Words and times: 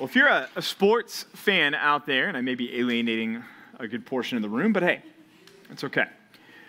Well, 0.00 0.08
if 0.08 0.16
you're 0.16 0.28
a, 0.28 0.48
a, 0.56 0.62
sports 0.62 1.26
fan 1.34 1.74
out 1.74 2.06
there, 2.06 2.28
and 2.28 2.34
I 2.34 2.40
may 2.40 2.54
be 2.54 2.74
alienating 2.78 3.44
a 3.78 3.86
good 3.86 4.06
portion 4.06 4.36
of 4.36 4.42
the 4.42 4.48
room, 4.48 4.72
but 4.72 4.82
hey, 4.82 5.02
it's 5.70 5.84
okay. 5.84 6.06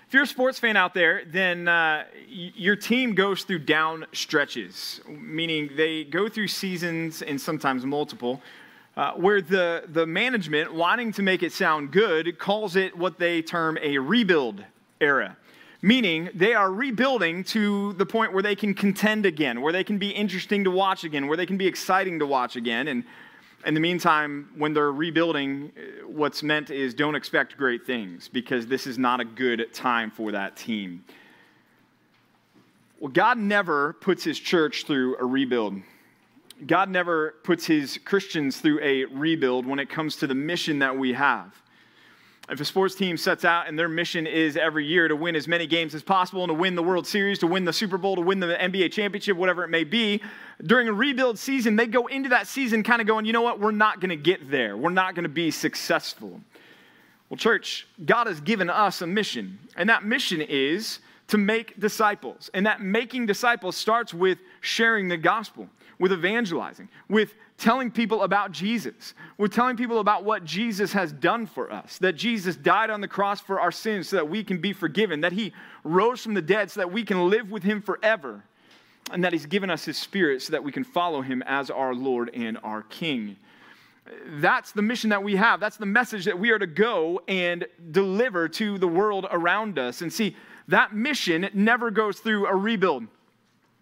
If 0.05 0.13
you're 0.13 0.23
a 0.23 0.27
sports 0.27 0.59
fan 0.59 0.75
out 0.75 0.93
there, 0.93 1.23
then 1.25 1.69
uh, 1.69 2.03
y- 2.13 2.51
your 2.53 2.75
team 2.75 3.15
goes 3.15 3.43
through 3.45 3.59
down 3.59 4.05
stretches, 4.11 4.99
meaning 5.07 5.69
they 5.77 6.03
go 6.03 6.27
through 6.27 6.49
seasons 6.49 7.21
and 7.21 7.39
sometimes 7.39 7.85
multiple, 7.85 8.41
uh, 8.97 9.13
where 9.13 9.41
the, 9.41 9.85
the 9.87 10.05
management, 10.05 10.73
wanting 10.73 11.13
to 11.13 11.21
make 11.21 11.41
it 11.41 11.53
sound 11.53 11.91
good, 11.93 12.37
calls 12.37 12.75
it 12.75 12.97
what 12.97 13.17
they 13.17 13.41
term 13.41 13.77
a 13.81 13.97
rebuild 13.97 14.61
era 14.99 15.37
meaning 15.81 16.29
they 16.33 16.53
are 16.53 16.71
rebuilding 16.71 17.43
to 17.43 17.93
the 17.93 18.05
point 18.05 18.33
where 18.33 18.43
they 18.43 18.55
can 18.55 18.73
contend 18.73 19.25
again, 19.25 19.61
where 19.61 19.73
they 19.73 19.83
can 19.83 19.97
be 19.97 20.09
interesting 20.09 20.63
to 20.63 20.71
watch 20.71 21.03
again, 21.03 21.27
where 21.27 21.37
they 21.37 21.45
can 21.45 21.57
be 21.57 21.67
exciting 21.67 22.19
to 22.19 22.25
watch 22.25 22.55
again. 22.55 22.87
And 22.87 23.03
in 23.65 23.73
the 23.73 23.79
meantime, 23.79 24.49
when 24.57 24.73
they're 24.73 24.91
rebuilding, 24.91 25.71
uh, 25.75 26.07
what's 26.07 26.43
meant 26.43 26.69
is 26.69 26.93
don't 26.93 27.15
expect 27.15 27.57
great 27.57 27.85
things 27.85 28.27
because 28.27 28.67
this 28.67 28.87
is 28.87 28.97
not 28.97 29.19
a 29.19 29.25
good 29.25 29.73
time 29.73 30.11
for 30.11 30.31
that 30.31 30.55
team. 30.55 31.03
Well, 32.99 33.11
God 33.11 33.37
never 33.37 33.93
puts 33.93 34.23
his 34.23 34.39
church 34.39 34.85
through 34.85 35.17
a 35.17 35.25
rebuild. 35.25 35.81
God 36.67 36.89
never 36.89 37.35
puts 37.43 37.65
his 37.65 37.97
Christians 38.05 38.61
through 38.61 38.79
a 38.81 39.05
rebuild 39.05 39.65
when 39.65 39.79
it 39.79 39.89
comes 39.89 40.17
to 40.17 40.27
the 40.27 40.35
mission 40.35 40.79
that 40.79 40.95
we 40.95 41.13
have. 41.13 41.60
If 42.49 42.59
a 42.59 42.65
sports 42.65 42.95
team 42.95 43.17
sets 43.17 43.45
out 43.45 43.67
and 43.67 43.77
their 43.77 43.87
mission 43.87 44.27
is 44.27 44.57
every 44.57 44.85
year 44.85 45.07
to 45.07 45.15
win 45.15 45.35
as 45.35 45.47
many 45.47 45.67
games 45.67 45.95
as 45.95 46.03
possible 46.03 46.43
and 46.43 46.49
to 46.49 46.53
win 46.53 46.75
the 46.75 46.83
World 46.83 47.07
Series, 47.07 47.39
to 47.39 47.47
win 47.47 47.63
the 47.65 47.71
Super 47.71 47.97
Bowl, 47.97 48.15
to 48.15 48.21
win 48.21 48.39
the 48.39 48.47
NBA 48.47 48.91
championship, 48.91 49.37
whatever 49.37 49.63
it 49.63 49.69
may 49.69 49.83
be, 49.83 50.21
during 50.65 50.87
a 50.87 50.93
rebuild 50.93 51.39
season, 51.39 51.75
they 51.75 51.87
go 51.87 52.07
into 52.07 52.29
that 52.29 52.47
season 52.47 52.83
kind 52.83 52.99
of 52.99 53.07
going, 53.07 53.25
you 53.25 53.31
know 53.31 53.41
what, 53.41 53.59
we're 53.59 53.71
not 53.71 54.01
going 54.01 54.09
to 54.09 54.15
get 54.15 54.49
there. 54.49 54.75
We're 54.75 54.89
not 54.89 55.15
going 55.15 55.23
to 55.23 55.29
be 55.29 55.49
successful. 55.51 56.41
Well, 57.29 57.37
church, 57.37 57.87
God 58.03 58.27
has 58.27 58.41
given 58.41 58.69
us 58.69 59.01
a 59.01 59.07
mission, 59.07 59.57
and 59.77 59.87
that 59.89 60.03
mission 60.03 60.41
is 60.41 60.99
to 61.27 61.37
make 61.37 61.79
disciples. 61.79 62.49
And 62.53 62.65
that 62.65 62.81
making 62.81 63.27
disciples 63.27 63.77
starts 63.77 64.13
with 64.13 64.39
sharing 64.59 65.07
the 65.07 65.15
gospel, 65.15 65.69
with 65.99 66.11
evangelizing, 66.11 66.89
with 67.07 67.33
telling 67.61 67.91
people 67.91 68.23
about 68.23 68.51
Jesus. 68.51 69.13
We're 69.37 69.47
telling 69.47 69.77
people 69.77 69.99
about 69.99 70.23
what 70.23 70.43
Jesus 70.43 70.91
has 70.93 71.13
done 71.13 71.45
for 71.45 71.71
us, 71.71 71.99
that 71.99 72.13
Jesus 72.13 72.55
died 72.55 72.89
on 72.89 73.01
the 73.01 73.07
cross 73.07 73.39
for 73.39 73.61
our 73.61 73.71
sins 73.71 74.09
so 74.09 74.15
that 74.15 74.27
we 74.27 74.43
can 74.43 74.57
be 74.57 74.73
forgiven, 74.73 75.21
that 75.21 75.31
he 75.31 75.53
rose 75.83 76.23
from 76.23 76.33
the 76.33 76.41
dead 76.41 76.71
so 76.71 76.79
that 76.79 76.91
we 76.91 77.03
can 77.03 77.29
live 77.29 77.51
with 77.51 77.61
him 77.61 77.81
forever, 77.81 78.43
and 79.11 79.23
that 79.23 79.31
he's 79.31 79.45
given 79.45 79.69
us 79.69 79.85
his 79.85 79.97
spirit 79.97 80.41
so 80.41 80.51
that 80.51 80.63
we 80.63 80.71
can 80.71 80.83
follow 80.83 81.21
him 81.21 81.43
as 81.43 81.69
our 81.69 81.93
Lord 81.93 82.31
and 82.33 82.57
our 82.63 82.81
King. 82.83 83.37
That's 84.25 84.71
the 84.71 84.81
mission 84.81 85.11
that 85.11 85.21
we 85.21 85.35
have. 85.35 85.59
That's 85.59 85.77
the 85.77 85.85
message 85.85 86.25
that 86.25 86.37
we 86.37 86.49
are 86.49 86.59
to 86.59 86.67
go 86.67 87.21
and 87.27 87.67
deliver 87.91 88.49
to 88.49 88.79
the 88.79 88.87
world 88.87 89.27
around 89.29 89.77
us. 89.77 90.01
And 90.01 90.11
see, 90.11 90.35
that 90.67 90.95
mission 90.95 91.47
never 91.53 91.91
goes 91.91 92.19
through 92.19 92.47
a 92.47 92.55
rebuild. 92.55 93.05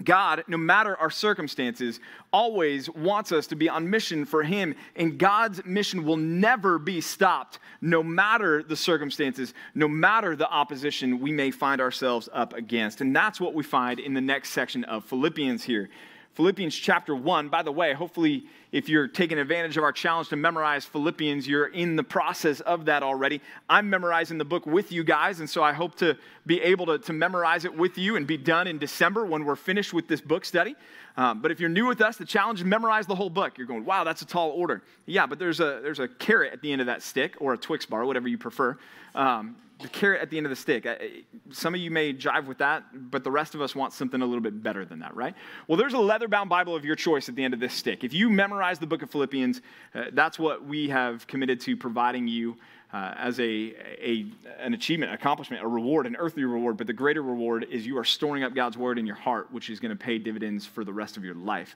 God, 0.03 0.43
no 0.47 0.57
matter 0.57 0.95
our 0.95 1.09
circumstances, 1.09 1.99
always 2.31 2.89
wants 2.89 3.31
us 3.31 3.47
to 3.47 3.55
be 3.55 3.67
on 3.67 3.89
mission 3.89 4.23
for 4.23 4.43
Him, 4.43 4.75
and 4.95 5.17
God's 5.17 5.63
mission 5.65 6.05
will 6.05 6.17
never 6.17 6.79
be 6.79 7.01
stopped, 7.01 7.59
no 7.81 8.01
matter 8.01 8.63
the 8.63 8.77
circumstances, 8.77 9.53
no 9.75 9.89
matter 9.89 10.35
the 10.37 10.49
opposition 10.49 11.19
we 11.19 11.31
may 11.31 11.51
find 11.51 11.81
ourselves 11.81 12.29
up 12.31 12.53
against. 12.53 13.01
And 13.01 13.13
that's 13.13 13.41
what 13.41 13.53
we 13.53 13.63
find 13.63 13.99
in 13.99 14.13
the 14.13 14.21
next 14.21 14.51
section 14.51 14.85
of 14.85 15.03
Philippians 15.03 15.63
here. 15.63 15.89
Philippians 16.35 16.75
chapter 16.75 17.13
1. 17.13 17.49
By 17.49 17.63
the 17.63 17.71
way, 17.71 17.93
hopefully, 17.93 18.45
if 18.71 18.87
you're 18.87 19.07
taking 19.07 19.39
advantage 19.39 19.77
of 19.77 19.83
our 19.83 19.91
challenge 19.91 20.29
to 20.29 20.35
memorize 20.35 20.85
Philippians, 20.85 21.47
you're 21.47 21.67
in 21.67 21.95
the 21.95 22.03
process 22.03 22.59
of 22.61 22.85
that 22.85 23.01
already. 23.01 23.41
I'm 23.67 23.89
memorizing 23.89 24.37
the 24.37 24.45
book 24.45 24.65
with 24.65 24.91
you 24.91 25.03
guys, 25.03 25.39
and 25.39 25.49
so 25.49 25.63
I 25.63 25.73
hope 25.73 25.95
to 25.95 26.15
be 26.45 26.61
able 26.61 26.85
to, 26.85 26.99
to 26.99 27.13
memorize 27.13 27.65
it 27.65 27.75
with 27.75 27.97
you 27.97 28.15
and 28.15 28.27
be 28.27 28.37
done 28.37 28.67
in 28.67 28.77
December 28.77 29.25
when 29.25 29.43
we're 29.43 29.55
finished 29.55 29.93
with 29.93 30.07
this 30.07 30.21
book 30.21 30.45
study. 30.45 30.75
Um, 31.17 31.41
but 31.41 31.51
if 31.51 31.59
you're 31.59 31.69
new 31.69 31.87
with 31.87 32.01
us, 32.01 32.17
the 32.17 32.25
challenge 32.25 32.59
is 32.59 32.65
memorize 32.65 33.07
the 33.07 33.15
whole 33.15 33.29
book. 33.29 33.57
You're 33.57 33.67
going, 33.67 33.85
wow, 33.85 34.03
that's 34.03 34.21
a 34.21 34.25
tall 34.25 34.51
order. 34.51 34.83
Yeah, 35.05 35.25
but 35.25 35.39
there's 35.39 35.59
a, 35.59 35.79
there's 35.81 35.99
a 35.99 36.07
carrot 36.07 36.53
at 36.53 36.61
the 36.61 36.71
end 36.71 36.81
of 36.81 36.87
that 36.87 37.01
stick, 37.01 37.35
or 37.39 37.53
a 37.53 37.57
Twix 37.57 37.85
bar, 37.85 38.05
whatever 38.05 38.27
you 38.27 38.37
prefer. 38.37 38.77
Um, 39.15 39.55
the 39.81 39.87
carrot 39.87 40.21
at 40.21 40.29
the 40.29 40.37
end 40.37 40.45
of 40.45 40.49
the 40.49 40.55
stick. 40.55 40.87
Some 41.51 41.73
of 41.73 41.79
you 41.79 41.89
may 41.89 42.13
jive 42.13 42.45
with 42.45 42.57
that, 42.57 42.83
but 43.11 43.23
the 43.23 43.31
rest 43.31 43.55
of 43.55 43.61
us 43.61 43.75
want 43.75 43.93
something 43.93 44.21
a 44.21 44.25
little 44.25 44.41
bit 44.41 44.61
better 44.61 44.83
than 44.83 44.99
that, 44.99 45.15
right? 45.15 45.33
Well, 45.67 45.77
there's 45.77 45.93
a 45.93 45.99
leather 45.99 46.27
bound 46.27 46.49
Bible 46.49 46.75
of 46.75 46.83
your 46.83 46.95
choice 46.95 47.29
at 47.29 47.35
the 47.35 47.43
end 47.43 47.53
of 47.53 47.61
this 47.61 47.73
stick. 47.73 48.03
If 48.03 48.13
you 48.13 48.29
memorize 48.29 48.79
the 48.79 48.87
book 48.87 49.01
of 49.01 49.09
Philippians, 49.09 49.61
uh, 49.95 50.05
that's 50.11 50.37
what 50.37 50.65
we 50.65 50.89
have 50.89 51.25
committed 51.27 51.61
to 51.61 51.77
providing 51.77 52.27
you 52.27 52.57
uh, 52.91 53.13
as 53.17 53.39
a, 53.39 53.43
a, 53.43 54.25
an 54.59 54.73
achievement, 54.73 55.13
accomplishment, 55.13 55.63
a 55.63 55.67
reward, 55.67 56.07
an 56.07 56.15
earthly 56.17 56.43
reward. 56.43 56.75
But 56.75 56.87
the 56.87 56.93
greater 56.93 57.21
reward 57.21 57.67
is 57.69 57.85
you 57.85 57.97
are 57.97 58.03
storing 58.03 58.43
up 58.43 58.53
God's 58.53 58.77
word 58.77 58.99
in 58.99 59.05
your 59.05 59.15
heart, 59.15 59.51
which 59.51 59.69
is 59.69 59.79
going 59.79 59.95
to 59.95 60.03
pay 60.03 60.17
dividends 60.17 60.65
for 60.65 60.83
the 60.83 60.93
rest 60.93 61.15
of 61.15 61.23
your 61.23 61.35
life. 61.35 61.75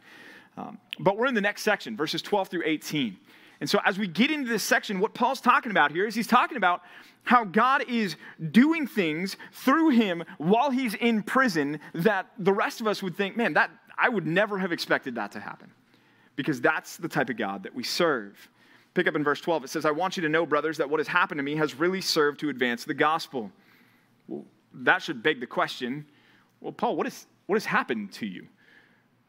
Um, 0.57 0.77
but 0.99 1.17
we're 1.17 1.27
in 1.27 1.35
the 1.35 1.41
next 1.41 1.63
section, 1.63 1.95
verses 1.95 2.21
12 2.21 2.49
through 2.49 2.63
18. 2.65 3.17
And 3.63 3.69
so, 3.69 3.79
as 3.85 3.97
we 3.97 4.07
get 4.07 4.29
into 4.29 4.49
this 4.49 4.61
section, 4.61 4.99
what 4.99 5.13
Paul's 5.13 5.39
talking 5.39 5.71
about 5.71 5.93
here 5.93 6.05
is 6.05 6.13
he's 6.13 6.27
talking 6.27 6.57
about 6.57 6.81
how 7.23 7.45
God 7.45 7.85
is 7.87 8.17
doing 8.51 8.85
things 8.85 9.37
through 9.53 9.91
him 9.91 10.25
while 10.37 10.69
he's 10.69 10.95
in 10.95 11.23
prison 11.23 11.79
that 11.93 12.25
the 12.37 12.51
rest 12.51 12.81
of 12.81 12.87
us 12.87 13.01
would 13.01 13.15
think, 13.15 13.37
man, 13.37 13.53
that 13.53 13.71
I 13.97 14.09
would 14.09 14.27
never 14.27 14.57
have 14.57 14.73
expected 14.73 15.15
that 15.15 15.31
to 15.31 15.39
happen. 15.39 15.71
Because 16.35 16.59
that's 16.59 16.97
the 16.97 17.07
type 17.07 17.29
of 17.29 17.37
God 17.37 17.63
that 17.63 17.73
we 17.73 17.83
serve. 17.83 18.49
Pick 18.95 19.07
up 19.07 19.15
in 19.15 19.23
verse 19.23 19.39
12. 19.39 19.63
It 19.63 19.69
says, 19.69 19.85
I 19.85 19.91
want 19.91 20.17
you 20.17 20.23
to 20.23 20.29
know, 20.29 20.45
brothers, 20.45 20.75
that 20.79 20.89
what 20.89 20.99
has 20.99 21.07
happened 21.07 21.39
to 21.39 21.43
me 21.43 21.55
has 21.55 21.73
really 21.73 22.01
served 22.01 22.41
to 22.41 22.49
advance 22.49 22.83
the 22.83 22.93
gospel. 22.93 23.49
Well, 24.27 24.43
that 24.73 25.01
should 25.01 25.23
beg 25.23 25.39
the 25.39 25.47
question 25.47 26.05
well, 26.59 26.73
Paul, 26.73 26.97
what, 26.97 27.07
is, 27.07 27.27
what 27.45 27.55
has 27.55 27.63
happened 27.63 28.11
to 28.11 28.25
you? 28.25 28.45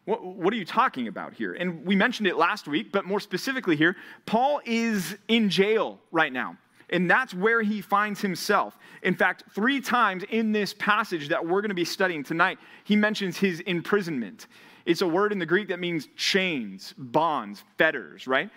What, 0.04 0.24
what, 0.24 0.52
are 0.52 0.56
you 0.56 0.66
talking 0.66 1.08
about 1.08 1.32
here? 1.32 1.54
And 1.54 1.84
we 1.84 1.96
mentioned 1.96 2.26
it 2.28 2.36
last 2.36 2.68
week, 2.68 2.92
but 2.92 3.06
more 3.06 3.20
specifically 3.20 3.76
here, 3.76 3.96
Paul 4.26 4.60
is 4.64 5.16
in 5.28 5.48
jail 5.48 5.98
right 6.12 6.32
now. 6.32 6.58
And 6.90 7.10
that's 7.10 7.32
where 7.32 7.62
he 7.62 7.80
finds 7.80 8.20
himself. 8.20 8.76
In 9.02 9.14
fact, 9.14 9.44
three 9.54 9.80
times 9.80 10.22
in 10.30 10.52
this 10.52 10.74
passage 10.74 11.28
that 11.28 11.44
we're 11.44 11.62
going 11.62 11.70
to 11.70 11.74
be 11.74 11.84
studying 11.84 12.22
tonight, 12.22 12.58
he 12.84 12.94
mentions 12.94 13.38
his 13.38 13.60
imprisonment. 13.60 14.46
It's 14.84 15.00
a 15.00 15.08
word 15.08 15.32
in 15.32 15.38
the 15.38 15.46
Greek 15.46 15.68
that 15.68 15.80
means 15.80 16.08
chains, 16.14 16.94
bonds, 16.98 17.64
fetters, 17.78 18.26
right? 18.26 18.50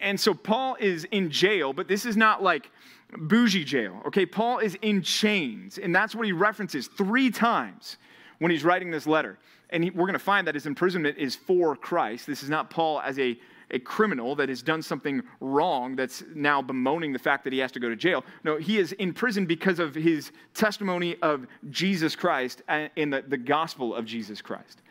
And 0.00 0.18
so 0.18 0.34
Paul 0.34 0.76
is 0.80 1.04
in 1.12 1.30
jail, 1.30 1.72
but 1.72 1.86
this 1.86 2.04
is 2.04 2.16
not 2.16 2.42
like 2.42 2.70
bougie 3.16 3.64
jail, 3.64 4.02
okay? 4.06 4.26
Paul 4.26 4.58
is 4.58 4.76
in 4.82 5.02
chains, 5.02 5.78
and 5.78 5.94
that's 5.94 6.14
what 6.16 6.26
he 6.26 6.32
references 6.32 6.88
three 6.88 7.30
times 7.30 7.96
when 8.38 8.50
he's 8.50 8.64
writing 8.64 8.90
this 8.90 9.06
letter. 9.06 9.38
And 9.72 9.82
he, 9.82 9.90
we're 9.90 10.06
going 10.06 10.12
to 10.12 10.18
find 10.18 10.46
that 10.46 10.54
his 10.54 10.66
imprisonment 10.66 11.18
is 11.18 11.34
for 11.34 11.74
Christ. 11.74 12.26
This 12.26 12.42
is 12.42 12.50
not 12.50 12.70
Paul 12.70 13.00
as 13.00 13.18
a, 13.18 13.38
a 13.70 13.78
criminal 13.78 14.36
that 14.36 14.48
has 14.48 14.62
done 14.62 14.82
something 14.82 15.22
wrong 15.40 15.96
that's 15.96 16.22
now 16.34 16.62
bemoaning 16.62 17.12
the 17.12 17.18
fact 17.18 17.42
that 17.44 17.52
he 17.52 17.58
has 17.58 17.72
to 17.72 17.80
go 17.80 17.88
to 17.88 17.96
jail. 17.96 18.22
No, 18.44 18.58
he 18.58 18.78
is 18.78 18.92
in 18.92 19.12
prison 19.12 19.46
because 19.46 19.78
of 19.78 19.94
his 19.94 20.30
testimony 20.54 21.16
of 21.22 21.46
Jesus 21.70 22.14
Christ 22.14 22.62
and 22.68 23.12
the, 23.12 23.24
the 23.26 23.38
gospel 23.38 23.94
of 23.94 24.04
Jesus 24.04 24.40
Christ. 24.40 24.82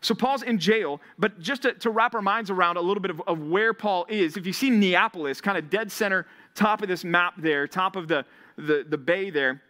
So 0.00 0.14
Paul's 0.14 0.44
in 0.44 0.58
jail, 0.58 1.00
but 1.18 1.40
just 1.40 1.62
to, 1.62 1.72
to 1.74 1.90
wrap 1.90 2.14
our 2.14 2.22
minds 2.22 2.50
around 2.50 2.76
a 2.76 2.80
little 2.80 3.00
bit 3.00 3.10
of, 3.10 3.20
of 3.26 3.40
where 3.40 3.74
Paul 3.74 4.06
is, 4.08 4.36
if 4.36 4.46
you 4.46 4.52
see 4.52 4.70
Neapolis, 4.70 5.40
kind 5.40 5.58
of 5.58 5.68
dead 5.70 5.90
center, 5.90 6.26
top 6.54 6.82
of 6.82 6.88
this 6.88 7.04
map 7.04 7.34
there, 7.38 7.66
top 7.66 7.96
of 7.96 8.06
the, 8.06 8.24
the, 8.56 8.86
the 8.88 8.98
bay 8.98 9.30
there, 9.30 9.60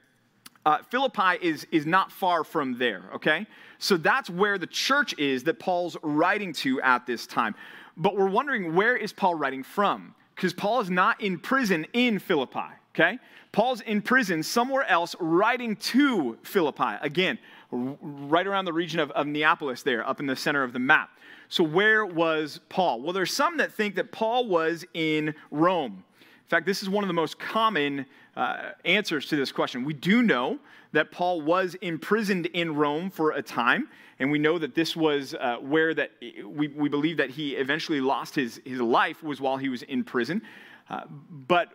uh, 0.68 0.82
Philippi 0.90 1.38
is, 1.40 1.66
is 1.72 1.86
not 1.86 2.12
far 2.12 2.44
from 2.44 2.76
there, 2.76 3.02
okay? 3.14 3.46
So 3.78 3.96
that's 3.96 4.28
where 4.28 4.58
the 4.58 4.66
church 4.66 5.14
is 5.18 5.42
that 5.44 5.58
Paul's 5.58 5.96
writing 6.02 6.52
to 6.54 6.78
at 6.82 7.06
this 7.06 7.26
time. 7.26 7.54
But 7.96 8.18
we're 8.18 8.28
wondering 8.28 8.74
where 8.74 8.94
is 8.94 9.10
Paul 9.10 9.34
writing 9.34 9.62
from? 9.62 10.14
Because 10.36 10.52
Paul 10.52 10.80
is 10.80 10.90
not 10.90 11.22
in 11.22 11.38
prison 11.38 11.86
in 11.94 12.18
Philippi, 12.18 12.68
okay? 12.94 13.18
Paul's 13.50 13.80
in 13.80 14.02
prison 14.02 14.42
somewhere 14.42 14.84
else 14.84 15.16
writing 15.20 15.74
to 15.76 16.36
Philippi. 16.42 16.96
Again, 17.00 17.38
right 17.70 18.46
around 18.46 18.66
the 18.66 18.72
region 18.74 19.00
of, 19.00 19.10
of 19.12 19.26
Neapolis 19.26 19.82
there, 19.82 20.06
up 20.06 20.20
in 20.20 20.26
the 20.26 20.36
center 20.36 20.62
of 20.62 20.74
the 20.74 20.78
map. 20.78 21.08
So 21.48 21.64
where 21.64 22.04
was 22.04 22.60
Paul? 22.68 23.00
Well, 23.00 23.14
there's 23.14 23.32
some 23.32 23.56
that 23.56 23.72
think 23.72 23.94
that 23.94 24.12
Paul 24.12 24.46
was 24.46 24.84
in 24.92 25.34
Rome. 25.50 26.04
In 26.20 26.50
fact, 26.50 26.66
this 26.66 26.82
is 26.82 26.90
one 26.90 27.04
of 27.04 27.08
the 27.08 27.14
most 27.14 27.38
common 27.38 28.04
uh, 28.38 28.70
answers 28.84 29.26
to 29.26 29.36
this 29.36 29.50
question. 29.50 29.84
We 29.84 29.94
do 29.94 30.22
know 30.22 30.60
that 30.92 31.10
Paul 31.10 31.42
was 31.42 31.74
imprisoned 31.82 32.46
in 32.46 32.74
Rome 32.74 33.10
for 33.10 33.32
a 33.32 33.42
time, 33.42 33.88
and 34.20 34.30
we 34.30 34.38
know 34.38 34.58
that 34.58 34.76
this 34.76 34.94
was 34.94 35.34
uh, 35.34 35.56
where 35.56 35.92
that 35.92 36.12
we, 36.46 36.68
we 36.68 36.88
believe 36.88 37.16
that 37.16 37.30
he 37.30 37.56
eventually 37.56 38.00
lost 38.00 38.36
his, 38.36 38.60
his 38.64 38.80
life 38.80 39.24
was 39.24 39.40
while 39.40 39.56
he 39.56 39.68
was 39.68 39.82
in 39.82 40.04
prison. 40.04 40.40
Uh, 40.88 41.00
but 41.48 41.68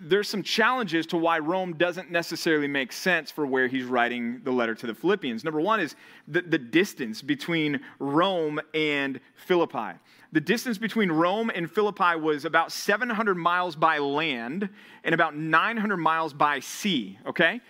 there's 0.00 0.28
some 0.28 0.42
challenges 0.42 1.06
to 1.06 1.16
why 1.16 1.38
Rome 1.38 1.74
doesn't 1.74 2.10
necessarily 2.10 2.68
make 2.68 2.92
sense 2.92 3.30
for 3.30 3.46
where 3.46 3.68
he's 3.68 3.84
writing 3.84 4.40
the 4.44 4.50
letter 4.50 4.74
to 4.74 4.86
the 4.86 4.94
Philippians. 4.94 5.44
Number 5.44 5.60
one 5.60 5.80
is 5.80 5.94
the, 6.26 6.42
the 6.42 6.58
distance 6.58 7.22
between 7.22 7.80
Rome 7.98 8.60
and 8.74 9.20
Philippi. 9.34 9.98
the 10.32 10.40
distance 10.40 10.78
between 10.78 11.10
Rome 11.10 11.50
and 11.54 11.70
Philippi 11.70 12.16
was 12.16 12.44
about 12.44 12.70
700 12.70 13.34
miles 13.34 13.76
by 13.76 13.98
land 13.98 14.68
and 15.04 15.14
about 15.14 15.36
900 15.36 15.96
miles 15.96 16.32
by 16.32 16.60
sea, 16.60 17.18
okay? 17.26 17.60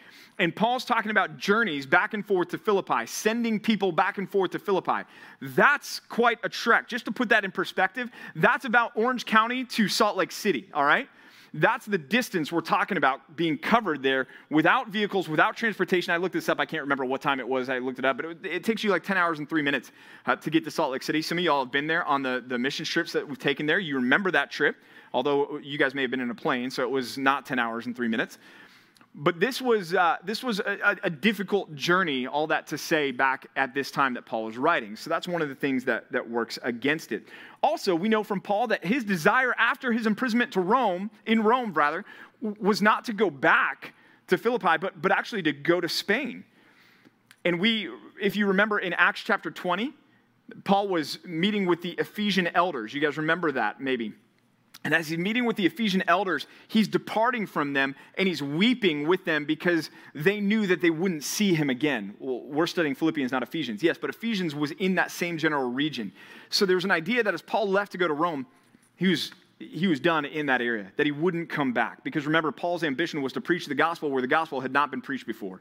And 0.40 0.54
Paul's 0.54 0.84
talking 0.84 1.10
about 1.10 1.36
journeys 1.36 1.84
back 1.84 2.14
and 2.14 2.24
forth 2.24 2.48
to 2.48 2.58
Philippi, 2.58 3.06
sending 3.06 3.58
people 3.58 3.90
back 3.90 4.18
and 4.18 4.30
forth 4.30 4.52
to 4.52 4.58
Philippi. 4.58 5.02
That's 5.40 6.00
quite 6.00 6.38
a 6.44 6.48
trek. 6.48 6.88
Just 6.88 7.04
to 7.06 7.12
put 7.12 7.28
that 7.30 7.44
in 7.44 7.50
perspective, 7.50 8.08
that's 8.36 8.64
about 8.64 8.92
Orange 8.94 9.24
County 9.24 9.64
to 9.64 9.88
Salt 9.88 10.16
Lake 10.16 10.30
City, 10.30 10.68
all 10.72 10.84
right? 10.84 11.08
That's 11.54 11.86
the 11.86 11.98
distance 11.98 12.52
we're 12.52 12.60
talking 12.60 12.96
about 12.96 13.36
being 13.36 13.56
covered 13.56 14.02
there 14.02 14.26
without 14.50 14.88
vehicles, 14.88 15.28
without 15.28 15.56
transportation. 15.56 16.12
I 16.12 16.18
looked 16.18 16.34
this 16.34 16.48
up. 16.48 16.60
I 16.60 16.66
can't 16.66 16.82
remember 16.82 17.04
what 17.04 17.22
time 17.22 17.40
it 17.40 17.48
was. 17.48 17.68
I 17.68 17.78
looked 17.78 17.98
it 17.98 18.04
up, 18.04 18.16
but 18.16 18.26
it, 18.26 18.38
it 18.44 18.64
takes 18.64 18.84
you 18.84 18.90
like 18.90 19.02
10 19.02 19.16
hours 19.16 19.38
and 19.38 19.48
three 19.48 19.62
minutes 19.62 19.92
uh, 20.26 20.36
to 20.36 20.50
get 20.50 20.64
to 20.64 20.70
Salt 20.70 20.92
Lake 20.92 21.02
City. 21.02 21.22
Some 21.22 21.38
of 21.38 21.44
y'all 21.44 21.64
have 21.64 21.72
been 21.72 21.86
there 21.86 22.04
on 22.04 22.22
the, 22.22 22.44
the 22.46 22.58
mission 22.58 22.84
trips 22.84 23.12
that 23.12 23.26
we've 23.26 23.38
taken 23.38 23.66
there. 23.66 23.78
You 23.78 23.96
remember 23.96 24.30
that 24.32 24.50
trip, 24.50 24.76
although 25.12 25.58
you 25.58 25.78
guys 25.78 25.94
may 25.94 26.02
have 26.02 26.10
been 26.10 26.20
in 26.20 26.30
a 26.30 26.34
plane, 26.34 26.70
so 26.70 26.82
it 26.82 26.90
was 26.90 27.16
not 27.16 27.46
10 27.46 27.58
hours 27.58 27.86
and 27.86 27.96
three 27.96 28.08
minutes. 28.08 28.38
But 29.14 29.40
this 29.40 29.60
was, 29.60 29.94
uh, 29.94 30.18
this 30.22 30.44
was 30.44 30.60
a, 30.60 30.96
a, 31.02 31.10
difficult 31.10 31.74
journey, 31.74 32.26
all 32.26 32.46
that 32.48 32.68
to 32.68 32.78
say, 32.78 33.10
back 33.10 33.48
at 33.56 33.74
this 33.74 33.90
time 33.90 34.14
that 34.14 34.26
Paul 34.26 34.44
was 34.44 34.56
writing. 34.56 34.94
So 34.94 35.10
that's 35.10 35.26
one 35.26 35.42
of 35.42 35.48
the 35.48 35.54
things 35.54 35.84
that, 35.86 36.12
that 36.12 36.28
works 36.28 36.58
against 36.62 37.10
it. 37.10 37.26
Also, 37.62 37.94
we 37.96 38.08
know 38.08 38.22
from 38.22 38.40
Paul 38.40 38.68
that 38.68 38.84
his 38.84 39.02
desire 39.04 39.54
after 39.58 39.92
his 39.92 40.06
imprisonment 40.06 40.52
to 40.52 40.60
Rome, 40.60 41.10
in 41.26 41.42
Rome 41.42 41.72
rather, 41.72 42.04
was 42.40 42.80
not 42.80 43.04
to 43.06 43.12
go 43.12 43.28
back 43.28 43.94
to 44.28 44.38
Philippi, 44.38 44.76
but, 44.80 45.00
but 45.02 45.10
actually 45.10 45.42
to 45.42 45.52
go 45.52 45.80
to 45.80 45.88
Spain. 45.88 46.44
And 47.44 47.58
we, 47.58 47.88
if 48.20 48.36
you 48.36 48.46
remember 48.46 48.78
in 48.78 48.92
Acts 48.92 49.22
chapter 49.24 49.50
20, 49.50 49.94
Paul 50.64 50.88
was 50.88 51.18
meeting 51.24 51.66
with 51.66 51.82
the 51.82 51.92
Ephesian 51.92 52.46
elders. 52.48 52.94
You 52.94 53.00
guys 53.00 53.16
remember 53.16 53.52
that, 53.52 53.80
maybe. 53.80 54.12
And 54.84 54.94
as 54.94 55.08
he's 55.08 55.18
meeting 55.18 55.44
with 55.44 55.56
the 55.56 55.66
Ephesian 55.66 56.04
elders, 56.06 56.46
he's 56.68 56.88
departing 56.88 57.46
from 57.46 57.72
them 57.72 57.94
and 58.16 58.28
he's 58.28 58.42
weeping 58.42 59.06
with 59.08 59.24
them 59.24 59.44
because 59.44 59.90
they 60.14 60.40
knew 60.40 60.66
that 60.68 60.80
they 60.80 60.90
wouldn't 60.90 61.24
see 61.24 61.52
him 61.52 61.68
again. 61.68 62.14
Well, 62.18 62.40
we're 62.42 62.68
studying 62.68 62.94
Philippians, 62.94 63.32
not 63.32 63.42
Ephesians. 63.42 63.82
Yes, 63.82 63.98
but 63.98 64.08
Ephesians 64.08 64.54
was 64.54 64.70
in 64.72 64.94
that 64.94 65.10
same 65.10 65.36
general 65.36 65.70
region. 65.70 66.12
So 66.48 66.64
there 66.64 66.76
was 66.76 66.84
an 66.84 66.92
idea 66.92 67.22
that 67.22 67.34
as 67.34 67.42
Paul 67.42 67.68
left 67.68 67.92
to 67.92 67.98
go 67.98 68.06
to 68.06 68.14
Rome, 68.14 68.46
he 68.96 69.08
was, 69.08 69.32
he 69.58 69.88
was 69.88 69.98
done 70.00 70.24
in 70.24 70.46
that 70.46 70.62
area, 70.62 70.92
that 70.96 71.06
he 71.06 71.12
wouldn't 71.12 71.48
come 71.48 71.72
back. 71.72 72.04
Because 72.04 72.24
remember, 72.24 72.52
Paul's 72.52 72.84
ambition 72.84 73.20
was 73.20 73.32
to 73.32 73.40
preach 73.40 73.66
the 73.66 73.74
gospel 73.74 74.10
where 74.10 74.22
the 74.22 74.28
gospel 74.28 74.60
had 74.60 74.72
not 74.72 74.90
been 74.90 75.02
preached 75.02 75.26
before. 75.26 75.60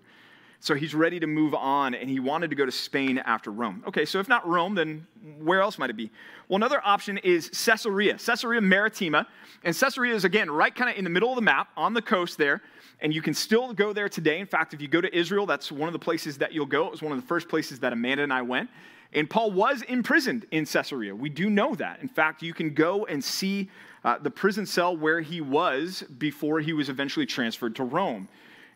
So 0.60 0.74
he's 0.74 0.96
ready 0.96 1.20
to 1.20 1.28
move 1.28 1.54
on, 1.54 1.94
and 1.94 2.10
he 2.10 2.20
wanted 2.20 2.50
to 2.50 2.56
go 2.56 2.66
to 2.66 2.72
Spain 2.72 3.20
after 3.20 3.52
Rome. 3.52 3.84
Okay, 3.88 4.06
so 4.06 4.20
if 4.20 4.28
not 4.28 4.48
Rome, 4.48 4.74
then 4.74 5.06
where 5.40 5.62
else 5.62 5.78
might 5.78 5.90
it 5.90 5.96
be? 5.96 6.10
Well, 6.48 6.56
another 6.56 6.82
option 6.84 7.20
is 7.20 7.50
Caesarea, 7.50 8.18
Caesarea 8.18 8.62
Maritima. 8.62 9.28
And 9.64 9.76
Caesarea 9.76 10.16
is, 10.16 10.26
again, 10.26 10.50
right 10.50 10.74
kind 10.74 10.90
of 10.90 10.98
in 10.98 11.04
the 11.04 11.10
middle 11.10 11.30
of 11.30 11.36
the 11.36 11.42
map 11.42 11.70
on 11.78 11.94
the 11.94 12.02
coast 12.02 12.38
there. 12.38 12.62
And 13.02 13.14
you 13.14 13.22
can 13.22 13.36
still 13.36 13.74
go 13.74 13.94
there 13.94 14.10
today. 14.10 14.40
In 14.40 14.48
fact, 14.48 14.74
if 14.74 14.82
you 14.82 14.88
go 14.88 15.02
to 15.02 15.16
Israel, 15.16 15.46
that's 15.46 15.72
one 15.72 15.88
of 15.88 15.94
the 15.94 16.00
places 16.00 16.38
that 16.40 16.54
you'll 16.54 16.66
go. 16.66 16.88
It 16.88 16.92
was 16.92 17.02
one 17.04 17.12
of 17.12 17.22
the 17.22 17.28
first 17.28 17.48
places 17.48 17.80
that 17.80 17.94
Amanda 17.94 18.24
and 18.24 18.34
I 18.34 18.42
went. 18.42 18.70
And 19.14 19.30
Paul 19.30 19.52
was 19.52 19.84
imprisoned 19.84 20.46
in 20.52 20.66
Caesarea. 20.66 21.16
We 21.16 21.30
do 21.30 21.50
know 21.50 21.76
that. 21.76 22.02
In 22.02 22.10
fact, 22.10 22.42
you 22.42 22.54
can 22.54 22.74
go 22.74 23.06
and 23.06 23.24
see 23.24 23.70
uh, 24.04 24.18
the 24.18 24.32
prison 24.32 24.66
cell 24.66 24.98
where 24.98 25.22
he 25.22 25.42
was 25.42 26.04
before 26.18 26.60
he 26.60 26.74
was 26.74 26.90
eventually 26.90 27.26
transferred 27.26 27.76
to 27.76 27.84
Rome. 27.84 28.28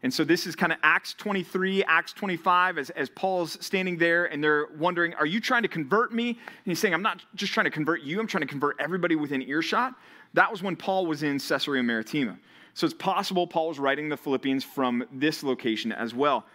And 0.03 0.12
so 0.12 0.24
this 0.24 0.48
is 0.48 0.56
kind 0.56 0.71
of 0.71 0.80
Acts 0.81 1.13
23, 1.13 1.83
Acts 1.83 2.13
25, 2.13 2.77
as, 2.80 2.89
as 2.92 3.09
Paul's 3.09 3.63
standing 3.63 3.98
there 3.98 4.25
and 4.25 4.44
they're 4.44 4.68
wondering, 4.77 5.13
Are 5.15 5.25
you 5.25 5.39
trying 5.39 5.62
to 5.62 5.68
convert 5.68 6.12
me? 6.13 6.30
And 6.30 6.38
he's 6.65 6.80
saying, 6.80 6.94
I'm 6.94 7.03
not 7.03 7.24
just 7.36 7.53
trying 7.53 7.65
to 7.65 7.71
convert 7.71 8.01
you, 8.01 8.19
I'm 8.19 8.27
trying 8.27 8.42
to 8.42 8.48
convert 8.48 8.77
everybody 8.80 9.15
within 9.15 9.42
earshot. 9.44 9.94
That 10.33 10.50
was 10.50 10.63
when 10.63 10.75
Paul 10.75 11.06
was 11.06 11.24
in 11.24 11.39
Caesarea 11.39 11.83
Maritima. 11.83 12.38
So 12.74 12.86
it's 12.86 12.95
possible 12.95 13.45
Paul 13.45 13.68
was 13.68 13.80
writing 13.80 14.09
the 14.09 14.18
Philippians 14.18 14.63
from 14.63 15.06
this 15.12 15.44
location 15.44 15.92
as 15.92 16.15
well. 16.15 16.45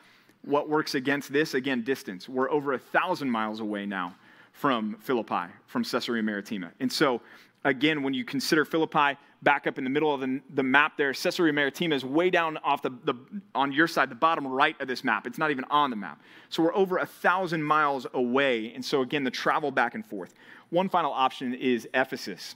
What 0.42 0.68
works 0.68 0.94
against 0.94 1.32
this? 1.32 1.54
Again, 1.54 1.82
distance. 1.82 2.28
We're 2.28 2.50
over 2.50 2.72
a 2.72 2.78
thousand 2.78 3.30
miles 3.30 3.60
away 3.60 3.84
now 3.84 4.14
from 4.52 4.96
Philippi, 5.00 5.52
from 5.66 5.84
Caesarea 5.84 6.22
Maritima. 6.22 6.72
And 6.80 6.90
so 6.90 7.20
again, 7.66 8.02
when 8.02 8.14
you 8.14 8.24
consider 8.24 8.64
Philippi 8.64 9.18
back 9.42 9.66
up 9.66 9.76
in 9.76 9.84
the 9.84 9.90
middle 9.90 10.14
of 10.14 10.20
the, 10.20 10.40
the 10.54 10.62
map 10.62 10.96
there, 10.96 11.12
Caesarea 11.12 11.52
Maritima 11.52 11.94
is 11.94 12.04
way 12.04 12.30
down 12.30 12.56
off 12.58 12.80
the, 12.80 12.90
the, 13.04 13.14
on 13.54 13.72
your 13.72 13.88
side, 13.88 14.08
the 14.08 14.14
bottom 14.14 14.46
right 14.46 14.80
of 14.80 14.88
this 14.88 15.04
map. 15.04 15.26
It's 15.26 15.36
not 15.36 15.50
even 15.50 15.64
on 15.64 15.90
the 15.90 15.96
map. 15.96 16.22
So 16.48 16.62
we're 16.62 16.74
over 16.74 16.98
a 16.98 17.06
thousand 17.06 17.62
miles 17.62 18.06
away. 18.14 18.72
And 18.72 18.84
so 18.84 19.02
again, 19.02 19.24
the 19.24 19.30
travel 19.30 19.70
back 19.70 19.94
and 19.94 20.06
forth. 20.06 20.32
One 20.70 20.88
final 20.88 21.12
option 21.12 21.54
is 21.54 21.88
Ephesus. 21.92 22.54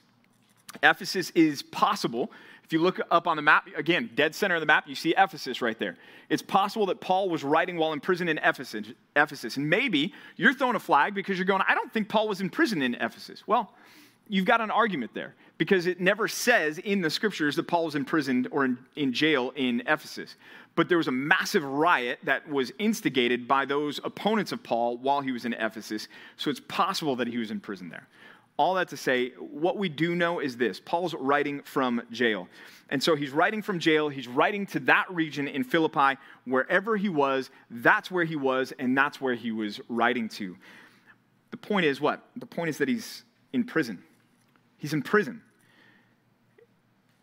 Ephesus 0.82 1.30
is 1.30 1.62
possible. 1.62 2.30
If 2.64 2.72
you 2.72 2.78
look 2.78 3.00
up 3.10 3.26
on 3.26 3.34
the 3.34 3.42
map, 3.42 3.66
again, 3.76 4.10
dead 4.14 4.32
center 4.32 4.54
of 4.54 4.60
the 4.60 4.66
map, 4.66 4.86
you 4.86 4.94
see 4.94 5.12
Ephesus 5.18 5.60
right 5.60 5.76
there. 5.76 5.96
It's 6.28 6.42
possible 6.42 6.86
that 6.86 7.00
Paul 7.00 7.28
was 7.28 7.42
writing 7.42 7.76
while 7.76 7.92
in 7.92 7.98
prison 7.98 8.28
in 8.28 8.38
Ephesus. 8.38 8.86
Ephesus. 9.16 9.56
And 9.56 9.68
maybe 9.68 10.14
you're 10.36 10.54
throwing 10.54 10.76
a 10.76 10.80
flag 10.80 11.14
because 11.14 11.36
you're 11.36 11.46
going, 11.46 11.62
I 11.66 11.74
don't 11.74 11.92
think 11.92 12.08
Paul 12.08 12.28
was 12.28 12.40
in 12.40 12.48
prison 12.48 12.80
in 12.80 12.94
Ephesus. 12.94 13.42
Well, 13.48 13.74
you've 14.30 14.44
got 14.44 14.60
an 14.60 14.70
argument 14.70 15.12
there 15.12 15.34
because 15.58 15.86
it 15.86 16.00
never 16.00 16.28
says 16.28 16.78
in 16.78 17.00
the 17.00 17.10
scriptures 17.10 17.56
that 17.56 17.64
Paul 17.64 17.86
was 17.86 17.96
imprisoned 17.96 18.48
or 18.52 18.64
in, 18.64 18.78
in 18.94 19.12
jail 19.12 19.52
in 19.56 19.82
Ephesus. 19.86 20.36
But 20.76 20.88
there 20.88 20.98
was 20.98 21.08
a 21.08 21.12
massive 21.12 21.64
riot 21.64 22.20
that 22.22 22.48
was 22.48 22.72
instigated 22.78 23.48
by 23.48 23.64
those 23.64 24.00
opponents 24.04 24.52
of 24.52 24.62
Paul 24.62 24.98
while 24.98 25.20
he 25.20 25.32
was 25.32 25.44
in 25.44 25.52
Ephesus. 25.54 26.06
So 26.36 26.48
it's 26.48 26.60
possible 26.68 27.16
that 27.16 27.26
he 27.26 27.38
was 27.38 27.50
in 27.50 27.58
prison 27.58 27.88
there. 27.88 28.06
All 28.56 28.74
that 28.74 28.88
to 28.88 28.96
say, 28.96 29.30
what 29.30 29.76
we 29.76 29.88
do 29.88 30.14
know 30.14 30.38
is 30.38 30.56
this 30.56 30.78
Paul's 30.78 31.14
writing 31.14 31.60
from 31.62 32.00
jail. 32.12 32.46
And 32.90 33.02
so 33.02 33.16
he's 33.16 33.30
writing 33.30 33.62
from 33.62 33.80
jail. 33.80 34.08
He's 34.08 34.28
writing 34.28 34.64
to 34.66 34.80
that 34.80 35.10
region 35.10 35.48
in 35.48 35.64
Philippi. 35.64 36.18
Wherever 36.44 36.96
he 36.96 37.08
was, 37.08 37.50
that's 37.70 38.10
where 38.10 38.24
he 38.24 38.36
was, 38.36 38.72
and 38.78 38.96
that's 38.96 39.20
where 39.20 39.34
he 39.34 39.50
was 39.50 39.80
writing 39.88 40.28
to. 40.30 40.56
The 41.50 41.56
point 41.56 41.86
is 41.86 42.00
what? 42.00 42.24
The 42.36 42.46
point 42.46 42.68
is 42.70 42.78
that 42.78 42.88
he's 42.88 43.24
in 43.52 43.64
prison. 43.64 44.02
He's 44.80 44.94
in 44.94 45.02
prison. 45.02 45.42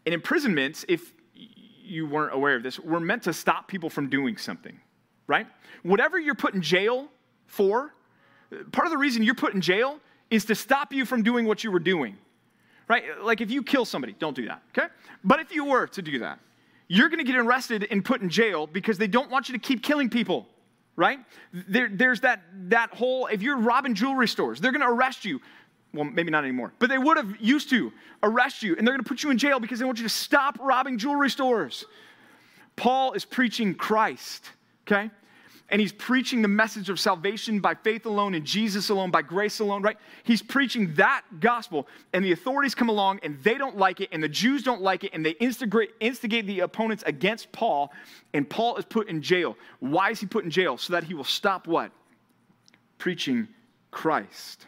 And 0.05 0.13
imprisonments, 0.13 0.85
if 0.87 1.11
you 1.83 2.05
weren't 2.05 2.33
aware 2.33 2.55
of 2.55 2.63
this, 2.63 2.79
were 2.79 2.99
meant 2.99 3.23
to 3.23 3.33
stop 3.33 3.67
people 3.67 3.89
from 3.89 4.09
doing 4.09 4.37
something, 4.37 4.79
right? 5.25 5.47
Whatever 5.83 6.19
you're 6.19 6.35
put 6.35 6.53
in 6.53 6.61
jail 6.61 7.07
for, 7.47 7.93
part 8.71 8.85
of 8.85 8.91
the 8.91 8.97
reason 8.97 9.23
you're 9.23 9.35
put 9.35 9.53
in 9.53 9.61
jail 9.61 9.99
is 10.29 10.45
to 10.45 10.55
stop 10.55 10.93
you 10.93 11.03
from 11.03 11.23
doing 11.23 11.45
what 11.45 11.63
you 11.63 11.71
were 11.71 11.79
doing, 11.79 12.15
right? 12.87 13.03
Like 13.21 13.41
if 13.41 13.49
you 13.49 13.63
kill 13.63 13.85
somebody, 13.85 14.15
don't 14.19 14.35
do 14.35 14.47
that, 14.47 14.61
okay? 14.77 14.87
But 15.23 15.39
if 15.39 15.51
you 15.51 15.65
were 15.65 15.87
to 15.87 16.01
do 16.01 16.19
that, 16.19 16.39
you're 16.87 17.09
to 17.25 17.29
get 17.29 17.35
arrested 17.35 17.87
and 17.89 18.05
put 18.05 18.21
in 18.21 18.29
jail 18.29 18.67
because 18.67 18.97
they 18.97 19.07
don't 19.07 19.31
want 19.31 19.49
you 19.49 19.53
to 19.53 19.59
keep 19.59 19.81
killing 19.81 20.09
people, 20.09 20.47
right? 20.95 21.19
There, 21.51 21.89
there's 21.91 22.21
that, 22.21 22.43
that 22.69 22.93
whole, 22.93 23.27
if 23.27 23.41
you're 23.41 23.57
robbing 23.57 23.95
jewelry 23.95 24.27
stores, 24.27 24.61
they're 24.61 24.71
to 24.81 24.89
arrest 24.89 25.25
you 25.25 25.41
well, 25.93 26.05
maybe 26.05 26.31
not 26.31 26.43
anymore, 26.43 26.73
but 26.79 26.89
they 26.89 26.97
would 26.97 27.17
have 27.17 27.35
used 27.39 27.69
to 27.69 27.91
arrest 28.23 28.61
you 28.63 28.75
and 28.75 28.85
they're 28.85 28.93
going 28.93 29.03
to 29.03 29.07
put 29.07 29.23
you 29.23 29.31
in 29.31 29.37
jail 29.37 29.59
because 29.59 29.79
they 29.79 29.85
want 29.85 29.97
you 29.97 30.03
to 30.03 30.09
stop 30.09 30.57
robbing 30.59 30.97
jewelry 30.97 31.29
stores. 31.29 31.85
Paul 32.75 33.13
is 33.13 33.25
preaching 33.25 33.73
Christ, 33.73 34.51
okay? 34.87 35.09
And 35.69 35.81
he's 35.81 35.91
preaching 35.91 36.41
the 36.41 36.47
message 36.47 36.89
of 36.89 36.97
salvation 36.97 37.59
by 37.59 37.73
faith 37.75 38.05
alone 38.05 38.35
in 38.35 38.45
Jesus 38.45 38.89
alone, 38.89 39.11
by 39.11 39.21
grace 39.21 39.59
alone, 39.59 39.81
right? 39.81 39.97
He's 40.23 40.41
preaching 40.41 40.93
that 40.93 41.23
gospel, 41.41 41.87
and 42.13 42.23
the 42.23 42.31
authorities 42.31 42.73
come 42.73 42.87
along 42.87 43.19
and 43.23 43.41
they 43.43 43.55
don't 43.55 43.75
like 43.75 43.99
it, 43.99 44.09
and 44.13 44.23
the 44.23 44.29
Jews 44.29 44.63
don't 44.63 44.81
like 44.81 45.03
it, 45.03 45.11
and 45.13 45.25
they 45.25 45.31
instigate, 45.31 45.89
instigate 45.99 46.45
the 46.45 46.61
opponents 46.61 47.03
against 47.05 47.51
Paul, 47.51 47.91
and 48.33 48.49
Paul 48.49 48.77
is 48.77 48.85
put 48.85 49.09
in 49.09 49.21
jail. 49.21 49.57
Why 49.79 50.11
is 50.11 50.19
he 50.19 50.25
put 50.25 50.45
in 50.45 50.51
jail? 50.51 50.77
So 50.77 50.93
that 50.93 51.03
he 51.03 51.13
will 51.13 51.25
stop 51.25 51.67
what? 51.67 51.91
Preaching 52.97 53.47
Christ. 53.91 54.67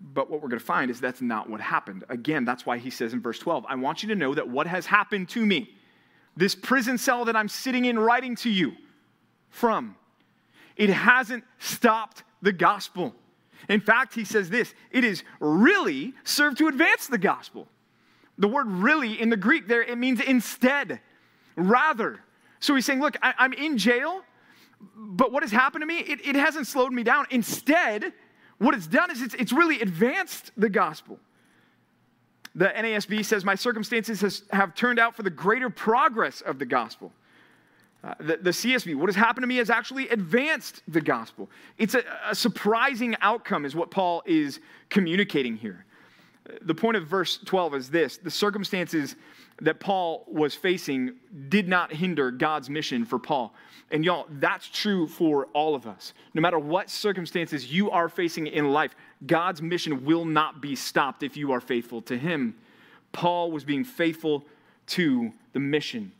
But 0.00 0.30
what 0.30 0.40
we're 0.42 0.48
going 0.48 0.60
to 0.60 0.64
find 0.64 0.90
is 0.90 1.00
that's 1.00 1.20
not 1.20 1.50
what 1.50 1.60
happened. 1.60 2.04
Again, 2.08 2.44
that's 2.44 2.64
why 2.64 2.78
he 2.78 2.90
says 2.90 3.12
in 3.12 3.20
verse 3.20 3.38
12, 3.38 3.66
I 3.68 3.74
want 3.74 4.02
you 4.02 4.08
to 4.08 4.14
know 4.14 4.34
that 4.34 4.48
what 4.48 4.66
has 4.66 4.86
happened 4.86 5.28
to 5.30 5.44
me, 5.44 5.74
this 6.36 6.54
prison 6.54 6.96
cell 6.96 7.26
that 7.26 7.36
I'm 7.36 7.48
sitting 7.48 7.84
in 7.84 7.98
writing 7.98 8.34
to 8.36 8.50
you 8.50 8.72
from, 9.50 9.96
it 10.76 10.88
hasn't 10.88 11.44
stopped 11.58 12.22
the 12.40 12.52
gospel. 12.52 13.14
In 13.68 13.80
fact, 13.80 14.14
he 14.14 14.24
says 14.24 14.48
this 14.48 14.74
it 14.90 15.04
is 15.04 15.22
really 15.38 16.14
served 16.24 16.58
to 16.58 16.68
advance 16.68 17.06
the 17.06 17.18
gospel. 17.18 17.68
The 18.38 18.48
word 18.48 18.68
really 18.68 19.20
in 19.20 19.28
the 19.28 19.36
Greek 19.36 19.68
there, 19.68 19.82
it 19.82 19.98
means 19.98 20.20
instead, 20.20 21.00
rather. 21.56 22.20
So 22.58 22.74
he's 22.74 22.86
saying, 22.86 23.00
look, 23.00 23.16
I, 23.20 23.34
am 23.38 23.52
in 23.52 23.76
jail, 23.76 24.22
but 24.96 25.30
what 25.30 25.42
has 25.42 25.52
happened 25.52 25.82
to 25.82 25.86
me, 25.86 25.98
it, 25.98 26.26
it 26.26 26.36
hasn't 26.36 26.66
slowed 26.66 26.92
me 26.92 27.02
down. 27.02 27.26
Instead, 27.30 28.14
what 28.60 28.74
it's 28.74 28.86
done 28.86 29.10
is 29.10 29.22
it's, 29.22 29.34
it's 29.34 29.52
really 29.52 29.80
advanced 29.80 30.52
the 30.56 30.68
gospel. 30.68 31.18
The 32.54 32.66
NASB 32.66 33.24
says, 33.24 33.42
My 33.42 33.54
circumstances 33.54 34.20
has, 34.20 34.42
have 34.52 34.74
turned 34.74 34.98
out 34.98 35.16
for 35.16 35.22
the 35.22 35.30
greater 35.30 35.70
progress 35.70 36.42
of 36.42 36.58
the 36.58 36.66
gospel. 36.66 37.10
Uh, 38.04 38.14
the, 38.20 38.36
the, 38.36 38.50
CSB, 38.50 38.94
what 38.96 39.08
has 39.08 39.16
happened 39.16 39.42
to 39.42 39.46
me 39.46 39.56
has 39.56 39.70
actually 39.70 40.08
advanced 40.10 40.82
the 40.88 41.00
gospel. 41.00 41.50
It's 41.78 41.94
a, 41.94 42.02
a 42.28 42.34
surprising 42.34 43.16
outcome, 43.22 43.64
is 43.64 43.74
what 43.74 43.90
Paul 43.90 44.22
is 44.26 44.60
communicating 44.90 45.56
here. 45.56 45.86
The 46.62 46.74
point 46.74 46.96
of 46.96 47.06
verse 47.06 47.38
12 47.38 47.74
is 47.74 47.90
this 47.90 48.18
the 48.18 48.30
circumstances 48.30 49.16
that 49.60 49.80
Paul 49.80 50.24
was 50.26 50.54
facing 50.54 51.14
did 51.48 51.68
not 51.68 51.92
hinder 51.92 52.30
God's 52.30 52.70
mission 52.70 53.04
for 53.04 53.18
Paul. 53.18 53.54
And 53.90 54.04
y'all, 54.04 54.26
that's 54.30 54.68
true 54.68 55.06
for 55.06 55.46
all 55.46 55.74
of 55.74 55.86
us. 55.86 56.14
No 56.32 56.40
matter 56.40 56.58
what 56.58 56.88
circumstances 56.88 57.72
you 57.72 57.90
are 57.90 58.08
facing 58.08 58.46
in 58.46 58.70
life, 58.70 58.94
God's 59.26 59.60
mission 59.60 60.04
will 60.04 60.24
not 60.24 60.60
be 60.60 60.76
stopped 60.76 61.22
if 61.22 61.36
you 61.36 61.52
are 61.52 61.60
faithful 61.60 62.00
to 62.02 62.16
Him. 62.16 62.54
Paul 63.12 63.50
was 63.50 63.64
being 63.64 63.84
faithful 63.84 64.44
to 64.88 65.32
the 65.52 65.60
mission. 65.60 66.12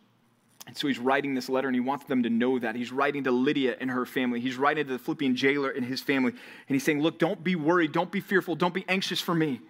And 0.67 0.77
so 0.77 0.87
he's 0.87 0.99
writing 0.99 1.35
this 1.35 1.49
letter 1.49 1.69
and 1.69 1.75
he 1.75 1.81
wants 1.81 2.05
them 2.05 2.23
to 2.23 2.31
know 2.31 2.59
that. 2.59 2.77
He's 2.77 2.93
writing 2.93 3.25
to 3.25 3.31
Lydia 3.31 3.77
and 3.81 3.91
her 3.91 4.05
family. 4.05 4.41
He's 4.41 4.57
writing 4.57 4.87
to 4.87 4.93
the 4.93 4.99
Philippian 4.99 5.35
jailer 5.35 5.71
and 5.71 5.85
his 5.85 6.01
family. 6.01 6.31
And 6.31 6.75
he's 6.75 6.85
saying, 6.85 7.01
Look, 7.01 7.19
don't 7.19 7.43
be 7.43 7.57
worried. 7.57 7.93
Don't 7.93 8.13
be 8.13 8.21
fearful. 8.21 8.55
Don't 8.55 8.75
be 8.75 8.85
anxious 8.89 9.21
for 9.21 9.35
me 9.35 9.61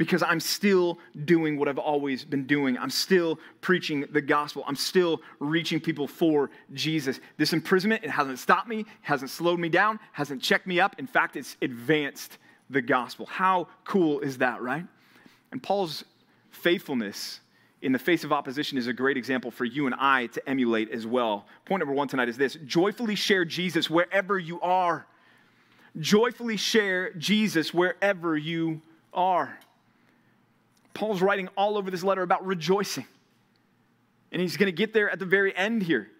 because 0.00 0.22
I'm 0.22 0.40
still 0.40 0.98
doing 1.26 1.58
what 1.58 1.68
I've 1.68 1.76
always 1.76 2.24
been 2.24 2.46
doing. 2.46 2.78
I'm 2.78 2.88
still 2.88 3.38
preaching 3.60 4.06
the 4.10 4.22
gospel. 4.22 4.64
I'm 4.66 4.74
still 4.74 5.20
reaching 5.40 5.78
people 5.78 6.06
for 6.06 6.48
Jesus. 6.72 7.20
This 7.36 7.52
imprisonment, 7.52 8.02
it 8.02 8.08
hasn't 8.08 8.38
stopped 8.38 8.66
me, 8.66 8.78
it 8.78 8.86
hasn't 9.02 9.30
slowed 9.30 9.60
me 9.60 9.68
down, 9.68 10.00
hasn't 10.12 10.40
checked 10.40 10.66
me 10.66 10.80
up. 10.80 10.98
In 10.98 11.06
fact, 11.06 11.36
it's 11.36 11.58
advanced 11.60 12.38
the 12.70 12.80
gospel. 12.80 13.26
How 13.26 13.68
cool 13.84 14.20
is 14.20 14.38
that, 14.38 14.62
right? 14.62 14.86
And 15.52 15.62
Paul's 15.62 16.02
faithfulness 16.50 17.40
in 17.82 17.92
the 17.92 17.98
face 17.98 18.24
of 18.24 18.32
opposition 18.32 18.78
is 18.78 18.86
a 18.86 18.94
great 18.94 19.18
example 19.18 19.50
for 19.50 19.66
you 19.66 19.84
and 19.84 19.94
I 19.94 20.28
to 20.28 20.48
emulate 20.48 20.90
as 20.92 21.06
well. 21.06 21.44
Point 21.66 21.80
number 21.80 21.92
one 21.92 22.08
tonight 22.08 22.30
is 22.30 22.38
this 22.38 22.56
joyfully 22.64 23.16
share 23.16 23.44
Jesus 23.44 23.90
wherever 23.90 24.38
you 24.38 24.62
are. 24.62 25.06
Joyfully 25.98 26.56
share 26.56 27.12
Jesus 27.12 27.74
wherever 27.74 28.34
you 28.34 28.80
are. 29.12 29.58
Paul's 30.94 31.22
writing 31.22 31.48
all 31.56 31.76
over 31.78 31.90
this 31.90 32.02
letter 32.02 32.22
about 32.22 32.44
rejoicing. 32.44 33.06
And 34.32 34.40
he's 34.40 34.56
going 34.56 34.66
to 34.66 34.72
get 34.72 34.92
there 34.92 35.10
at 35.10 35.18
the 35.18 35.26
very 35.26 35.54
end 35.56 35.82
here 35.82 36.10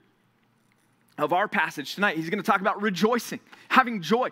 of 1.19 1.33
our 1.33 1.49
passage 1.49 1.95
tonight. 1.95 2.17
He's 2.17 2.31
going 2.31 2.43
to 2.43 2.51
talk 2.51 2.61
about 2.61 2.81
rejoicing, 2.83 3.41
having 3.69 4.01
joy. 4.01 4.31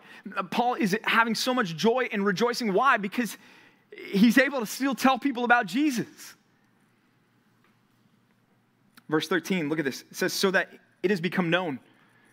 Paul 0.51 0.75
is 0.75 0.97
having 1.05 1.35
so 1.35 1.53
much 1.53 1.77
joy 1.77 2.09
and 2.11 2.25
rejoicing. 2.25 2.73
Why? 2.73 2.97
Because 2.97 3.37
he's 4.11 4.39
able 4.39 4.61
to 4.61 4.67
still 4.67 4.95
tell 4.95 5.19
people 5.19 5.45
about 5.45 5.67
Jesus. 5.67 6.35
Verse 9.09 9.29
13, 9.29 9.69
look 9.69 9.79
at 9.79 9.85
this. 9.85 10.03
It 10.11 10.17
says, 10.17 10.33
So 10.33 10.51
that 10.51 10.71
it 11.03 11.11
has 11.11 11.21
become 11.21 11.51
known 11.51 11.79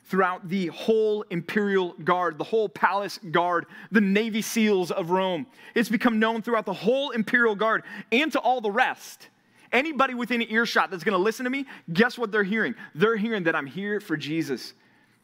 throughout 0.05 0.47
the 0.47 0.67
whole 0.67 1.23
imperial 1.29 1.93
guard, 2.03 2.37
the 2.37 2.43
whole 2.43 2.69
palace 2.69 3.19
guard, 3.31 3.65
the 3.91 4.01
Navy 4.01 4.41
SEALs 4.41 4.91
of 4.91 5.09
Rome. 5.09 5.47
It's 5.73 5.89
become 5.89 6.19
known 6.19 6.41
throughout 6.41 6.65
the 6.65 6.73
whole 6.73 7.11
imperial 7.11 7.55
guard 7.55 7.83
and 8.11 8.31
to 8.31 8.39
all 8.39 8.61
the 8.61 8.71
rest. 8.71 9.29
Anybody 9.71 10.13
within 10.13 10.41
earshot 10.43 10.91
that's 10.91 11.03
to 11.17 11.23
listen 11.23 11.43
to 11.43 11.49
me, 11.49 11.65
guess 11.91 12.17
what 12.17 12.31
they're 12.31 12.43
hearing? 12.43 12.75
They're 12.93 13.17
hearing 13.17 13.43
that 13.43 13.55
I'm 13.55 13.65
here 13.65 13.99
for 13.99 14.15
Jesus. 14.15 14.73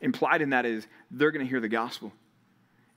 Implied 0.01 0.41
in 0.41 0.49
that 0.49 0.65
is 0.65 0.87
they're 1.11 1.31
to 1.45 1.49
hear 1.49 1.61
the 1.61 1.69
gospel. 1.69 2.11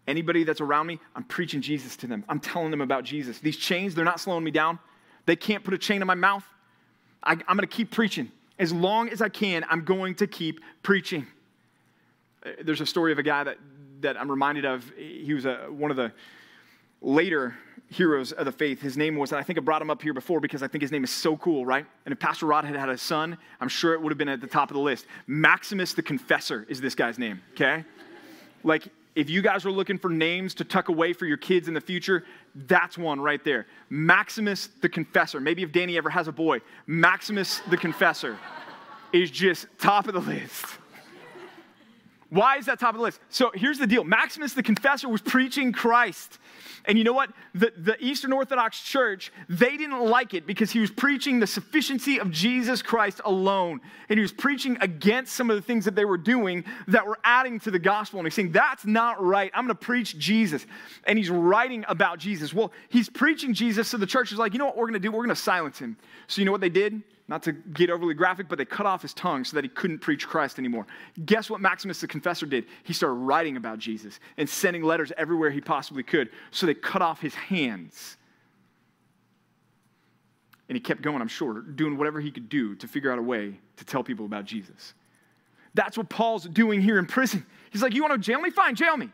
Anybody 0.06 0.44
that's 0.44 0.60
around 0.60 0.86
me, 0.86 0.98
I'm 1.14 1.24
preaching 1.24 1.60
Jesus 1.60 1.96
to 1.98 2.06
them. 2.06 2.24
I'm 2.28 2.40
telling 2.40 2.70
them 2.70 2.80
about 2.80 3.04
Jesus. 3.04 3.38
These 3.38 3.56
chains, 3.56 3.94
they're 3.94 4.04
not 4.04 4.20
slowing 4.20 4.44
me 4.44 4.50
down. 4.50 4.78
They 5.26 5.36
can't 5.36 5.62
put 5.62 5.74
a 5.74 5.78
chain 5.78 6.00
in 6.00 6.06
my 6.06 6.14
mouth. 6.14 6.44
I, 7.22 7.32
am 7.48 7.58
to 7.58 7.66
keep 7.66 7.90
preaching. 7.90 8.30
As 8.58 8.72
long 8.72 9.08
as 9.08 9.22
I 9.22 9.28
can, 9.28 9.64
I'm 9.68 9.84
going 9.84 10.14
to 10.16 10.26
keep 10.26 10.60
preaching. 10.82 11.26
There's 12.62 12.80
a 12.80 12.86
story 12.86 13.12
of 13.12 13.18
a 13.18 13.22
guy 13.22 13.44
that, 13.44 13.58
that 14.00 14.20
I'm 14.20 14.30
reminded 14.30 14.64
of. 14.64 14.90
He 14.96 15.32
was 15.34 15.46
a, 15.46 15.66
one 15.70 15.90
of 15.90 15.96
the 15.96 16.12
later 17.00 17.54
heroes 17.88 18.32
of 18.32 18.44
the 18.44 18.52
faith. 18.52 18.80
His 18.80 18.96
name 18.96 19.16
was, 19.16 19.32
and 19.32 19.38
I 19.38 19.42
think 19.42 19.58
I 19.58 19.62
brought 19.62 19.82
him 19.82 19.90
up 19.90 20.02
here 20.02 20.14
before 20.14 20.40
because 20.40 20.62
I 20.62 20.68
think 20.68 20.82
his 20.82 20.90
name 20.90 21.04
is 21.04 21.10
so 21.10 21.36
cool, 21.36 21.64
right? 21.64 21.86
And 22.04 22.12
if 22.12 22.18
Pastor 22.18 22.46
Rod 22.46 22.64
had 22.64 22.76
had 22.76 22.88
a 22.88 22.98
son, 22.98 23.38
I'm 23.60 23.68
sure 23.68 23.94
it 23.94 24.02
would 24.02 24.10
have 24.10 24.18
been 24.18 24.28
at 24.28 24.40
the 24.40 24.46
top 24.46 24.70
of 24.70 24.74
the 24.74 24.80
list. 24.80 25.06
Maximus 25.26 25.94
the 25.94 26.02
Confessor 26.02 26.66
is 26.68 26.80
this 26.80 26.94
guy's 26.94 27.18
name, 27.18 27.40
okay? 27.52 27.84
Like, 28.62 28.88
if 29.14 29.30
you 29.30 29.42
guys 29.42 29.64
are 29.64 29.70
looking 29.70 29.98
for 29.98 30.10
names 30.10 30.54
to 30.54 30.64
tuck 30.64 30.88
away 30.88 31.12
for 31.12 31.24
your 31.24 31.36
kids 31.36 31.68
in 31.68 31.74
the 31.74 31.80
future, 31.80 32.24
that's 32.54 32.98
one 32.98 33.20
right 33.20 33.44
there. 33.44 33.66
Maximus 33.88 34.68
the 34.80 34.88
Confessor. 34.88 35.40
Maybe 35.40 35.62
if 35.62 35.70
Danny 35.70 35.96
ever 35.96 36.10
has 36.10 36.26
a 36.26 36.32
boy, 36.32 36.60
Maximus 36.86 37.60
the 37.70 37.76
Confessor 37.76 38.36
is 39.12 39.30
just 39.30 39.66
top 39.78 40.08
of 40.08 40.14
the 40.14 40.20
list. 40.20 40.66
Why 42.34 42.56
is 42.56 42.66
that 42.66 42.80
top 42.80 42.90
of 42.90 42.96
the 42.96 43.02
list? 43.02 43.20
So 43.28 43.52
here's 43.54 43.78
the 43.78 43.86
deal 43.86 44.02
Maximus 44.02 44.54
the 44.54 44.62
Confessor 44.62 45.08
was 45.08 45.22
preaching 45.22 45.72
Christ. 45.72 46.40
And 46.84 46.98
you 46.98 47.04
know 47.04 47.12
what? 47.12 47.30
The, 47.54 47.72
the 47.76 48.04
Eastern 48.04 48.32
Orthodox 48.32 48.82
Church, 48.82 49.32
they 49.48 49.76
didn't 49.76 50.04
like 50.04 50.34
it 50.34 50.44
because 50.44 50.72
he 50.72 50.80
was 50.80 50.90
preaching 50.90 51.38
the 51.38 51.46
sufficiency 51.46 52.18
of 52.18 52.32
Jesus 52.32 52.82
Christ 52.82 53.20
alone. 53.24 53.80
And 54.08 54.18
he 54.18 54.20
was 54.20 54.32
preaching 54.32 54.76
against 54.80 55.34
some 55.34 55.48
of 55.48 55.56
the 55.56 55.62
things 55.62 55.84
that 55.84 55.94
they 55.94 56.04
were 56.04 56.18
doing 56.18 56.64
that 56.88 57.06
were 57.06 57.18
adding 57.22 57.60
to 57.60 57.70
the 57.70 57.78
gospel. 57.78 58.18
And 58.18 58.26
he's 58.26 58.34
saying, 58.34 58.52
that's 58.52 58.84
not 58.84 59.22
right. 59.22 59.52
I'm 59.54 59.64
going 59.64 59.76
to 59.76 59.82
preach 59.82 60.18
Jesus. 60.18 60.66
And 61.06 61.16
he's 61.16 61.30
writing 61.30 61.84
about 61.88 62.18
Jesus. 62.18 62.52
Well, 62.52 62.72
he's 62.88 63.08
preaching 63.08 63.54
Jesus, 63.54 63.86
so 63.88 63.96
the 63.96 64.06
church 64.06 64.32
is 64.32 64.38
like, 64.38 64.52
you 64.52 64.58
know 64.58 64.66
what 64.66 64.76
we're 64.76 64.88
going 64.88 64.94
to 64.94 64.98
do? 64.98 65.12
We're 65.12 65.24
going 65.24 65.28
to 65.28 65.36
silence 65.36 65.78
him. 65.78 65.96
So 66.26 66.40
you 66.40 66.46
know 66.46 66.52
what 66.52 66.60
they 66.60 66.68
did? 66.68 67.00
Not 67.26 67.42
to 67.44 67.52
get 67.52 67.88
overly 67.88 68.12
graphic, 68.12 68.48
but 68.48 68.58
they 68.58 68.66
cut 68.66 68.84
off 68.84 69.00
his 69.00 69.14
tongue 69.14 69.44
so 69.44 69.54
that 69.54 69.64
he 69.64 69.70
couldn't 69.70 70.00
preach 70.00 70.26
Christ 70.28 70.58
anymore. 70.58 70.86
Guess 71.24 71.48
what 71.48 71.60
Maximus 71.60 72.00
the 72.00 72.06
Confessor 72.06 72.44
did? 72.44 72.66
He 72.82 72.92
started 72.92 73.14
writing 73.14 73.56
about 73.56 73.78
Jesus 73.78 74.20
and 74.36 74.48
sending 74.48 74.82
letters 74.82 75.10
everywhere 75.16 75.50
he 75.50 75.60
possibly 75.60 76.02
could. 76.02 76.28
So 76.50 76.66
they 76.66 76.74
cut 76.74 77.00
off 77.00 77.20
his 77.20 77.34
hands. 77.34 78.18
And 80.68 80.76
he 80.76 80.80
kept 80.80 81.00
going, 81.00 81.22
I'm 81.22 81.28
sure, 81.28 81.60
doing 81.60 81.96
whatever 81.96 82.20
he 82.20 82.30
could 82.30 82.48
do 82.48 82.74
to 82.76 82.86
figure 82.86 83.10
out 83.10 83.18
a 83.18 83.22
way 83.22 83.58
to 83.76 83.84
tell 83.84 84.04
people 84.04 84.26
about 84.26 84.44
Jesus. 84.44 84.92
That's 85.72 85.96
what 85.96 86.08
Paul's 86.08 86.44
doing 86.44 86.80
here 86.80 86.98
in 86.98 87.06
prison. 87.06 87.44
He's 87.70 87.82
like, 87.82 87.94
You 87.94 88.02
want 88.02 88.14
to 88.14 88.18
jail 88.18 88.40
me? 88.40 88.50
Fine, 88.50 88.76
jail 88.76 88.96
me. 88.96 89.10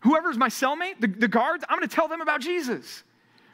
Whoever's 0.00 0.38
my 0.38 0.48
cellmate, 0.48 1.00
the, 1.00 1.08
the 1.08 1.28
guards, 1.28 1.64
I'm 1.68 1.78
going 1.78 1.88
to 1.88 1.94
tell 1.94 2.08
them 2.08 2.20
about 2.20 2.40
Jesus 2.40 3.02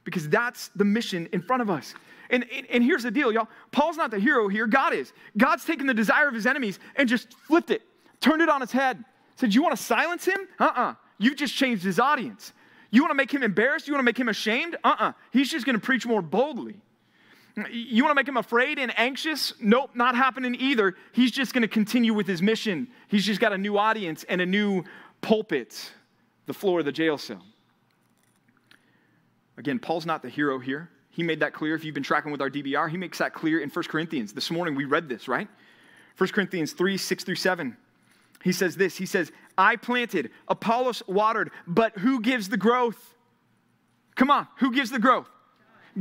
because 0.05 0.29
that's 0.29 0.69
the 0.77 0.85
mission 0.85 1.29
in 1.33 1.43
front 1.43 1.61
of 1.61 1.71
us. 1.71 1.95
And, 2.31 2.45
and, 2.53 2.67
and, 2.71 2.85
here's 2.85 3.03
the 3.05 3.11
deal, 3.11 3.33
y'all. 3.33 3.49
Paul's 3.71 3.97
not 3.97 4.11
the 4.11 4.19
hero 4.19 4.49
here, 4.49 4.67
God 4.67 4.93
is. 4.93 5.13
God's 5.37 5.65
taken 5.65 5.87
the 5.87 5.95
desire 5.95 6.29
of 6.29 6.35
his 6.35 6.47
enemies 6.47 6.79
and 6.97 7.09
just 7.09 7.33
flipped 7.35 7.71
it, 7.71 7.83
turned 8.21 8.43
it 8.43 8.49
on 8.49 8.63
its 8.63 8.73
head. 8.73 9.05
Said, 9.37 9.55
You 9.55 9.63
want 9.63 9.77
to 9.77 9.83
silence 9.83 10.25
him? 10.25 10.39
Uh 10.59 10.65
uh-uh. 10.65 10.83
uh. 10.83 10.95
you 11.19 11.31
have 11.31 11.39
just 11.39 11.55
changed 11.55 11.85
his 11.85 12.01
audience. 12.01 12.53
You 12.91 13.03
want 13.03 13.11
to 13.11 13.17
make 13.17 13.33
him 13.33 13.43
embarrassed? 13.43 13.87
You 13.87 13.95
want 13.95 14.01
to 14.01 14.05
make 14.05 14.19
him 14.19 14.29
ashamed? 14.29 14.77
Uh 14.83 14.89
uh-uh. 14.89 15.09
uh. 15.09 15.13
He's 15.31 15.51
just 15.51 15.67
going 15.67 15.77
to 15.77 15.81
preach 15.81 16.07
more 16.07 16.23
boldly. 16.23 16.81
You 17.71 18.05
want 18.05 18.11
to 18.11 18.17
make 18.17 18.29
him 18.29 18.37
afraid 18.37 18.79
and 18.79 18.93
anxious? 18.99 19.55
Nope, 19.61 19.91
not 19.95 20.15
happening 20.15 20.55
either. 20.57 20.95
He's 21.13 21.31
just 21.31 21.55
going 21.55 21.63
to 21.63 21.69
continue 21.69 22.13
with 22.13 22.27
his 22.27 22.43
mission. 22.43 22.89
He's 23.09 23.25
just 23.25 23.41
got 23.41 23.55
a 23.55 23.59
new 23.59 23.79
audience 23.79 24.25
and 24.29 24.43
a 24.43 24.47
new 24.47 24.85
pulpit, 25.23 25.91
the 26.45 26.53
floor 26.53 26.81
of 26.81 26.85
the 26.85 26.93
jail 26.93 27.17
cell. 27.17 27.43
Again, 29.57 29.79
Paul's 29.79 30.05
not 30.05 30.21
the 30.21 30.29
hero 30.29 30.59
here. 30.59 30.91
He 31.17 31.23
made 31.23 31.41
that 31.41 31.55
clear. 31.55 31.75
If 31.75 31.83
you've 31.83 31.95
been 31.95 32.03
tracking 32.03 32.31
with 32.31 32.43
our 32.43 32.51
DBR, 32.51 32.91
he 32.91 32.99
makes 32.99 33.17
that 33.19 33.33
clear 33.33 33.61
in 33.61 33.71
1 33.71 33.85
Corinthians. 33.85 34.35
This 34.35 34.51
morning 34.51 34.75
we 34.75 34.85
read 34.85 35.09
this, 35.09 35.29
right? 35.29 35.49
1 36.19 36.29
Corinthians 36.29 36.75
3 36.75 36.99
6 36.99 37.25
through 37.25 37.37
7. 37.37 37.75
He 38.45 38.53
says 38.53 38.77
this 38.77 38.99
He 38.99 39.07
says, 39.07 39.33
I 39.57 39.77
planted, 39.77 40.31
Apollos 40.47 41.03
watered, 41.07 41.53
but 41.67 41.97
who 41.97 42.21
gives 42.21 42.51
the 42.51 42.59
growth? 42.59 43.15
Come 44.15 44.31
on, 44.31 44.47
who 44.59 44.75
gives 44.75 44.91
the 44.91 44.99
growth? 44.99 45.31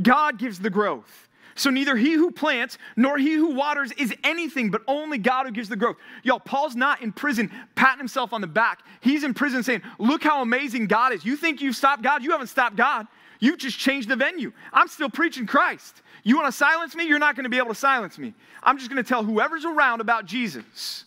God 0.02 0.38
gives 0.38 0.58
the 0.58 0.68
growth. 0.68 1.30
So 1.54 1.70
neither 1.70 1.96
he 1.96 2.12
who 2.12 2.30
plants 2.30 2.76
nor 2.94 3.16
he 3.16 3.32
who 3.32 3.54
waters 3.54 3.92
is 3.92 4.14
anything, 4.22 4.70
but 4.70 4.82
only 4.86 5.16
God 5.16 5.46
who 5.46 5.52
gives 5.52 5.70
the 5.70 5.76
growth. 5.76 5.96
Y'all, 6.24 6.40
Paul's 6.40 6.76
not 6.76 7.00
in 7.00 7.10
prison 7.10 7.50
patting 7.74 8.00
himself 8.00 8.34
on 8.34 8.42
the 8.42 8.46
back. 8.46 8.80
He's 9.00 9.24
in 9.24 9.32
prison 9.32 9.62
saying, 9.62 9.80
Look 9.98 10.22
how 10.22 10.42
amazing 10.42 10.88
God 10.88 11.14
is. 11.14 11.24
You 11.24 11.38
think 11.38 11.62
you've 11.62 11.74
stopped 11.74 12.02
God? 12.02 12.22
You 12.22 12.32
haven't 12.32 12.48
stopped 12.48 12.76
God. 12.76 13.06
You 13.40 13.56
just 13.56 13.78
changed 13.78 14.08
the 14.08 14.16
venue. 14.16 14.52
I'm 14.72 14.88
still 14.88 15.10
preaching 15.10 15.46
Christ. 15.46 16.02
You 16.22 16.36
want 16.36 16.46
to 16.46 16.52
silence 16.52 16.94
me? 16.94 17.06
You're 17.06 17.18
not 17.18 17.36
going 17.36 17.44
to 17.44 17.50
be 17.50 17.58
able 17.58 17.68
to 17.68 17.74
silence 17.74 18.18
me. 18.18 18.34
I'm 18.62 18.78
just 18.78 18.90
going 18.90 19.02
to 19.02 19.08
tell 19.08 19.24
whoever's 19.24 19.64
around 19.64 20.00
about 20.00 20.26
Jesus. 20.26 21.05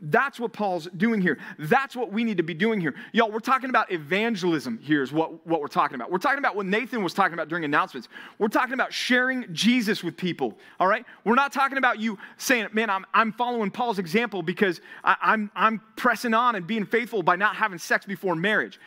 That's 0.00 0.38
what 0.38 0.52
Paul's 0.52 0.88
doing 0.96 1.22
here. 1.22 1.38
That's 1.58 1.96
what 1.96 2.12
we 2.12 2.22
need 2.22 2.36
to 2.36 2.42
be 2.42 2.52
doing 2.52 2.80
here. 2.80 2.94
Y'all, 3.12 3.30
we're 3.30 3.38
talking 3.38 3.70
about 3.70 3.90
evangelism 3.90 4.78
here, 4.82 5.02
is 5.02 5.10
what, 5.10 5.46
what 5.46 5.60
we're 5.62 5.68
talking 5.68 5.94
about. 5.94 6.10
We're 6.10 6.18
talking 6.18 6.38
about 6.38 6.54
what 6.54 6.66
Nathan 6.66 7.02
was 7.02 7.14
talking 7.14 7.32
about 7.32 7.48
during 7.48 7.64
announcements. 7.64 8.08
We're 8.38 8.48
talking 8.48 8.74
about 8.74 8.92
sharing 8.92 9.52
Jesus 9.54 10.04
with 10.04 10.16
people, 10.16 10.58
all 10.78 10.86
right? 10.86 11.06
We're 11.24 11.34
not 11.34 11.50
talking 11.50 11.78
about 11.78 11.98
you 11.98 12.18
saying, 12.36 12.68
man, 12.72 12.90
I'm, 12.90 13.06
I'm 13.14 13.32
following 13.32 13.70
Paul's 13.70 13.98
example 13.98 14.42
because 14.42 14.82
I, 15.02 15.16
I'm, 15.22 15.50
I'm 15.56 15.80
pressing 15.96 16.34
on 16.34 16.56
and 16.56 16.66
being 16.66 16.84
faithful 16.84 17.22
by 17.22 17.36
not 17.36 17.56
having 17.56 17.78
sex 17.78 18.04
before 18.04 18.34
marriage. 18.34 18.78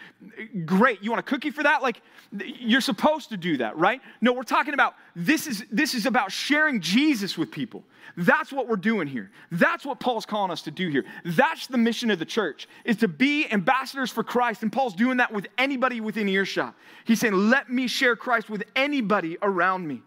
Great. 0.65 1.01
You 1.01 1.09
want 1.09 1.21
a 1.21 1.23
cookie 1.23 1.49
for 1.49 1.63
that? 1.63 1.81
Like, 1.81 2.03
you're 2.39 2.81
supposed 2.81 3.29
to 3.29 3.37
do 3.37 3.57
that, 3.57 3.75
right? 3.77 3.99
No, 4.21 4.31
we're 4.31 4.43
talking 4.43 4.75
about 4.75 4.93
this 5.19 5.47
is, 5.47 5.65
this 5.69 5.93
is 5.93 6.05
about 6.05 6.31
sharing 6.31 6.79
Jesus 6.79 7.37
with 7.37 7.51
people. 7.51 7.83
That's 8.15 8.53
what 8.53 8.69
we're 8.69 8.77
doing 8.77 9.05
here. 9.05 9.31
That's 9.51 9.85
what 9.85 9.99
Paul's 9.99 10.25
calling 10.25 10.49
us 10.49 10.61
to 10.61 10.71
do 10.71 10.87
here. 10.87 11.03
That's 11.25 11.67
the 11.67 11.77
mission 11.77 12.09
of 12.09 12.19
the 12.19 12.25
church, 12.25 12.69
is 12.85 12.95
to 12.97 13.09
be 13.09 13.51
ambassadors 13.51 14.11
for 14.11 14.23
Christ. 14.23 14.63
And 14.63 14.71
Paul's 14.71 14.95
doing 14.95 15.17
that 15.17 15.31
with 15.31 15.47
anybody 15.57 15.99
within 15.99 16.29
earshot. 16.29 16.73
He's 17.03 17.19
saying, 17.19 17.33
let 17.33 17.69
me 17.69 17.87
share 17.87 18.15
Christ 18.15 18.49
with 18.49 18.63
anybody 18.77 19.37
around 19.41 19.85
me. 19.85 20.01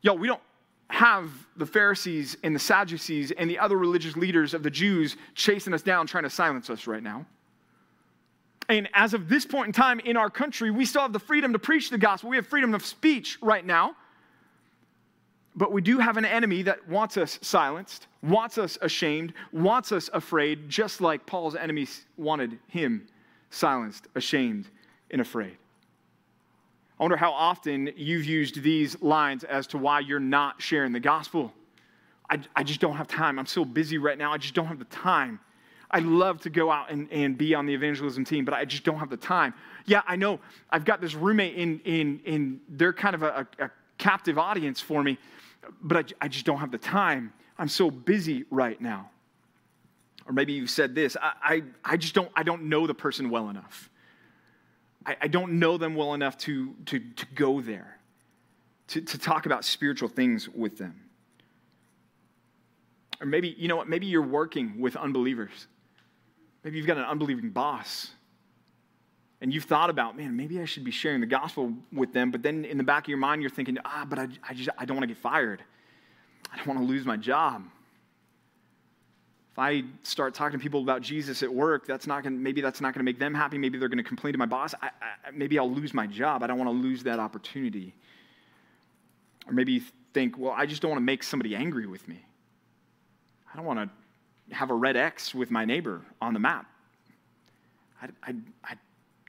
Yo, 0.00 0.14
we 0.14 0.26
don't 0.26 0.42
have 0.88 1.30
the 1.56 1.66
Pharisees 1.66 2.36
and 2.42 2.54
the 2.54 2.60
Sadducees 2.60 3.30
and 3.30 3.48
the 3.48 3.60
other 3.60 3.78
religious 3.78 4.16
leaders 4.16 4.54
of 4.54 4.64
the 4.64 4.70
Jews 4.70 5.16
chasing 5.36 5.72
us 5.72 5.82
down, 5.82 6.08
trying 6.08 6.24
to 6.24 6.30
silence 6.30 6.68
us 6.68 6.88
right 6.88 7.02
now. 7.02 7.24
And 8.68 8.88
as 8.94 9.14
of 9.14 9.28
this 9.28 9.44
point 9.44 9.68
in 9.68 9.72
time 9.72 10.00
in 10.00 10.16
our 10.16 10.30
country, 10.30 10.70
we 10.70 10.84
still 10.84 11.02
have 11.02 11.12
the 11.12 11.18
freedom 11.18 11.52
to 11.52 11.58
preach 11.58 11.90
the 11.90 11.98
gospel. 11.98 12.30
We 12.30 12.36
have 12.36 12.46
freedom 12.46 12.74
of 12.74 12.84
speech 12.84 13.38
right 13.42 13.64
now. 13.64 13.96
But 15.54 15.72
we 15.72 15.82
do 15.82 15.98
have 15.98 16.16
an 16.16 16.24
enemy 16.24 16.62
that 16.62 16.88
wants 16.88 17.18
us 17.18 17.38
silenced, 17.42 18.06
wants 18.22 18.56
us 18.56 18.78
ashamed, 18.80 19.34
wants 19.52 19.92
us 19.92 20.08
afraid, 20.14 20.68
just 20.68 21.00
like 21.00 21.26
Paul's 21.26 21.54
enemies 21.54 22.06
wanted 22.16 22.58
him 22.68 23.06
silenced, 23.50 24.08
ashamed, 24.14 24.66
and 25.10 25.20
afraid. 25.20 25.56
I 26.98 27.04
wonder 27.04 27.16
how 27.16 27.32
often 27.32 27.90
you've 27.96 28.24
used 28.24 28.62
these 28.62 29.00
lines 29.02 29.44
as 29.44 29.66
to 29.68 29.78
why 29.78 30.00
you're 30.00 30.20
not 30.20 30.62
sharing 30.62 30.92
the 30.92 31.00
gospel. 31.00 31.52
I, 32.30 32.40
I 32.56 32.62
just 32.62 32.80
don't 32.80 32.96
have 32.96 33.08
time. 33.08 33.38
I'm 33.38 33.46
so 33.46 33.64
busy 33.64 33.98
right 33.98 34.16
now. 34.16 34.32
I 34.32 34.38
just 34.38 34.54
don't 34.54 34.66
have 34.66 34.78
the 34.78 34.84
time. 34.86 35.38
I'd 35.92 36.04
love 36.04 36.40
to 36.42 36.50
go 36.50 36.70
out 36.70 36.90
and, 36.90 37.06
and 37.12 37.36
be 37.36 37.54
on 37.54 37.66
the 37.66 37.74
evangelism 37.74 38.24
team, 38.24 38.44
but 38.44 38.54
I 38.54 38.64
just 38.64 38.82
don't 38.82 38.98
have 38.98 39.10
the 39.10 39.16
time. 39.16 39.52
Yeah, 39.84 40.02
I 40.06 40.16
know 40.16 40.40
I've 40.70 40.84
got 40.84 41.00
this 41.00 41.14
roommate 41.14 41.54
in, 41.54 41.80
in, 41.80 42.20
in 42.24 42.60
they're 42.68 42.94
kind 42.94 43.14
of 43.14 43.22
a, 43.22 43.46
a 43.58 43.70
captive 43.98 44.38
audience 44.38 44.80
for 44.80 45.02
me, 45.02 45.18
but 45.82 45.96
I, 45.96 46.24
I 46.24 46.28
just 46.28 46.46
don't 46.46 46.58
have 46.58 46.70
the 46.70 46.78
time. 46.78 47.32
I'm 47.58 47.68
so 47.68 47.90
busy 47.90 48.44
right 48.50 48.80
now. 48.80 49.10
Or 50.26 50.32
maybe 50.32 50.52
you've 50.52 50.70
said 50.70 50.94
this 50.94 51.16
I, 51.20 51.32
I, 51.42 51.62
I 51.84 51.96
just 51.96 52.14
don't, 52.14 52.30
I 52.34 52.42
don't 52.42 52.64
know 52.64 52.86
the 52.86 52.94
person 52.94 53.28
well 53.28 53.50
enough. 53.50 53.90
I, 55.04 55.16
I 55.22 55.28
don't 55.28 55.58
know 55.58 55.76
them 55.76 55.94
well 55.94 56.14
enough 56.14 56.38
to, 56.38 56.74
to, 56.86 57.00
to 57.00 57.26
go 57.34 57.60
there, 57.60 57.98
to, 58.88 59.02
to 59.02 59.18
talk 59.18 59.46
about 59.46 59.64
spiritual 59.64 60.08
things 60.08 60.48
with 60.48 60.78
them. 60.78 60.98
Or 63.20 63.26
maybe, 63.26 63.54
you 63.58 63.68
know 63.68 63.76
what, 63.76 63.88
maybe 63.88 64.06
you're 64.06 64.22
working 64.22 64.80
with 64.80 64.96
unbelievers. 64.96 65.66
Maybe 66.64 66.76
you've 66.76 66.86
got 66.86 66.98
an 66.98 67.04
unbelieving 67.04 67.50
boss. 67.50 68.10
And 69.40 69.52
you've 69.52 69.64
thought 69.64 69.90
about, 69.90 70.16
man, 70.16 70.36
maybe 70.36 70.60
I 70.60 70.64
should 70.64 70.84
be 70.84 70.92
sharing 70.92 71.20
the 71.20 71.26
gospel 71.26 71.72
with 71.92 72.12
them. 72.12 72.30
But 72.30 72.44
then 72.44 72.64
in 72.64 72.78
the 72.78 72.84
back 72.84 73.04
of 73.04 73.08
your 73.08 73.18
mind, 73.18 73.42
you're 73.42 73.50
thinking, 73.50 73.76
ah, 73.84 74.06
but 74.08 74.18
I, 74.18 74.28
I 74.48 74.54
just 74.54 74.68
I 74.78 74.84
don't 74.84 74.96
want 74.96 75.08
to 75.08 75.12
get 75.12 75.20
fired. 75.20 75.64
I 76.52 76.56
don't 76.56 76.68
want 76.68 76.78
to 76.78 76.86
lose 76.86 77.04
my 77.04 77.16
job. 77.16 77.64
If 79.50 79.58
I 79.58 79.82
start 80.04 80.34
talking 80.34 80.58
to 80.58 80.62
people 80.62 80.80
about 80.80 81.02
Jesus 81.02 81.42
at 81.42 81.52
work, 81.52 81.86
that's 81.86 82.06
not 82.06 82.22
gonna. 82.22 82.36
maybe 82.36 82.60
that's 82.60 82.80
not 82.80 82.94
going 82.94 83.00
to 83.00 83.04
make 83.04 83.18
them 83.18 83.34
happy. 83.34 83.58
Maybe 83.58 83.78
they're 83.78 83.88
going 83.88 83.98
to 83.98 84.04
complain 84.04 84.32
to 84.32 84.38
my 84.38 84.46
boss. 84.46 84.74
I, 84.80 84.86
I, 84.86 85.30
maybe 85.32 85.58
I'll 85.58 85.70
lose 85.70 85.92
my 85.92 86.06
job. 86.06 86.44
I 86.44 86.46
don't 86.46 86.58
want 86.58 86.68
to 86.68 86.76
lose 86.76 87.02
that 87.02 87.18
opportunity. 87.18 87.94
Or 89.48 89.52
maybe 89.52 89.72
you 89.72 89.82
think, 90.14 90.38
well, 90.38 90.54
I 90.56 90.66
just 90.66 90.82
don't 90.82 90.92
want 90.92 91.00
to 91.00 91.04
make 91.04 91.24
somebody 91.24 91.56
angry 91.56 91.86
with 91.86 92.06
me. 92.06 92.24
I 93.52 93.56
don't 93.56 93.66
want 93.66 93.80
to 93.80 93.90
have 94.52 94.70
a 94.70 94.74
red 94.74 94.96
X 94.96 95.34
with 95.34 95.50
my 95.50 95.64
neighbor 95.64 96.02
on 96.20 96.34
the 96.34 96.40
map. 96.40 96.66
I, 98.00 98.08
I, 98.22 98.34
I 98.64 98.74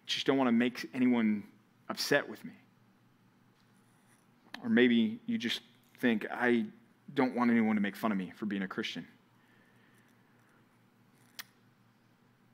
just 0.06 0.26
don't 0.26 0.38
want 0.38 0.48
to 0.48 0.52
make 0.52 0.90
anyone 0.94 1.44
upset 1.90 2.28
with 2.28 2.44
me. 2.44 2.52
Or 4.64 4.70
maybe 4.70 5.20
you 5.26 5.38
just 5.38 5.62
think, 6.00 6.26
I 6.32 6.66
don't 7.14 7.36
want 7.36 7.52
anyone 7.52 7.76
to 7.76 7.82
make 7.82 7.96
fun 7.96 8.12
of 8.12 8.18
me 8.18 8.32
for 8.36 8.46
being 8.46 8.64
a 8.64 8.68
Christian. 8.68 9.06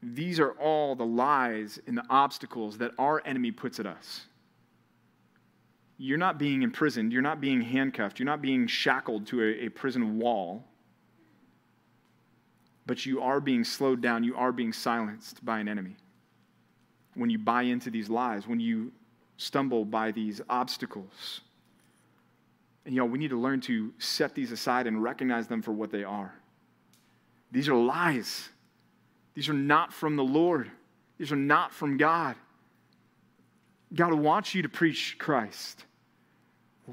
These 0.01 0.39
are 0.39 0.51
all 0.51 0.95
the 0.95 1.05
lies 1.05 1.79
and 1.85 1.97
the 1.97 2.05
obstacles 2.09 2.77
that 2.77 2.91
our 2.97 3.21
enemy 3.25 3.51
puts 3.51 3.79
at 3.79 3.85
us. 3.85 4.21
You're 5.97 6.17
not 6.17 6.39
being 6.39 6.61
imprisoned, 6.63 7.11
you're 7.11 7.21
not 7.21 7.41
being 7.41 7.61
handcuffed, 7.61 8.19
you're 8.19 8.25
not 8.25 8.41
being 8.41 8.65
shackled 8.67 9.27
to 9.27 9.41
a, 9.41 9.65
a 9.65 9.69
prison 9.69 10.17
wall, 10.17 10.63
but 12.89 13.05
you 13.05 13.21
are 13.21 13.39
being 13.39 13.63
slowed 13.63 14.01
down, 14.01 14.23
you 14.23 14.35
are 14.35 14.51
being 14.51 14.73
silenced 14.73 15.45
by 15.45 15.59
an 15.59 15.67
enemy. 15.67 15.95
When 17.13 17.29
you 17.29 17.37
buy 17.37 17.61
into 17.61 17.91
these 17.91 18.09
lies, 18.09 18.47
when 18.47 18.59
you 18.59 18.91
stumble 19.37 19.85
by 19.85 20.09
these 20.09 20.41
obstacles. 20.49 21.41
And 22.85 22.95
you 22.95 22.99
know, 22.99 23.05
we 23.05 23.19
need 23.19 23.29
to 23.29 23.39
learn 23.39 23.61
to 23.61 23.93
set 23.99 24.33
these 24.33 24.51
aside 24.51 24.87
and 24.87 25.03
recognize 25.03 25.47
them 25.47 25.61
for 25.61 25.71
what 25.71 25.91
they 25.91 26.03
are. 26.03 26.33
These 27.51 27.69
are 27.69 27.75
lies. 27.75 28.49
These 29.35 29.49
are 29.49 29.53
not 29.53 29.93
from 29.93 30.15
the 30.15 30.23
Lord, 30.23 30.71
these 31.19 31.31
are 31.31 31.35
not 31.35 31.71
from 31.71 31.95
God. 31.95 32.37
God 33.93 34.15
wants 34.15 34.55
you 34.55 34.63
to 34.63 34.69
preach 34.69 35.15
Christ. 35.19 35.85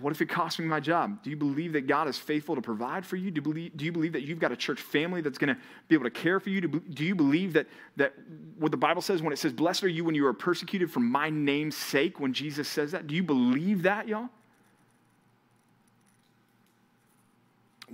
What 0.00 0.12
if 0.12 0.20
it 0.20 0.28
costs 0.28 0.58
me 0.58 0.66
my 0.66 0.80
job? 0.80 1.22
Do 1.22 1.30
you 1.30 1.36
believe 1.36 1.72
that 1.72 1.86
God 1.86 2.08
is 2.08 2.18
faithful 2.18 2.54
to 2.54 2.60
provide 2.60 3.06
for 3.06 3.16
you? 3.16 3.30
Do 3.30 3.38
you 3.38 3.42
believe, 3.42 3.76
do 3.76 3.84
you 3.84 3.92
believe 3.92 4.12
that 4.12 4.22
you've 4.22 4.38
got 4.38 4.52
a 4.52 4.56
church 4.56 4.80
family 4.80 5.20
that's 5.20 5.38
going 5.38 5.54
to 5.54 5.60
be 5.88 5.94
able 5.94 6.04
to 6.04 6.10
care 6.10 6.38
for 6.40 6.50
you? 6.50 6.60
Do, 6.60 6.80
do 6.80 7.04
you 7.04 7.14
believe 7.14 7.52
that, 7.54 7.66
that 7.96 8.14
what 8.58 8.70
the 8.70 8.76
Bible 8.76 9.00
says 9.00 9.22
when 9.22 9.32
it 9.32 9.38
says, 9.38 9.52
Blessed 9.52 9.84
are 9.84 9.88
you 9.88 10.04
when 10.04 10.14
you 10.14 10.26
are 10.26 10.32
persecuted 10.32 10.90
for 10.90 11.00
my 11.00 11.30
name's 11.30 11.76
sake, 11.76 12.20
when 12.20 12.32
Jesus 12.32 12.68
says 12.68 12.92
that? 12.92 13.06
Do 13.06 13.14
you 13.14 13.22
believe 13.22 13.82
that, 13.82 14.08
y'all? 14.08 14.28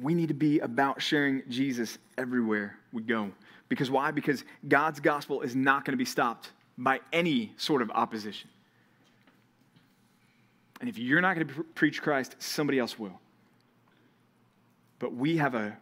We 0.01 0.15
need 0.15 0.29
to 0.29 0.35
be 0.35 0.59
about 0.61 1.03
sharing 1.03 1.43
Jesus 1.49 1.99
everywhere 2.17 2.79
we 2.93 3.03
go. 3.03 3.31
Because 3.69 3.91
why? 3.91 4.11
Because 4.11 4.45
God's 4.67 5.01
gospel 5.01 5.43
is 5.43 5.55
not 5.55 5.85
going 5.85 5.93
to 5.93 5.99
be 5.99 6.05
stopped 6.05 6.51
by 6.79 7.01
any 7.13 7.53
sort 7.57 7.83
of 7.83 7.91
opposition. 7.91 8.49
And 10.83 10.89
if 10.89 10.99
you're 10.99 11.21
not 11.21 11.37
going 11.37 11.47
to 11.47 11.63
preach 11.77 12.03
Christ, 12.03 12.35
somebody 12.41 12.81
else 12.81 12.99
will. 12.99 13.21
But 14.99 15.15
we 15.15 15.37
have 15.37 15.55
a, 15.55 15.77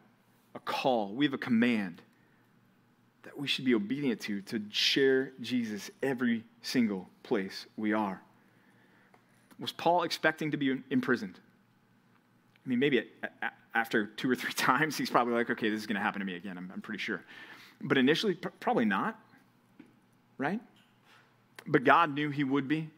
a 0.54 0.58
call, 0.58 1.14
we 1.14 1.24
have 1.24 1.32
a 1.32 1.38
command 1.38 2.02
that 3.22 3.36
we 3.38 3.48
should 3.48 3.64
be 3.64 3.74
obedient 3.74 4.20
to 4.20 4.42
to 4.42 4.60
share 4.70 5.32
Jesus 5.40 5.90
every 6.02 6.44
single 6.60 7.08
place 7.22 7.64
we 7.78 7.94
are. 7.94 8.20
Was 9.58 9.72
Paul 9.72 10.02
expecting 10.02 10.50
to 10.50 10.58
be 10.58 10.82
imprisoned? 10.90 11.40
I 12.66 12.68
mean, 12.68 12.78
maybe 12.78 13.08
after 13.74 14.04
two 14.04 14.30
or 14.30 14.34
three 14.36 14.52
times, 14.56 14.98
he's 14.98 15.08
probably 15.08 15.32
like, 15.32 15.48
okay, 15.48 15.70
this 15.70 15.80
is 15.80 15.86
going 15.86 15.96
to 15.96 16.02
happen 16.02 16.20
to 16.20 16.26
me 16.26 16.36
again, 16.36 16.58
I'm, 16.58 16.70
I'm 16.74 16.82
pretty 16.82 17.00
sure. 17.00 17.22
But 17.80 17.96
initially, 17.96 18.34
pr- 18.34 18.48
probably 18.60 18.84
not, 18.84 19.18
right? 20.36 20.60
But 21.66 21.84
God 21.84 22.14
knew 22.14 22.28
he 22.28 22.44
would 22.44 22.68
be. 22.68 22.90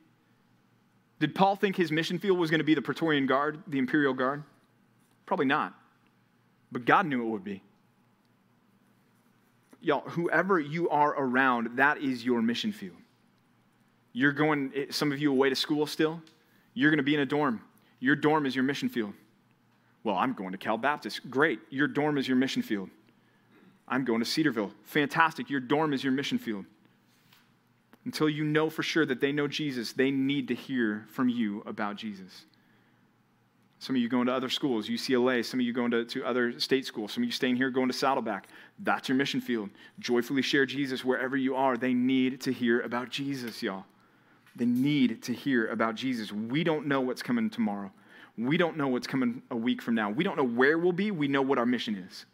Did 1.22 1.36
Paul 1.36 1.54
think 1.54 1.76
his 1.76 1.92
mission 1.92 2.18
field 2.18 2.36
was 2.36 2.50
going 2.50 2.58
to 2.58 2.64
be 2.64 2.74
the 2.74 2.82
Praetorian 2.82 3.26
Guard, 3.26 3.62
the 3.68 3.78
Imperial 3.78 4.12
Guard? 4.12 4.42
Probably 5.24 5.46
not. 5.46 5.72
But 6.72 6.84
God 6.84 7.06
knew 7.06 7.24
it 7.24 7.28
would 7.28 7.44
be. 7.44 7.62
Y'all, 9.80 10.00
whoever 10.00 10.58
you 10.58 10.88
are 10.88 11.10
around, 11.10 11.76
that 11.76 11.98
is 11.98 12.24
your 12.24 12.42
mission 12.42 12.72
field. 12.72 12.96
You're 14.12 14.32
going, 14.32 14.72
eh, 14.74 14.86
some 14.90 15.12
of 15.12 15.20
you 15.20 15.30
away 15.30 15.48
to 15.48 15.54
school 15.54 15.86
still. 15.86 16.20
You're 16.74 16.90
going 16.90 16.98
to 16.98 17.04
be 17.04 17.14
in 17.14 17.20
a 17.20 17.26
dorm. 17.26 17.60
Your 18.00 18.16
dorm 18.16 18.44
is 18.44 18.56
your 18.56 18.64
mission 18.64 18.88
field. 18.88 19.12
Well, 20.02 20.16
I'm 20.16 20.32
going 20.32 20.50
to 20.50 20.58
Cal 20.58 20.76
Baptist. 20.76 21.30
Great. 21.30 21.60
Your 21.70 21.86
dorm 21.86 22.18
is 22.18 22.26
your 22.26 22.36
mission 22.36 22.62
field. 22.62 22.90
I'm 23.86 24.04
going 24.04 24.18
to 24.18 24.26
Cedarville. 24.26 24.72
Fantastic. 24.82 25.48
Your 25.50 25.60
dorm 25.60 25.92
is 25.92 26.02
your 26.02 26.12
mission 26.12 26.40
field. 26.40 26.64
Until 28.04 28.28
you 28.28 28.44
know 28.44 28.68
for 28.68 28.82
sure 28.82 29.06
that 29.06 29.20
they 29.20 29.32
know 29.32 29.46
Jesus, 29.46 29.92
they 29.92 30.10
need 30.10 30.48
to 30.48 30.54
hear 30.54 31.04
from 31.08 31.28
you 31.28 31.62
about 31.66 31.96
Jesus. 31.96 32.46
Some 33.78 33.96
of 33.96 34.02
you 34.02 34.08
going 34.08 34.26
to 34.26 34.32
other 34.32 34.48
schools, 34.48 34.88
UCLA. 34.88 35.44
Some 35.44 35.58
of 35.58 35.66
you 35.66 35.72
going 35.72 35.90
to, 35.90 36.04
to 36.04 36.24
other 36.24 36.58
state 36.60 36.86
schools. 36.86 37.12
Some 37.12 37.24
of 37.24 37.26
you 37.26 37.32
staying 37.32 37.56
here 37.56 37.68
going 37.68 37.88
to 37.88 37.92
Saddleback. 37.92 38.46
That's 38.78 39.08
your 39.08 39.16
mission 39.16 39.40
field. 39.40 39.70
Joyfully 39.98 40.42
share 40.42 40.66
Jesus 40.66 41.04
wherever 41.04 41.36
you 41.36 41.56
are. 41.56 41.76
They 41.76 41.92
need 41.92 42.40
to 42.42 42.52
hear 42.52 42.80
about 42.82 43.10
Jesus, 43.10 43.60
y'all. 43.60 43.84
They 44.54 44.66
need 44.66 45.22
to 45.24 45.32
hear 45.32 45.66
about 45.66 45.96
Jesus. 45.96 46.32
We 46.32 46.62
don't 46.62 46.86
know 46.86 47.00
what's 47.00 47.22
coming 47.24 47.50
tomorrow. 47.50 47.90
We 48.38 48.56
don't 48.56 48.76
know 48.76 48.86
what's 48.86 49.08
coming 49.08 49.42
a 49.50 49.56
week 49.56 49.82
from 49.82 49.96
now. 49.96 50.10
We 50.10 50.22
don't 50.22 50.36
know 50.36 50.46
where 50.46 50.78
we'll 50.78 50.92
be. 50.92 51.10
We 51.10 51.26
know 51.26 51.42
what 51.42 51.58
our 51.58 51.66
mission 51.66 51.96
is. 51.96 52.24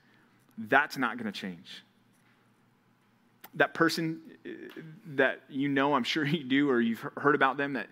That's 0.59 0.98
not 0.98 1.16
going 1.16 1.33
to 1.33 1.40
change. 1.40 1.83
That 3.59 3.75
person 3.75 4.21
uh, 4.44 4.51
that 5.14 5.42
you 5.49 5.68
know, 5.68 5.94
I'm 5.94 6.05
sure 6.05 6.25
you 6.27 6.44
do, 6.44 6.71
or 6.71 6.81
you've 6.81 7.05
heard 7.16 7.35
about 7.35 7.57
them, 7.57 7.75
that 7.75 7.88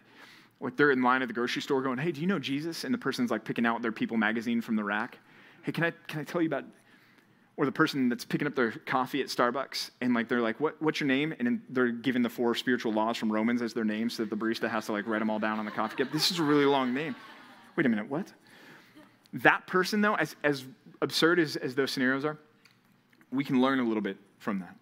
like 0.61 0.77
they're 0.77 0.91
in 0.91 1.03
line 1.03 1.23
at 1.23 1.29
the 1.29 1.35
grocery 1.35 1.63
store 1.63 1.83
going, 1.83 1.99
Hey, 1.99 2.13
do 2.13 2.21
you 2.21 2.27
know 2.27 2.39
Jesus? 2.39 2.85
And 2.85 2.93
the 2.93 2.99
person's 2.99 3.31
like 3.31 3.45
picking 3.45 3.67
out 3.67 3.83
their 3.83 3.93
People 3.93 4.17
magazine 4.17 4.61
from 4.61 4.77
the 4.77 4.85
rack. 4.85 5.19
Hey, 5.63 5.73
can 5.73 5.85
I, 5.85 5.93
can 6.09 6.21
I 6.21 6.25
tell 6.25 6.41
you 6.41 6.49
about 6.49 6.65
or 7.57 7.65
the 7.65 7.73
person 7.73 8.09
that's 8.09 8.25
picking 8.25 8.47
up 8.47 8.55
their 8.55 8.71
coffee 8.71 9.21
at 9.23 9.29
Starbucks 9.29 9.91
and 10.03 10.13
like 10.13 10.29
they're 10.29 10.43
like, 10.43 10.61
what, 10.61 10.81
what's 10.83 11.01
your 11.01 11.07
name? 11.07 11.35
And 11.39 11.61
they're 11.71 11.89
giving 11.89 12.23
the 12.23 12.29
four 12.29 12.55
spiritual 12.55 12.93
laws 12.93 13.17
from 13.17 13.33
Romans 13.33 13.63
as 13.63 13.73
their 13.73 13.85
name 13.85 14.11
so 14.11 14.25
that 14.25 14.31
the 14.31 14.37
barista 14.37 14.69
has 14.69 14.87
to 14.87 14.93
like 14.93 15.07
write 15.07 15.21
them 15.21 15.31
all 15.31 15.39
down 15.39 15.59
on 15.59 15.65
the 15.65 15.71
coffee 15.71 15.97
cup. 15.97 16.13
This 16.13 16.31
is 16.31 16.39
a 16.39 16.43
really 16.43 16.67
long 16.67 16.93
name. 16.93 17.17
Wait 17.75 17.87
a 17.87 17.89
minute, 17.89 18.11
what? 18.11 18.31
That 19.33 19.67
person 19.67 20.03
though, 20.03 20.15
as, 20.17 20.37
as 20.45 20.65
absurd 21.01 21.39
as, 21.39 21.57
as 21.57 21.75
those 21.75 21.91
scenarios 21.91 22.25
are, 22.25 22.39
we 23.33 23.43
can 23.43 23.61
learn 23.61 23.81
a 23.81 23.85
little 23.85 24.03
bit 24.03 24.19
from 24.39 24.61
that. 24.61 24.77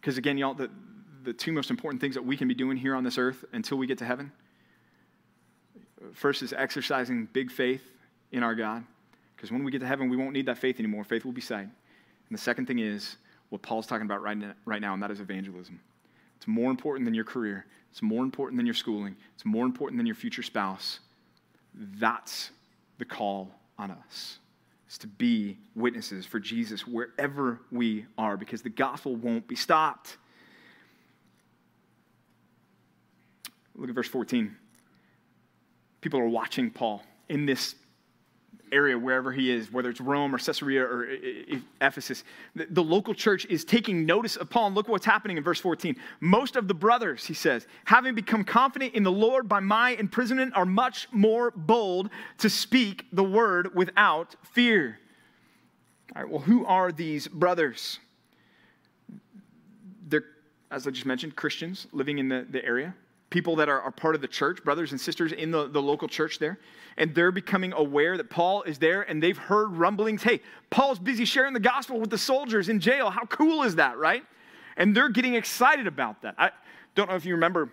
Because 0.00 0.16
again, 0.16 0.38
y'all, 0.38 0.54
the, 0.54 0.70
the 1.22 1.32
two 1.32 1.52
most 1.52 1.70
important 1.70 2.00
things 2.00 2.14
that 2.14 2.24
we 2.24 2.36
can 2.36 2.48
be 2.48 2.54
doing 2.54 2.76
here 2.76 2.94
on 2.94 3.04
this 3.04 3.18
earth 3.18 3.44
until 3.52 3.76
we 3.78 3.86
get 3.86 3.98
to 3.98 4.04
heaven 4.04 4.32
first 6.14 6.42
is 6.42 6.52
exercising 6.52 7.26
big 7.32 7.50
faith 7.50 7.82
in 8.32 8.42
our 8.42 8.54
God. 8.54 8.84
Because 9.36 9.50
when 9.50 9.64
we 9.64 9.70
get 9.70 9.80
to 9.80 9.86
heaven, 9.86 10.08
we 10.08 10.16
won't 10.16 10.32
need 10.32 10.46
that 10.46 10.58
faith 10.58 10.78
anymore. 10.78 11.04
Faith 11.04 11.24
will 11.24 11.32
be 11.32 11.40
sight. 11.40 11.64
And 11.64 12.38
the 12.38 12.38
second 12.38 12.66
thing 12.66 12.78
is 12.78 13.16
what 13.48 13.62
Paul's 13.62 13.86
talking 13.86 14.06
about 14.06 14.22
right 14.22 14.38
right 14.64 14.80
now, 14.80 14.94
and 14.94 15.02
that 15.02 15.10
is 15.10 15.20
evangelism. 15.20 15.80
It's 16.36 16.46
more 16.46 16.70
important 16.70 17.04
than 17.04 17.14
your 17.14 17.24
career, 17.24 17.66
it's 17.90 18.02
more 18.02 18.22
important 18.22 18.58
than 18.58 18.66
your 18.66 18.74
schooling, 18.74 19.16
it's 19.34 19.44
more 19.44 19.66
important 19.66 19.98
than 19.98 20.06
your 20.06 20.14
future 20.14 20.42
spouse. 20.42 21.00
That's 21.74 22.50
the 22.98 23.04
call 23.04 23.50
on 23.78 23.90
us 23.90 24.38
is 24.90 24.98
to 24.98 25.06
be 25.06 25.56
witnesses 25.76 26.26
for 26.26 26.40
Jesus 26.40 26.86
wherever 26.86 27.60
we 27.70 28.06
are 28.18 28.36
because 28.36 28.60
the 28.62 28.70
gospel 28.70 29.14
won't 29.14 29.46
be 29.46 29.54
stopped. 29.54 30.16
Look 33.76 33.88
at 33.88 33.94
verse 33.94 34.08
14. 34.08 34.56
People 36.00 36.18
are 36.18 36.28
watching 36.28 36.70
Paul 36.70 37.02
in 37.28 37.46
this 37.46 37.76
area, 38.72 38.98
wherever 38.98 39.32
he 39.32 39.50
is, 39.50 39.72
whether 39.72 39.90
it's 39.90 40.00
Rome 40.00 40.34
or 40.34 40.38
Caesarea 40.38 40.82
or 40.82 41.08
Ephesus. 41.80 42.24
The, 42.54 42.82
local 42.82 43.14
church 43.14 43.46
is 43.46 43.64
taking 43.64 44.06
notice 44.06 44.36
of 44.36 44.50
Paul. 44.50 44.68
And 44.68 44.76
look 44.76 44.88
what's 44.88 45.06
happening 45.06 45.36
in 45.36 45.42
verse 45.42 45.60
14. 45.60 45.96
Most 46.20 46.56
of 46.56 46.68
the 46.68 46.74
brothers, 46.74 47.26
he 47.26 47.34
says, 47.34 47.66
having 47.84 48.14
become 48.14 48.44
confident 48.44 48.94
in 48.94 49.02
the 49.02 49.12
Lord 49.12 49.48
by 49.48 49.60
my 49.60 49.90
imprisonment, 49.90 50.56
are 50.56 50.66
much 50.66 51.08
more 51.12 51.50
bold 51.50 52.10
to 52.38 52.50
speak 52.50 53.06
the 53.12 53.24
word 53.24 53.74
without 53.74 54.36
fear. 54.52 54.98
All 56.14 56.22
right, 56.22 56.30
well, 56.30 56.40
who 56.40 56.66
are 56.66 56.90
these 56.90 57.28
brothers? 57.28 57.98
They're, 60.08 60.24
as 60.70 60.86
I 60.86 60.90
just 60.90 61.06
mentioned, 61.06 61.36
Christians 61.36 61.86
living 61.92 62.18
in 62.18 62.28
the, 62.28 62.46
the 62.48 62.64
area 62.64 62.94
people 63.30 63.56
that 63.56 63.68
are, 63.68 63.80
are 63.80 63.92
part 63.92 64.14
of 64.14 64.20
the 64.20 64.28
church, 64.28 64.62
brothers 64.64 64.90
and 64.90 65.00
sisters 65.00 65.32
in 65.32 65.50
the, 65.50 65.68
the 65.68 65.80
local 65.80 66.08
church 66.08 66.38
there, 66.38 66.58
and 66.96 67.14
they're 67.14 67.32
becoming 67.32 67.72
aware 67.72 68.16
that 68.16 68.28
Paul 68.28 68.62
is 68.64 68.78
there 68.78 69.02
and 69.02 69.22
they've 69.22 69.38
heard 69.38 69.76
rumblings. 69.76 70.22
Hey, 70.22 70.40
Paul's 70.68 70.98
busy 70.98 71.24
sharing 71.24 71.54
the 71.54 71.60
gospel 71.60 72.00
with 72.00 72.10
the 72.10 72.18
soldiers 72.18 72.68
in 72.68 72.80
jail. 72.80 73.10
How 73.10 73.24
cool 73.26 73.62
is 73.62 73.76
that, 73.76 73.96
right? 73.96 74.24
And 74.76 74.96
they're 74.96 75.08
getting 75.08 75.34
excited 75.34 75.86
about 75.86 76.22
that. 76.22 76.34
I 76.36 76.50
don't 76.94 77.08
know 77.08 77.16
if 77.16 77.24
you 77.24 77.34
remember 77.34 77.70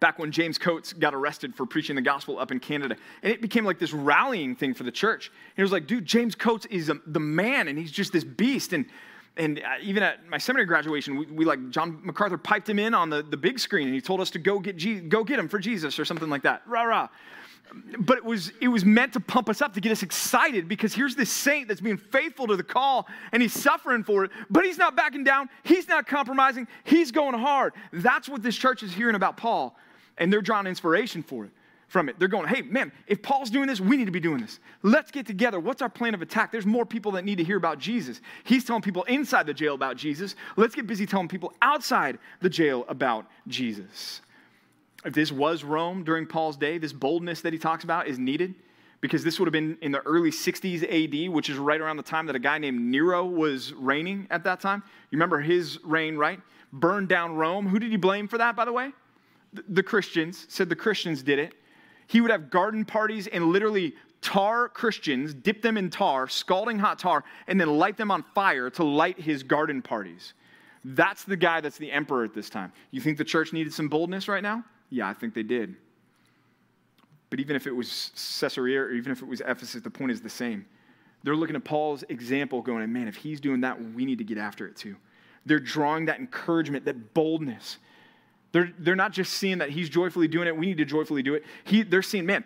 back 0.00 0.18
when 0.18 0.30
James 0.30 0.58
Coates 0.58 0.92
got 0.92 1.14
arrested 1.14 1.54
for 1.54 1.66
preaching 1.66 1.96
the 1.96 2.02
gospel 2.02 2.38
up 2.38 2.52
in 2.52 2.60
Canada. 2.60 2.96
And 3.22 3.32
it 3.32 3.40
became 3.40 3.64
like 3.64 3.78
this 3.78 3.92
rallying 3.92 4.54
thing 4.54 4.74
for 4.74 4.84
the 4.84 4.92
church. 4.92 5.28
And 5.28 5.58
it 5.58 5.62
was 5.62 5.72
like, 5.72 5.86
dude, 5.86 6.04
James 6.04 6.34
Coates 6.34 6.66
is 6.66 6.88
a, 6.88 6.98
the 7.06 7.20
man, 7.20 7.68
and 7.68 7.78
he's 7.78 7.90
just 7.90 8.12
this 8.12 8.24
beast. 8.24 8.72
And 8.72 8.86
and 9.38 9.60
uh, 9.60 9.76
even 9.80 10.02
at 10.02 10.28
my 10.28 10.36
seminary 10.36 10.66
graduation, 10.66 11.16
we, 11.16 11.26
we, 11.26 11.44
like 11.44 11.70
John 11.70 12.00
MacArthur 12.02 12.36
piped 12.36 12.68
him 12.68 12.78
in 12.78 12.92
on 12.92 13.08
the, 13.08 13.22
the 13.22 13.36
big 13.36 13.58
screen, 13.58 13.86
and 13.86 13.94
he 13.94 14.00
told 14.00 14.20
us 14.20 14.30
to 14.30 14.38
go 14.38 14.58
get 14.58 14.76
Je- 14.76 15.00
go 15.00 15.24
get 15.24 15.38
him 15.38 15.48
for 15.48 15.58
Jesus 15.58 15.98
or 15.98 16.04
something 16.04 16.28
like 16.28 16.42
that. 16.42 16.62
Rah 16.66 16.82
rah. 16.82 17.08
But 18.00 18.18
it 18.18 18.24
was 18.24 18.50
it 18.60 18.68
was 18.68 18.84
meant 18.84 19.12
to 19.12 19.20
pump 19.20 19.48
us 19.48 19.62
up 19.62 19.74
to 19.74 19.80
get 19.80 19.92
us 19.92 20.02
excited 20.02 20.68
because 20.68 20.94
here's 20.94 21.14
this 21.14 21.30
saint 21.30 21.68
that's 21.68 21.80
being 21.80 21.98
faithful 21.98 22.46
to 22.46 22.56
the 22.56 22.62
call 22.62 23.06
and 23.30 23.42
he's 23.42 23.52
suffering 23.52 24.02
for 24.02 24.24
it, 24.24 24.30
but 24.50 24.64
he's 24.64 24.78
not 24.78 24.96
backing 24.96 25.22
down. 25.22 25.48
He's 25.62 25.86
not 25.86 26.06
compromising. 26.06 26.66
He's 26.84 27.12
going 27.12 27.38
hard. 27.38 27.74
That's 27.92 28.28
what 28.28 28.42
this 28.42 28.56
church 28.56 28.82
is 28.82 28.92
hearing 28.92 29.16
about 29.16 29.36
Paul, 29.36 29.76
and 30.16 30.32
they're 30.32 30.42
drawing 30.42 30.66
inspiration 30.66 31.22
for 31.22 31.44
it 31.44 31.50
from 31.88 32.08
it. 32.08 32.18
They're 32.18 32.28
going, 32.28 32.48
hey, 32.48 32.62
man, 32.62 32.92
if 33.06 33.22
Paul's 33.22 33.50
doing 33.50 33.66
this, 33.66 33.80
we 33.80 33.96
need 33.96 34.04
to 34.04 34.12
be 34.12 34.20
doing 34.20 34.40
this. 34.40 34.60
Let's 34.82 35.10
get 35.10 35.26
together. 35.26 35.58
What's 35.58 35.82
our 35.82 35.88
plan 35.88 36.14
of 36.14 36.22
attack? 36.22 36.52
There's 36.52 36.66
more 36.66 36.86
people 36.86 37.12
that 37.12 37.24
need 37.24 37.36
to 37.38 37.44
hear 37.44 37.56
about 37.56 37.78
Jesus. 37.78 38.20
He's 38.44 38.64
telling 38.64 38.82
people 38.82 39.04
inside 39.04 39.46
the 39.46 39.54
jail 39.54 39.74
about 39.74 39.96
Jesus. 39.96 40.36
Let's 40.56 40.74
get 40.74 40.86
busy 40.86 41.06
telling 41.06 41.28
people 41.28 41.52
outside 41.62 42.18
the 42.40 42.50
jail 42.50 42.84
about 42.88 43.26
Jesus. 43.48 44.20
If 45.04 45.14
this 45.14 45.32
was 45.32 45.64
Rome 45.64 46.04
during 46.04 46.26
Paul's 46.26 46.56
day, 46.56 46.78
this 46.78 46.92
boldness 46.92 47.40
that 47.40 47.52
he 47.52 47.58
talks 47.58 47.84
about 47.84 48.06
is 48.06 48.18
needed 48.18 48.54
because 49.00 49.22
this 49.22 49.38
would 49.38 49.46
have 49.46 49.52
been 49.52 49.78
in 49.80 49.92
the 49.92 50.00
early 50.00 50.30
60s 50.30 50.82
AD, 50.82 51.32
which 51.32 51.48
is 51.48 51.56
right 51.56 51.80
around 51.80 51.96
the 51.96 52.02
time 52.02 52.26
that 52.26 52.36
a 52.36 52.40
guy 52.40 52.58
named 52.58 52.80
Nero 52.80 53.24
was 53.24 53.72
reigning 53.72 54.26
at 54.30 54.44
that 54.44 54.60
time. 54.60 54.82
You 55.10 55.16
remember 55.16 55.40
his 55.40 55.78
reign, 55.84 56.16
right? 56.16 56.40
Burned 56.72 57.08
down 57.08 57.36
Rome. 57.36 57.66
Who 57.66 57.78
did 57.78 57.90
he 57.90 57.96
blame 57.96 58.28
for 58.28 58.38
that, 58.38 58.56
by 58.56 58.64
the 58.64 58.72
way? 58.72 58.92
The 59.68 59.82
Christians 59.82 60.46
said 60.48 60.68
the 60.68 60.76
Christians 60.76 61.22
did 61.22 61.38
it. 61.38 61.54
He 62.08 62.20
would 62.20 62.30
have 62.30 62.50
garden 62.50 62.84
parties 62.84 63.26
and 63.28 63.46
literally 63.46 63.94
tar 64.20 64.68
Christians, 64.68 65.34
dip 65.34 65.62
them 65.62 65.76
in 65.76 65.90
tar, 65.90 66.26
scalding 66.26 66.78
hot 66.78 66.98
tar, 66.98 67.22
and 67.46 67.60
then 67.60 67.78
light 67.78 67.96
them 67.96 68.10
on 68.10 68.24
fire 68.34 68.70
to 68.70 68.82
light 68.82 69.20
his 69.20 69.42
garden 69.42 69.80
parties. 69.80 70.32
That's 70.84 71.24
the 71.24 71.36
guy 71.36 71.60
that's 71.60 71.78
the 71.78 71.92
emperor 71.92 72.24
at 72.24 72.34
this 72.34 72.48
time. 72.48 72.72
You 72.90 73.00
think 73.00 73.18
the 73.18 73.24
church 73.24 73.52
needed 73.52 73.72
some 73.72 73.88
boldness 73.88 74.26
right 74.26 74.42
now? 74.42 74.64
Yeah, 74.90 75.06
I 75.08 75.12
think 75.12 75.34
they 75.34 75.42
did. 75.42 75.76
But 77.30 77.40
even 77.40 77.54
if 77.54 77.66
it 77.66 77.72
was 77.72 78.10
Caesarea 78.40 78.80
or 78.80 78.90
even 78.92 79.12
if 79.12 79.20
it 79.20 79.28
was 79.28 79.42
Ephesus, 79.42 79.82
the 79.82 79.90
point 79.90 80.10
is 80.10 80.22
the 80.22 80.30
same. 80.30 80.64
They're 81.24 81.36
looking 81.36 81.56
at 81.56 81.64
Paul's 81.64 82.04
example, 82.08 82.62
going, 82.62 82.90
man, 82.90 83.06
if 83.06 83.16
he's 83.16 83.38
doing 83.38 83.60
that, 83.60 83.78
we 83.92 84.06
need 84.06 84.18
to 84.18 84.24
get 84.24 84.38
after 84.38 84.66
it 84.66 84.76
too. 84.76 84.96
They're 85.44 85.60
drawing 85.60 86.06
that 86.06 86.20
encouragement, 86.20 86.86
that 86.86 87.12
boldness 87.12 87.78
they're, 88.52 88.72
they're 88.78 88.96
not 88.96 89.12
just 89.12 89.34
seeing 89.34 89.58
that 89.58 89.70
he's 89.70 89.88
joyfully 89.88 90.28
doing 90.28 90.48
it, 90.48 90.56
we 90.56 90.66
need 90.66 90.78
to 90.78 90.84
joyfully 90.84 91.22
do 91.22 91.34
it. 91.34 91.44
He, 91.64 91.82
they're 91.82 92.02
seeing, 92.02 92.26
man, 92.26 92.44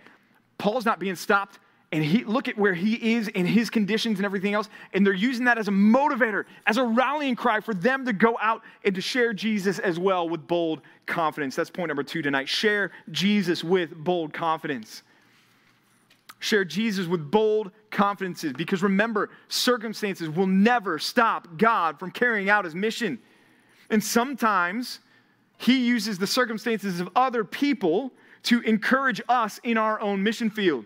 Paul's 0.58 0.84
not 0.84 0.98
being 0.98 1.16
stopped. 1.16 1.58
And 1.92 2.02
he, 2.02 2.24
look 2.24 2.48
at 2.48 2.56
where 2.56 2.72
he 2.72 3.14
is 3.16 3.28
in 3.28 3.44
his 3.44 3.68
conditions 3.68 4.18
and 4.18 4.24
everything 4.24 4.54
else. 4.54 4.70
And 4.94 5.06
they're 5.06 5.12
using 5.12 5.44
that 5.44 5.58
as 5.58 5.68
a 5.68 5.72
motivator, 5.72 6.44
as 6.66 6.78
a 6.78 6.84
rallying 6.84 7.36
cry 7.36 7.60
for 7.60 7.74
them 7.74 8.06
to 8.06 8.14
go 8.14 8.38
out 8.40 8.62
and 8.82 8.94
to 8.94 9.02
share 9.02 9.34
Jesus 9.34 9.78
as 9.78 9.98
well 9.98 10.26
with 10.26 10.46
bold 10.46 10.80
confidence. 11.04 11.54
That's 11.54 11.68
point 11.68 11.88
number 11.88 12.02
two 12.02 12.22
tonight. 12.22 12.48
Share 12.48 12.92
Jesus 13.10 13.62
with 13.62 13.94
bold 13.94 14.32
confidence. 14.32 15.02
Share 16.38 16.64
Jesus 16.64 17.06
with 17.06 17.30
bold 17.30 17.70
confidences 17.90 18.54
because 18.54 18.82
remember, 18.82 19.28
circumstances 19.48 20.30
will 20.30 20.46
never 20.46 20.98
stop 20.98 21.58
God 21.58 21.98
from 21.98 22.10
carrying 22.10 22.48
out 22.48 22.64
his 22.64 22.74
mission. 22.74 23.18
And 23.90 24.02
sometimes 24.02 25.00
he 25.62 25.86
uses 25.86 26.18
the 26.18 26.26
circumstances 26.26 27.00
of 27.00 27.08
other 27.14 27.44
people 27.44 28.12
to 28.44 28.60
encourage 28.62 29.20
us 29.28 29.60
in 29.62 29.78
our 29.78 30.00
own 30.00 30.22
mission 30.22 30.50
field. 30.50 30.84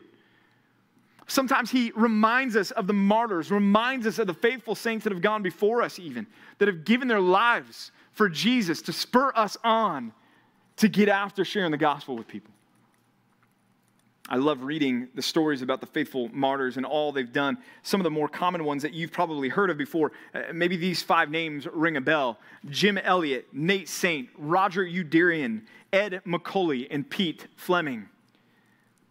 Sometimes 1.27 1.71
he 1.71 1.93
reminds 1.97 2.55
us 2.57 2.71
of 2.73 2.87
the 2.87 2.93
martyrs, 2.93 3.51
reminds 3.51 4.07
us 4.07 4.19
of 4.19 4.27
the 4.27 4.35
faithful 4.35 4.75
saints 4.75 5.05
that 5.05 5.13
have 5.13 5.23
gone 5.23 5.43
before 5.43 5.83
us, 5.83 5.99
even, 5.99 6.27
that 6.59 6.69
have 6.69 6.85
given 6.85 7.09
their 7.09 7.21
lives 7.21 7.91
for 8.13 8.29
Jesus 8.29 8.83
to 8.83 8.93
spur 8.93 9.33
us 9.35 9.57
on 9.65 10.13
to 10.77 10.89
get 10.89 11.09
after 11.09 11.45
sharing 11.45 11.71
the 11.71 11.77
gospel 11.77 12.17
with 12.17 12.29
people. 12.29 12.53
I 14.29 14.37
love 14.37 14.65
reading 14.65 15.09
the 15.15 15.23
stories 15.23 15.63
about 15.63 15.81
the 15.81 15.87
faithful 15.87 16.29
martyrs 16.33 16.77
and 16.77 16.85
all 16.85 17.13
they've 17.13 17.33
done. 17.33 17.59
Some 17.83 18.01
of 18.01 18.05
the 18.05 18.11
more 18.11 18.29
common 18.29 18.65
ones 18.65 18.83
that 18.83 18.93
you've 18.93 19.13
probably 19.13 19.49
heard 19.49 19.71
of 19.71 19.79
before. 19.79 20.11
Uh, 20.35 20.43
maybe 20.53 20.77
these 20.77 21.01
five 21.01 21.31
names 21.31 21.67
ring 21.73 21.97
a 21.97 22.01
bell 22.01 22.39
Jim 22.69 22.99
Elliot, 22.99 23.47
Nate 23.53 23.89
Saint, 23.89 24.29
Roger 24.37 24.85
Youderian, 24.85 25.63
Ed 25.93 26.23
McCully, 26.27 26.89
and 26.91 27.09
Pete 27.09 27.47
Fleming. 27.55 28.09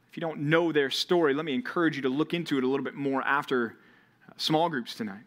If 0.09 0.17
you 0.17 0.21
don't 0.21 0.41
know 0.41 0.73
their 0.73 0.89
story, 0.89 1.33
let 1.33 1.45
me 1.45 1.53
encourage 1.53 1.95
you 1.95 2.01
to 2.01 2.09
look 2.09 2.33
into 2.33 2.57
it 2.57 2.63
a 2.65 2.67
little 2.67 2.83
bit 2.83 2.95
more 2.95 3.21
after 3.21 3.77
uh, 4.27 4.33
small 4.35 4.69
groups 4.69 4.95
tonight. 4.95 5.23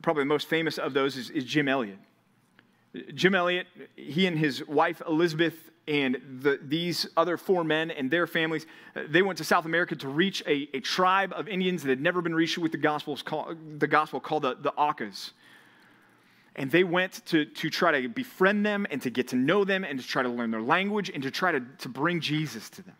Probably 0.00 0.22
the 0.22 0.28
most 0.28 0.48
famous 0.48 0.78
of 0.78 0.94
those 0.94 1.16
is, 1.16 1.28
is 1.30 1.44
Jim 1.44 1.68
Elliot. 1.68 1.98
Jim 3.14 3.34
Elliot, 3.34 3.66
he 3.96 4.26
and 4.26 4.38
his 4.38 4.66
wife 4.66 5.02
Elisabeth 5.06 5.70
and 5.88 6.40
the, 6.42 6.60
these 6.62 7.08
other 7.16 7.36
four 7.36 7.64
men 7.64 7.90
and 7.90 8.10
their 8.10 8.26
families, 8.26 8.66
uh, 8.94 9.02
they 9.08 9.22
went 9.22 9.38
to 9.38 9.44
South 9.44 9.64
America 9.64 9.96
to 9.96 10.08
reach 10.08 10.42
a, 10.46 10.68
a 10.74 10.80
tribe 10.80 11.32
of 11.34 11.48
Indians 11.48 11.82
that 11.82 11.88
had 11.88 12.00
never 12.00 12.22
been 12.22 12.34
reached 12.34 12.58
with 12.58 12.70
the, 12.70 12.78
gospels 12.78 13.22
call, 13.22 13.54
the 13.78 13.88
gospel 13.88 14.20
called 14.20 14.44
the, 14.44 14.54
the. 14.54 14.72
And 16.54 16.70
they 16.70 16.84
went 16.84 17.24
to, 17.26 17.46
to 17.46 17.70
try 17.70 18.00
to 18.00 18.08
befriend 18.08 18.64
them 18.64 18.86
and 18.90 19.02
to 19.02 19.10
get 19.10 19.28
to 19.28 19.36
know 19.36 19.64
them 19.64 19.84
and 19.84 19.98
to 19.98 20.06
try 20.06 20.22
to 20.22 20.28
learn 20.28 20.50
their 20.50 20.62
language 20.62 21.10
and 21.12 21.22
to 21.24 21.30
try 21.30 21.50
to, 21.50 21.60
to 21.78 21.88
bring 21.88 22.20
Jesus 22.20 22.70
to 22.70 22.82
them. 22.82 22.96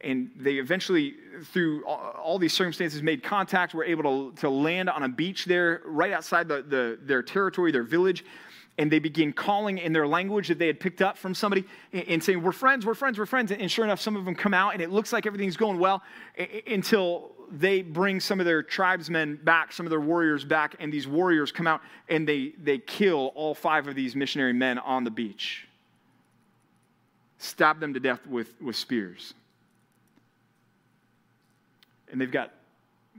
And 0.00 0.30
they 0.36 0.54
eventually, 0.54 1.16
through 1.52 1.84
all, 1.84 1.98
all 1.98 2.38
these 2.38 2.52
circumstances, 2.52 3.02
made 3.02 3.22
contact, 3.22 3.74
were 3.74 3.84
able 3.84 4.30
to, 4.30 4.36
to 4.40 4.48
land 4.48 4.88
on 4.88 5.02
a 5.02 5.08
beach 5.08 5.44
there 5.44 5.82
right 5.84 6.12
outside 6.12 6.46
the, 6.46 6.62
the, 6.62 6.98
their 7.02 7.22
territory, 7.22 7.72
their 7.72 7.82
village 7.82 8.24
and 8.78 8.90
they 8.90 9.00
begin 9.00 9.32
calling 9.32 9.78
in 9.78 9.92
their 9.92 10.06
language 10.06 10.48
that 10.48 10.58
they 10.58 10.68
had 10.68 10.78
picked 10.78 11.02
up 11.02 11.18
from 11.18 11.34
somebody 11.34 11.64
and 11.92 12.22
saying, 12.22 12.40
We're 12.40 12.52
friends, 12.52 12.86
we're 12.86 12.94
friends, 12.94 13.18
we're 13.18 13.26
friends. 13.26 13.50
And 13.50 13.70
sure 13.70 13.84
enough, 13.84 14.00
some 14.00 14.16
of 14.16 14.24
them 14.24 14.36
come 14.36 14.54
out 14.54 14.72
and 14.72 14.80
it 14.80 14.90
looks 14.90 15.12
like 15.12 15.26
everything's 15.26 15.56
going 15.56 15.78
well 15.78 16.02
until 16.66 17.32
they 17.50 17.82
bring 17.82 18.20
some 18.20 18.40
of 18.40 18.46
their 18.46 18.62
tribesmen 18.62 19.40
back, 19.42 19.72
some 19.72 19.84
of 19.84 19.90
their 19.90 20.00
warriors 20.00 20.44
back, 20.44 20.76
and 20.78 20.92
these 20.92 21.08
warriors 21.08 21.50
come 21.50 21.66
out 21.66 21.80
and 22.08 22.28
they, 22.28 22.52
they 22.62 22.78
kill 22.78 23.32
all 23.34 23.54
five 23.54 23.88
of 23.88 23.94
these 23.94 24.14
missionary 24.14 24.52
men 24.52 24.78
on 24.78 25.02
the 25.02 25.10
beach, 25.10 25.66
stab 27.38 27.80
them 27.80 27.94
to 27.94 28.00
death 28.00 28.26
with, 28.26 28.60
with 28.60 28.76
spears. 28.76 29.34
And 32.10 32.20
they've 32.20 32.30
got 32.30 32.54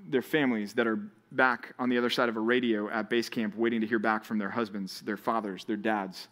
their 0.08 0.22
families 0.22 0.74
that 0.74 0.88
are 0.88 1.00
back 1.32 1.74
on 1.78 1.90
the 1.90 1.98
other 1.98 2.10
side 2.10 2.30
of 2.30 2.38
a 2.38 2.40
radio 2.40 2.90
at 2.90 3.10
base 3.10 3.30
camp 3.30 3.56
waiting 3.56 3.82
to 3.82 3.88
hear 3.88 4.00
back 4.00 4.24
from 4.24 4.38
their 4.38 4.50
husbands, 4.50 5.02
their 5.02 5.18
fathers, 5.18 5.64
their 5.66 5.78
dads, 5.78 6.28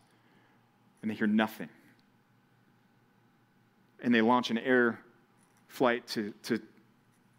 and 1.02 1.12
they 1.12 1.16
hear 1.16 1.28
nothing. 1.28 1.70
And 4.02 4.14
they 4.14 4.22
launch 4.22 4.50
an 4.50 4.58
air 4.58 5.00
flight 5.68 6.08
to, 6.08 6.34
to 6.44 6.62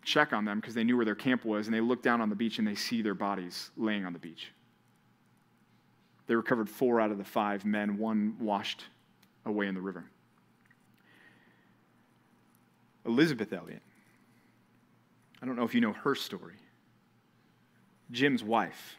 check 0.02 0.32
on 0.32 0.44
them 0.44 0.60
because 0.60 0.74
they 0.74 0.84
knew 0.84 0.96
where 0.96 1.04
their 1.04 1.14
camp 1.14 1.44
was, 1.44 1.66
and 1.66 1.74
they 1.74 1.80
look 1.80 2.02
down 2.02 2.20
on 2.20 2.28
the 2.28 2.36
beach 2.36 2.58
and 2.58 2.66
they 2.66 2.74
see 2.74 3.02
their 3.02 3.14
bodies 3.14 3.70
laying 3.76 4.04
on 4.04 4.12
the 4.12 4.18
beach. 4.18 4.52
They 6.26 6.34
recovered 6.34 6.68
four 6.68 7.00
out 7.00 7.10
of 7.10 7.18
the 7.18 7.24
five 7.24 7.64
men, 7.64 7.98
one 7.98 8.36
washed 8.38 8.84
away 9.46 9.66
in 9.66 9.74
the 9.74 9.80
river. 9.80 10.04
Elisabeth 13.06 13.52
Elliot. 13.52 13.82
I 15.40 15.46
don't 15.46 15.56
know 15.56 15.64
if 15.64 15.74
you 15.74 15.80
know 15.80 15.92
her 15.92 16.14
story. 16.14 16.56
Jim's 18.10 18.42
wife, 18.42 18.96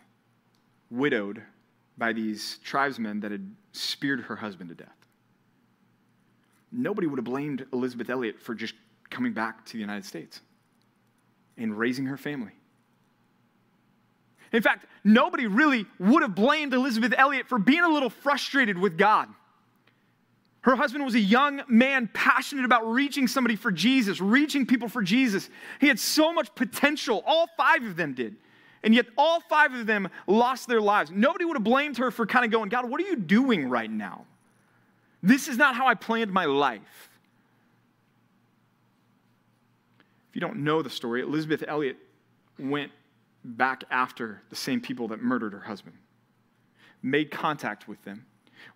widowed 0.89 1.41
by 1.97 2.13
these 2.13 2.59
tribesmen 2.63 3.19
that 3.21 3.31
had 3.31 3.49
speared 3.71 4.21
her 4.21 4.35
husband 4.35 4.69
to 4.69 4.75
death. 4.75 4.95
Nobody 6.71 7.07
would 7.07 7.17
have 7.17 7.25
blamed 7.25 7.65
Elisabeth 7.73 8.09
Elliot 8.09 8.39
for 8.39 8.53
just 8.53 8.73
coming 9.09 9.33
back 9.33 9.65
to 9.65 9.73
the 9.73 9.79
United 9.79 10.05
States 10.05 10.41
and 11.57 11.77
raising 11.77 12.05
her 12.05 12.17
family. 12.17 12.51
In 14.51 14.61
fact, 14.61 14.85
nobody 15.03 15.47
really 15.47 15.85
would 15.99 16.21
have 16.21 16.35
blamed 16.35 16.73
Elisabeth 16.73 17.13
Elliot 17.17 17.47
for 17.47 17.59
being 17.59 17.83
a 17.83 17.89
little 17.89 18.09
frustrated 18.09 18.77
with 18.77 18.97
God. 18.97 19.27
Her 20.61 20.75
husband 20.75 21.05
was 21.05 21.15
a 21.15 21.19
young 21.19 21.61
man 21.67 22.09
passionate 22.13 22.65
about 22.65 22.89
reaching 22.89 23.27
somebody 23.27 23.55
for 23.55 23.71
Jesus, 23.71 24.19
reaching 24.19 24.65
people 24.65 24.89
for 24.89 25.01
Jesus. 25.01 25.49
He 25.79 25.87
had 25.87 25.99
so 25.99 26.33
much 26.33 26.53
potential. 26.55 27.23
All 27.25 27.47
five 27.57 27.83
of 27.83 27.95
them 27.95 28.13
did. 28.13 28.35
And 28.83 28.95
yet, 28.95 29.07
all 29.17 29.41
five 29.41 29.73
of 29.73 29.85
them 29.85 30.09
lost 30.25 30.67
their 30.67 30.79
lives. 30.79 31.11
Nobody 31.11 31.45
would 31.45 31.57
have 31.57 31.63
blamed 31.63 31.97
her 31.97 32.11
for 32.11 32.25
kind 32.25 32.45
of 32.45 32.51
going, 32.51 32.69
God, 32.69 32.89
what 32.89 33.01
are 33.01 33.05
you 33.05 33.15
doing 33.15 33.67
right 33.67 33.91
now? 33.91 34.25
This 35.21 35.47
is 35.47 35.57
not 35.57 35.75
how 35.75 35.87
I 35.87 35.95
planned 35.95 36.31
my 36.31 36.45
life. 36.45 37.09
If 40.29 40.35
you 40.35 40.41
don't 40.41 40.57
know 40.57 40.81
the 40.81 40.89
story, 40.89 41.21
Elisabeth 41.21 41.63
Elliot 41.67 41.97
went 42.57 42.91
back 43.43 43.83
after 43.89 44.41
the 44.49 44.55
same 44.55 44.79
people 44.79 45.07
that 45.09 45.21
murdered 45.21 45.53
her 45.53 45.59
husband, 45.59 45.97
made 47.01 47.31
contact 47.31 47.87
with 47.87 48.01
them, 48.03 48.25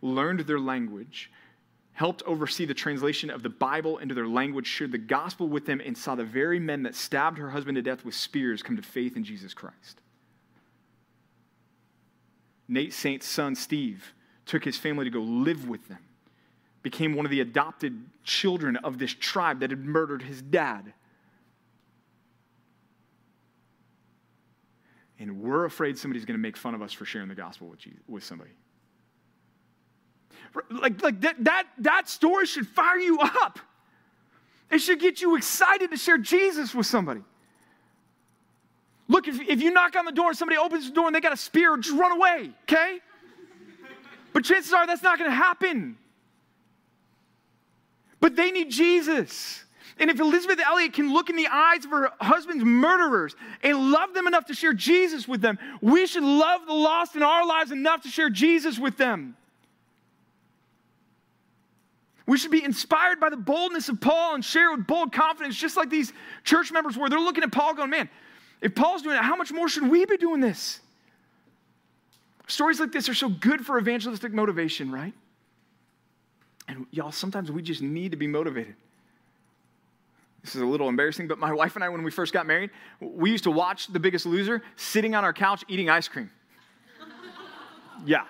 learned 0.02 0.42
their 0.42 0.60
language, 0.60 1.32
helped 1.94 2.24
oversee 2.24 2.66
the 2.66 2.74
translation 2.74 3.30
of 3.30 3.44
the 3.44 3.50
Bible 3.50 4.00
into 4.00 4.16
their 4.16 4.28
language, 4.28 4.68
shared 4.68 4.92
the 4.92 4.98
gospel 4.98 5.48
with 5.48 5.66
them, 5.66 5.80
and 5.80 5.98
saw 5.98 6.16
the 6.16 6.24
very 6.24 6.60
men 6.60 6.84
that 6.84 6.96
stabbed 6.96 7.38
her 7.38 7.52
husband 7.52 7.76
to 7.76 7.82
death 7.82 8.04
with 8.04 8.16
spears 8.16 8.64
come 8.64 8.76
to 8.76 8.82
faith 8.82 9.16
in 9.16 9.24
Jesus 9.24 9.54
Christ. 9.54 10.02
Nate 12.68 12.94
Saint's 12.94 13.28
son, 13.28 13.56
Steve, 13.56 14.14
took 14.46 14.64
his 14.64 14.78
family 14.78 15.06
to 15.06 15.12
go 15.12 15.20
live 15.20 15.68
with 15.68 15.88
them, 15.88 16.00
became 16.82 17.14
one 17.14 17.26
of 17.26 17.32
the 17.32 17.42
adopted 17.42 18.04
children 18.24 18.76
of 18.78 18.98
this 18.98 19.14
tribe 19.14 19.60
that 19.60 19.70
had 19.70 19.86
murdered 19.86 20.24
his 20.24 20.42
dad. 20.42 20.94
And 25.20 25.42
we're 25.42 25.66
afraid 25.66 25.98
somebody's 25.98 26.26
going 26.26 26.38
to 26.38 26.42
make 26.42 26.58
fun 26.58 26.74
of 26.74 26.82
us 26.82 26.92
for 26.92 27.06
sharing 27.06 27.30
the 27.30 27.36
gospel 27.36 27.68
with, 27.68 27.80
Jesus, 27.80 28.02
with 28.08 28.24
somebody. 28.24 28.52
Like, 30.70 31.02
like 31.02 31.22
that, 31.22 31.44
that, 31.44 31.68
that 31.80 32.10
story 32.10 32.46
should 32.46 32.68
fire 32.68 32.98
you 32.98 33.20
up. 33.20 33.60
It 34.70 34.80
should 34.80 35.00
get 35.00 35.22
you 35.22 35.36
excited 35.36 35.92
to 35.92 35.98
share 35.98 36.18
Jesus 36.18 36.74
with 36.74 36.86
somebody. 36.86 37.22
Look, 39.08 39.28
if, 39.28 39.40
if 39.42 39.62
you 39.62 39.72
knock 39.72 39.96
on 39.96 40.06
the 40.06 40.12
door 40.12 40.30
and 40.30 40.38
somebody 40.38 40.58
opens 40.58 40.88
the 40.88 40.96
door 40.96 41.08
and 41.08 41.16
they 41.16 41.22
got 41.22 41.34
a 41.34 41.38
spear, 41.38 41.78
just 41.78 41.98
run 41.98 42.12
away, 42.12 42.52
okay? 42.64 43.00
But 44.32 44.44
chances 44.44 44.74
are 44.74 44.88
that's 44.88 45.04
not 45.04 45.20
going 45.20 45.30
to 45.30 45.36
happen. 45.36 45.98
But 48.20 48.36
they 48.36 48.52
need 48.52 48.72
Jesus. 48.72 49.64
And 50.00 50.10
if 50.10 50.20
Elisabeth 50.20 50.60
Elliot 50.60 50.94
can 50.94 51.14
look 51.14 51.30
in 51.30 51.36
the 51.36 51.48
eyes 51.48 51.86
of 51.86 51.92
her 51.92 52.10
husband's 52.20 52.64
murderers 52.64 53.36
and 53.62 53.92
love 53.92 54.14
them 54.14 54.26
enough 54.26 54.46
to 54.46 54.54
share 54.54 54.74
Jesus 54.74 55.28
with 55.28 55.42
them, 55.42 55.60
we 55.82 56.08
should 56.08 56.24
love 56.24 56.66
the 56.66 56.74
lost 56.74 57.16
in 57.16 57.22
our 57.22 57.46
lives 57.46 57.72
enough 57.72 58.02
to 58.04 58.10
share 58.10 58.30
Jesus 58.30 58.80
with 58.80 58.98
them. 58.98 59.36
We 62.26 62.38
should 62.38 62.52
be 62.52 62.64
inspired 62.64 63.20
by 63.20 63.30
the 63.30 63.38
boldness 63.38 63.90
of 63.90 64.00
Paul 64.00 64.36
and 64.36 64.46
share 64.46 64.72
with 64.72 64.88
bold 64.88 65.12
confidence, 65.12 65.56
just 65.56 65.76
like 65.76 65.90
these 65.90 66.14
church 66.44 66.72
members 66.72 66.98
were. 66.98 67.10
They're 67.10 67.20
looking 67.20 67.44
at 67.44 67.52
Paul 67.52 67.74
going, 67.74 67.90
man, 67.90 68.10
if 68.62 68.74
Paul's 68.76 69.02
doing 69.02 69.18
it, 69.18 69.22
how 69.22 69.36
much 69.36 69.52
more 69.52 69.68
should 69.68 69.90
we 69.90 70.06
be 70.06 70.16
doing 70.16 70.40
this? 70.40 70.80
Stories 72.48 72.80
like 72.80 72.92
this 72.92 73.10
are 73.10 73.14
so 73.14 73.28
good 73.30 73.66
for 73.66 73.78
evangelistic 73.78 74.34
motivation, 74.34 74.92
right? 74.92 75.14
And 76.68 76.86
y'all, 76.92 77.12
sometimes 77.12 77.52
we 77.52 77.62
just 77.62 77.82
need 77.82 78.12
to 78.12 78.18
be 78.18 78.28
motivated. 78.28 78.76
This 80.44 80.56
is 80.56 80.62
a 80.62 80.66
little 80.66 80.90
embarrassing, 80.90 81.28
but 81.28 81.40
my 81.40 81.54
wife 81.54 81.76
and 81.76 81.84
I, 81.84 81.90
when 81.90 82.04
we 82.04 82.12
first 82.12 82.34
got 82.34 82.46
married, 82.46 82.70
we 83.00 83.32
used 83.32 83.46
to 83.46 83.52
watch 83.52 83.88
The 83.88 84.00
Biggest 84.00 84.26
Loser 84.26 84.62
sitting 84.76 85.16
on 85.16 85.24
our 85.24 85.34
couch 85.34 85.64
eating 85.70 85.90
ice 85.90 86.08
cream. 86.08 86.30
yeah, 88.06 88.24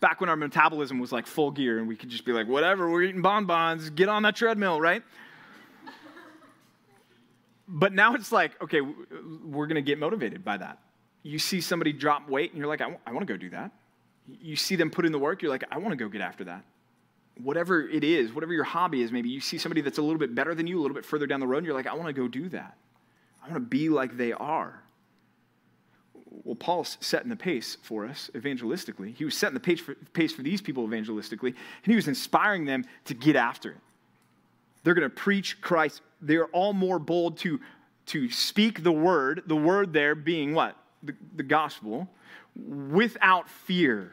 back 0.00 0.20
when 0.20 0.28
our 0.30 0.36
metabolism 0.36 0.98
was 0.98 1.12
like 1.12 1.26
full 1.26 1.50
gear 1.50 1.78
and 1.78 1.88
we 1.88 1.96
could 1.96 2.08
just 2.08 2.24
be 2.24 2.32
like, 2.32 2.46
whatever, 2.46 2.90
we're 2.90 3.02
eating 3.02 3.22
bonbons, 3.22 3.90
get 3.90 4.08
on 4.08 4.22
that 4.22 4.36
treadmill, 4.36 4.80
right? 4.80 5.02
but 7.66 7.92
now 7.92 8.14
it's 8.14 8.32
like, 8.32 8.60
okay, 8.62 8.80
we're 8.80 9.66
going 9.66 9.76
to 9.76 9.82
get 9.82 9.98
motivated 9.98 10.44
by 10.44 10.56
that. 10.56 10.78
You 11.22 11.38
see 11.38 11.60
somebody 11.60 11.92
drop 11.92 12.28
weight 12.28 12.50
and 12.50 12.58
you're 12.58 12.68
like, 12.68 12.80
I, 12.80 12.84
w- 12.84 13.00
I 13.06 13.12
want 13.12 13.26
to 13.26 13.32
go 13.32 13.36
do 13.36 13.50
that. 13.50 13.72
You 14.40 14.56
see 14.56 14.76
them 14.76 14.90
put 14.90 15.04
in 15.04 15.12
the 15.12 15.18
work, 15.18 15.42
you're 15.42 15.50
like, 15.50 15.64
I 15.70 15.78
want 15.78 15.90
to 15.90 15.96
go 15.96 16.08
get 16.08 16.20
after 16.20 16.44
that. 16.44 16.64
Whatever 17.42 17.88
it 17.88 18.04
is, 18.04 18.32
whatever 18.32 18.52
your 18.52 18.64
hobby 18.64 19.02
is, 19.02 19.12
maybe 19.12 19.28
you 19.28 19.40
see 19.40 19.58
somebody 19.58 19.80
that's 19.80 19.98
a 19.98 20.02
little 20.02 20.18
bit 20.18 20.34
better 20.34 20.54
than 20.54 20.66
you, 20.66 20.78
a 20.78 20.82
little 20.82 20.94
bit 20.94 21.04
further 21.04 21.26
down 21.26 21.40
the 21.40 21.46
road, 21.46 21.58
and 21.58 21.66
you're 21.66 21.74
like, 21.74 21.86
I 21.86 21.94
want 21.94 22.08
to 22.08 22.12
go 22.12 22.26
do 22.28 22.48
that. 22.50 22.76
I 23.42 23.50
want 23.50 23.54
to 23.54 23.68
be 23.68 23.88
like 23.88 24.16
they 24.16 24.32
are 24.32 24.82
well, 26.44 26.54
Paul's 26.54 26.98
setting 27.00 27.28
the 27.28 27.36
pace 27.36 27.76
for 27.82 28.06
us 28.06 28.30
evangelistically. 28.34 29.14
He 29.14 29.24
was 29.24 29.36
setting 29.36 29.54
the 29.54 29.60
pace 29.60 29.80
for, 29.80 29.94
pace 30.12 30.32
for 30.32 30.42
these 30.42 30.60
people 30.60 30.86
evangelistically, 30.86 31.48
and 31.48 31.86
he 31.86 31.94
was 31.94 32.08
inspiring 32.08 32.64
them 32.64 32.84
to 33.06 33.14
get 33.14 33.36
after 33.36 33.70
it. 33.70 33.76
They're 34.82 34.94
going 34.94 35.08
to 35.08 35.14
preach 35.14 35.60
Christ. 35.60 36.02
They're 36.20 36.46
all 36.46 36.72
more 36.72 36.98
bold 36.98 37.38
to, 37.38 37.60
to 38.06 38.30
speak 38.30 38.82
the 38.82 38.92
word, 38.92 39.42
the 39.46 39.56
word 39.56 39.92
there 39.92 40.14
being 40.14 40.54
what? 40.54 40.76
The, 41.02 41.14
the 41.36 41.42
gospel, 41.42 42.08
without 42.56 43.48
fear. 43.48 44.12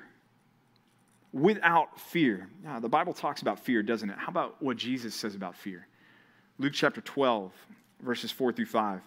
Without 1.33 1.99
fear. 1.99 2.49
Now, 2.63 2.79
the 2.79 2.89
Bible 2.89 3.13
talks 3.13 3.41
about 3.41 3.59
fear, 3.59 3.83
doesn't 3.83 4.09
it? 4.09 4.17
How 4.17 4.29
about 4.29 4.61
what 4.61 4.77
Jesus 4.77 5.15
says 5.15 5.35
about 5.35 5.55
fear? 5.55 5.87
Luke 6.57 6.73
chapter 6.73 7.01
12, 7.01 7.51
verses 8.01 8.31
4 8.31 8.53
through 8.53 8.65
5. 8.65 9.01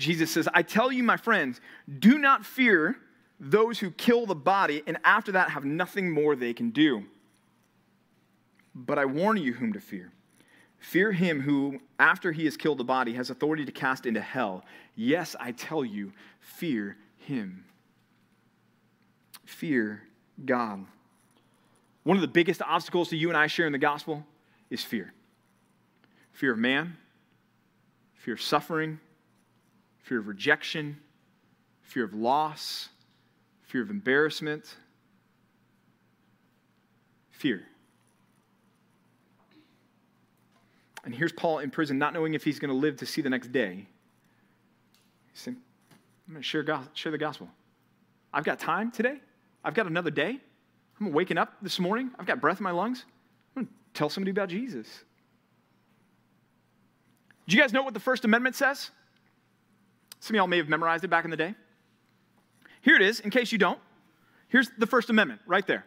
Jesus 0.00 0.30
says, 0.30 0.48
I 0.54 0.62
tell 0.62 0.90
you, 0.90 1.02
my 1.02 1.18
friends, 1.18 1.60
do 1.98 2.18
not 2.18 2.46
fear 2.46 2.96
those 3.38 3.78
who 3.78 3.90
kill 3.90 4.24
the 4.24 4.34
body 4.34 4.82
and 4.86 4.96
after 5.04 5.32
that 5.32 5.50
have 5.50 5.66
nothing 5.66 6.10
more 6.10 6.34
they 6.34 6.54
can 6.54 6.70
do. 6.70 7.04
But 8.74 8.98
I 8.98 9.04
warn 9.04 9.36
you 9.36 9.52
whom 9.52 9.74
to 9.74 9.80
fear. 9.80 10.10
Fear 10.78 11.12
him 11.12 11.42
who, 11.42 11.80
after 11.98 12.32
he 12.32 12.46
has 12.46 12.56
killed 12.56 12.78
the 12.78 12.84
body, 12.84 13.12
has 13.12 13.28
authority 13.28 13.66
to 13.66 13.72
cast 13.72 14.06
into 14.06 14.22
hell. 14.22 14.64
Yes, 14.96 15.36
I 15.38 15.52
tell 15.52 15.84
you, 15.84 16.14
fear 16.40 16.96
him. 17.18 17.66
Fear 19.44 20.02
God. 20.46 20.86
One 22.04 22.16
of 22.16 22.22
the 22.22 22.28
biggest 22.28 22.62
obstacles 22.62 23.10
to 23.10 23.18
you 23.18 23.28
and 23.28 23.36
I 23.36 23.48
sharing 23.48 23.72
the 23.72 23.78
gospel 23.78 24.24
is 24.70 24.82
fear 24.82 25.12
fear 26.32 26.52
of 26.52 26.58
man, 26.58 26.96
fear 28.14 28.32
of 28.32 28.40
suffering, 28.40 28.98
fear 30.02 30.18
of 30.18 30.28
rejection, 30.28 30.96
fear 31.82 32.04
of 32.04 32.14
loss, 32.14 32.88
fear 33.62 33.82
of 33.82 33.90
embarrassment, 33.90 34.76
fear. 37.30 37.62
And 41.04 41.14
here's 41.14 41.32
Paul 41.32 41.60
in 41.60 41.70
prison, 41.70 41.98
not 41.98 42.12
knowing 42.12 42.34
if 42.34 42.44
he's 42.44 42.58
going 42.58 42.68
to 42.68 42.76
live 42.76 42.96
to 42.96 43.06
see 43.06 43.22
the 43.22 43.30
next 43.30 43.52
day. 43.52 43.86
He's 45.32 45.40
saying, 45.40 45.56
I'm 46.28 46.34
going 46.34 46.42
to 46.42 46.46
share, 46.46 46.64
share 46.94 47.12
the 47.12 47.18
gospel. 47.18 47.48
I've 48.32 48.44
got 48.44 48.58
time 48.58 48.90
today. 48.90 49.20
I've 49.64 49.74
got 49.74 49.86
another 49.86 50.10
day. 50.10 50.38
I'm 51.00 51.12
waking 51.12 51.38
up 51.38 51.54
this 51.62 51.78
morning. 51.78 52.10
I've 52.18 52.26
got 52.26 52.40
breath 52.40 52.58
in 52.58 52.64
my 52.64 52.70
lungs. 52.70 53.04
I'm 53.56 53.62
going 53.62 53.66
to 53.66 53.72
tell 53.94 54.10
somebody 54.10 54.30
about 54.30 54.48
Jesus. 54.48 54.86
Do 57.48 57.56
you 57.56 57.62
guys 57.62 57.72
know 57.72 57.82
what 57.82 57.94
the 57.94 58.00
First 58.00 58.24
Amendment 58.24 58.54
says? 58.54 58.90
Some 60.20 60.34
of 60.34 60.38
y'all 60.38 60.46
may 60.46 60.58
have 60.58 60.68
memorized 60.68 61.02
it 61.04 61.08
back 61.08 61.24
in 61.24 61.30
the 61.30 61.36
day. 61.36 61.54
Here 62.82 62.94
it 62.94 63.02
is, 63.02 63.20
in 63.20 63.30
case 63.30 63.52
you 63.52 63.58
don't. 63.58 63.78
Here's 64.48 64.70
the 64.78 64.86
First 64.86 65.10
Amendment 65.10 65.40
right 65.46 65.66
there 65.66 65.86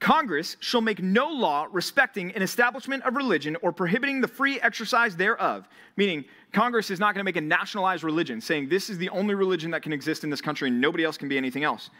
Congress 0.00 0.56
shall 0.60 0.80
make 0.80 1.02
no 1.02 1.28
law 1.28 1.66
respecting 1.72 2.32
an 2.32 2.42
establishment 2.42 3.02
of 3.04 3.16
religion 3.16 3.56
or 3.62 3.72
prohibiting 3.72 4.20
the 4.20 4.28
free 4.28 4.60
exercise 4.60 5.16
thereof. 5.16 5.66
Meaning, 5.96 6.24
Congress 6.52 6.90
is 6.90 7.00
not 7.00 7.14
going 7.14 7.20
to 7.20 7.24
make 7.24 7.36
a 7.36 7.40
nationalized 7.40 8.04
religion, 8.04 8.40
saying 8.40 8.68
this 8.68 8.90
is 8.90 8.98
the 8.98 9.08
only 9.10 9.34
religion 9.34 9.70
that 9.70 9.82
can 9.82 9.92
exist 9.92 10.24
in 10.24 10.30
this 10.30 10.40
country 10.40 10.68
and 10.68 10.80
nobody 10.80 11.04
else 11.04 11.16
can 11.16 11.28
be 11.28 11.38
anything 11.38 11.64
else. 11.64 11.90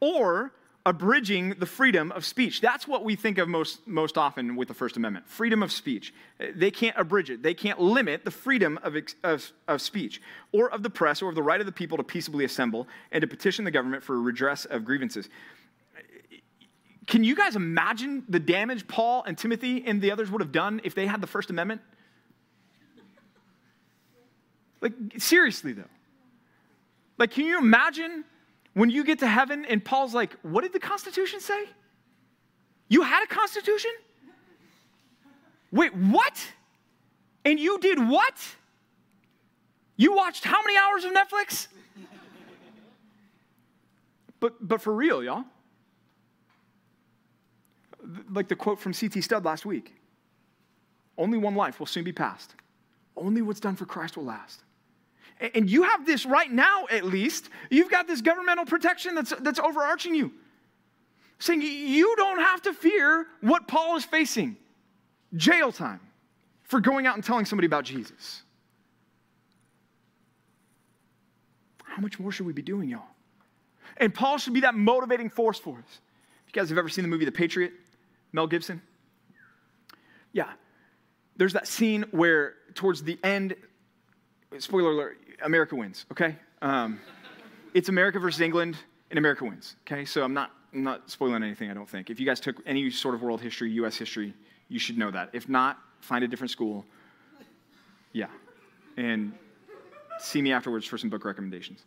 Or 0.00 0.52
abridging 0.86 1.50
the 1.58 1.66
freedom 1.66 2.12
of 2.12 2.24
speech. 2.24 2.60
That's 2.60 2.86
what 2.86 3.04
we 3.04 3.16
think 3.16 3.38
of 3.38 3.48
most, 3.48 3.86
most 3.88 4.18
often 4.18 4.54
with 4.54 4.68
the 4.68 4.74
First 4.74 4.96
Amendment 4.96 5.26
freedom 5.26 5.62
of 5.62 5.72
speech. 5.72 6.12
They 6.54 6.70
can't 6.70 6.96
abridge 6.98 7.30
it, 7.30 7.42
they 7.42 7.54
can't 7.54 7.80
limit 7.80 8.24
the 8.24 8.30
freedom 8.30 8.78
of, 8.82 8.96
of, 9.22 9.52
of 9.66 9.80
speech 9.80 10.20
or 10.52 10.70
of 10.70 10.82
the 10.82 10.90
press 10.90 11.22
or 11.22 11.30
of 11.30 11.34
the 11.34 11.42
right 11.42 11.60
of 11.60 11.66
the 11.66 11.72
people 11.72 11.96
to 11.96 12.02
peaceably 12.02 12.44
assemble 12.44 12.86
and 13.12 13.22
to 13.22 13.26
petition 13.26 13.64
the 13.64 13.70
government 13.70 14.02
for 14.02 14.20
redress 14.20 14.66
of 14.66 14.84
grievances. 14.84 15.28
Can 17.06 17.24
you 17.24 17.34
guys 17.34 17.56
imagine 17.56 18.24
the 18.28 18.40
damage 18.40 18.86
Paul 18.86 19.24
and 19.26 19.36
Timothy 19.36 19.84
and 19.86 20.00
the 20.00 20.10
others 20.10 20.30
would 20.30 20.40
have 20.40 20.52
done 20.52 20.80
if 20.84 20.94
they 20.94 21.06
had 21.06 21.20
the 21.20 21.26
First 21.26 21.50
Amendment? 21.50 21.80
Like, 24.80 24.92
seriously, 25.16 25.72
though. 25.72 25.88
Like, 27.16 27.30
can 27.30 27.46
you 27.46 27.58
imagine 27.58 28.24
when 28.74 28.90
you 28.90 29.04
get 29.04 29.20
to 29.20 29.26
heaven 29.26 29.64
and 29.64 29.84
Paul's 29.84 30.14
like, 30.14 30.36
What 30.42 30.62
did 30.62 30.72
the 30.72 30.80
Constitution 30.80 31.40
say? 31.40 31.64
You 32.88 33.02
had 33.02 33.24
a 33.24 33.26
Constitution? 33.26 33.90
Wait, 35.72 35.94
what? 35.96 36.40
And 37.44 37.58
you 37.58 37.78
did 37.80 37.98
what? 37.98 38.34
You 39.96 40.14
watched 40.14 40.44
how 40.44 40.60
many 40.62 40.76
hours 40.78 41.04
of 41.04 41.12
Netflix? 41.12 41.68
But, 44.40 44.68
but 44.68 44.82
for 44.82 44.94
real, 44.94 45.24
y'all 45.24 45.44
like 48.30 48.48
the 48.48 48.56
quote 48.56 48.78
from 48.78 48.92
C.T. 48.92 49.20
Studd 49.22 49.44
last 49.44 49.64
week 49.64 49.94
only 51.16 51.38
one 51.38 51.54
life 51.54 51.78
will 51.78 51.86
soon 51.86 52.04
be 52.04 52.12
passed. 52.12 52.54
Only 53.16 53.40
what's 53.40 53.60
done 53.60 53.76
for 53.76 53.86
Christ 53.86 54.16
will 54.16 54.24
last. 54.24 54.63
And 55.54 55.68
you 55.68 55.82
have 55.82 56.06
this 56.06 56.24
right 56.24 56.50
now, 56.50 56.86
at 56.90 57.04
least. 57.04 57.50
You've 57.70 57.90
got 57.90 58.06
this 58.06 58.20
governmental 58.20 58.64
protection 58.64 59.14
that's, 59.14 59.32
that's 59.40 59.58
overarching 59.58 60.14
you. 60.14 60.32
Saying 61.38 61.60
you 61.62 62.14
don't 62.16 62.38
have 62.38 62.62
to 62.62 62.72
fear 62.72 63.26
what 63.40 63.66
Paul 63.68 63.96
is 63.96 64.04
facing 64.04 64.56
jail 65.36 65.72
time 65.72 66.00
for 66.62 66.80
going 66.80 67.06
out 67.06 67.16
and 67.16 67.24
telling 67.24 67.44
somebody 67.44 67.66
about 67.66 67.84
Jesus. 67.84 68.42
How 71.82 72.00
much 72.00 72.18
more 72.18 72.32
should 72.32 72.46
we 72.46 72.52
be 72.52 72.62
doing, 72.62 72.88
y'all? 72.88 73.02
And 73.98 74.12
Paul 74.12 74.38
should 74.38 74.54
be 74.54 74.60
that 74.60 74.74
motivating 74.74 75.30
force 75.30 75.58
for 75.58 75.78
us. 75.78 76.00
If 76.46 76.54
you 76.54 76.60
guys 76.60 76.68
have 76.68 76.78
ever 76.78 76.88
seen 76.88 77.02
the 77.02 77.08
movie 77.08 77.24
The 77.24 77.32
Patriot, 77.32 77.72
Mel 78.32 78.46
Gibson? 78.46 78.82
Yeah. 80.32 80.50
There's 81.36 81.52
that 81.52 81.68
scene 81.68 82.04
where, 82.10 82.54
towards 82.74 83.02
the 83.02 83.18
end, 83.22 83.54
spoiler 84.58 84.90
alert, 84.90 85.18
America 85.42 85.74
wins, 85.74 86.06
okay? 86.12 86.36
Um, 86.62 87.00
it's 87.74 87.88
America 87.88 88.18
versus 88.18 88.40
England, 88.40 88.76
and 89.10 89.18
America 89.18 89.44
wins, 89.44 89.76
okay? 89.86 90.04
So 90.04 90.22
I'm 90.22 90.34
not, 90.34 90.50
I'm 90.72 90.82
not 90.82 91.10
spoiling 91.10 91.42
anything, 91.42 91.70
I 91.70 91.74
don't 91.74 91.88
think. 91.88 92.10
If 92.10 92.20
you 92.20 92.26
guys 92.26 92.40
took 92.40 92.56
any 92.66 92.90
sort 92.90 93.14
of 93.14 93.22
world 93.22 93.40
history, 93.40 93.70
US 93.72 93.96
history, 93.96 94.34
you 94.68 94.78
should 94.78 94.98
know 94.98 95.10
that. 95.10 95.30
If 95.32 95.48
not, 95.48 95.78
find 96.00 96.24
a 96.24 96.28
different 96.28 96.50
school. 96.50 96.84
Yeah. 98.12 98.28
And 98.96 99.32
see 100.18 100.40
me 100.40 100.52
afterwards 100.52 100.86
for 100.86 100.98
some 100.98 101.10
book 101.10 101.24
recommendations 101.24 101.84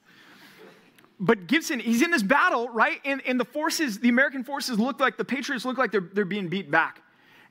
but 1.19 1.47
Gibson, 1.47 1.79
he's 1.79 2.01
in 2.01 2.11
this 2.11 2.23
battle, 2.23 2.69
right? 2.69 2.99
And, 3.03 3.21
and 3.25 3.39
the 3.39 3.45
forces, 3.45 3.99
the 3.99 4.09
American 4.09 4.43
forces 4.43 4.79
look 4.79 4.99
like, 4.99 5.17
the 5.17 5.25
Patriots 5.25 5.65
look 5.65 5.77
like 5.77 5.91
they're, 5.91 6.09
they're 6.13 6.25
being 6.25 6.47
beat 6.47 6.69
back. 6.69 7.01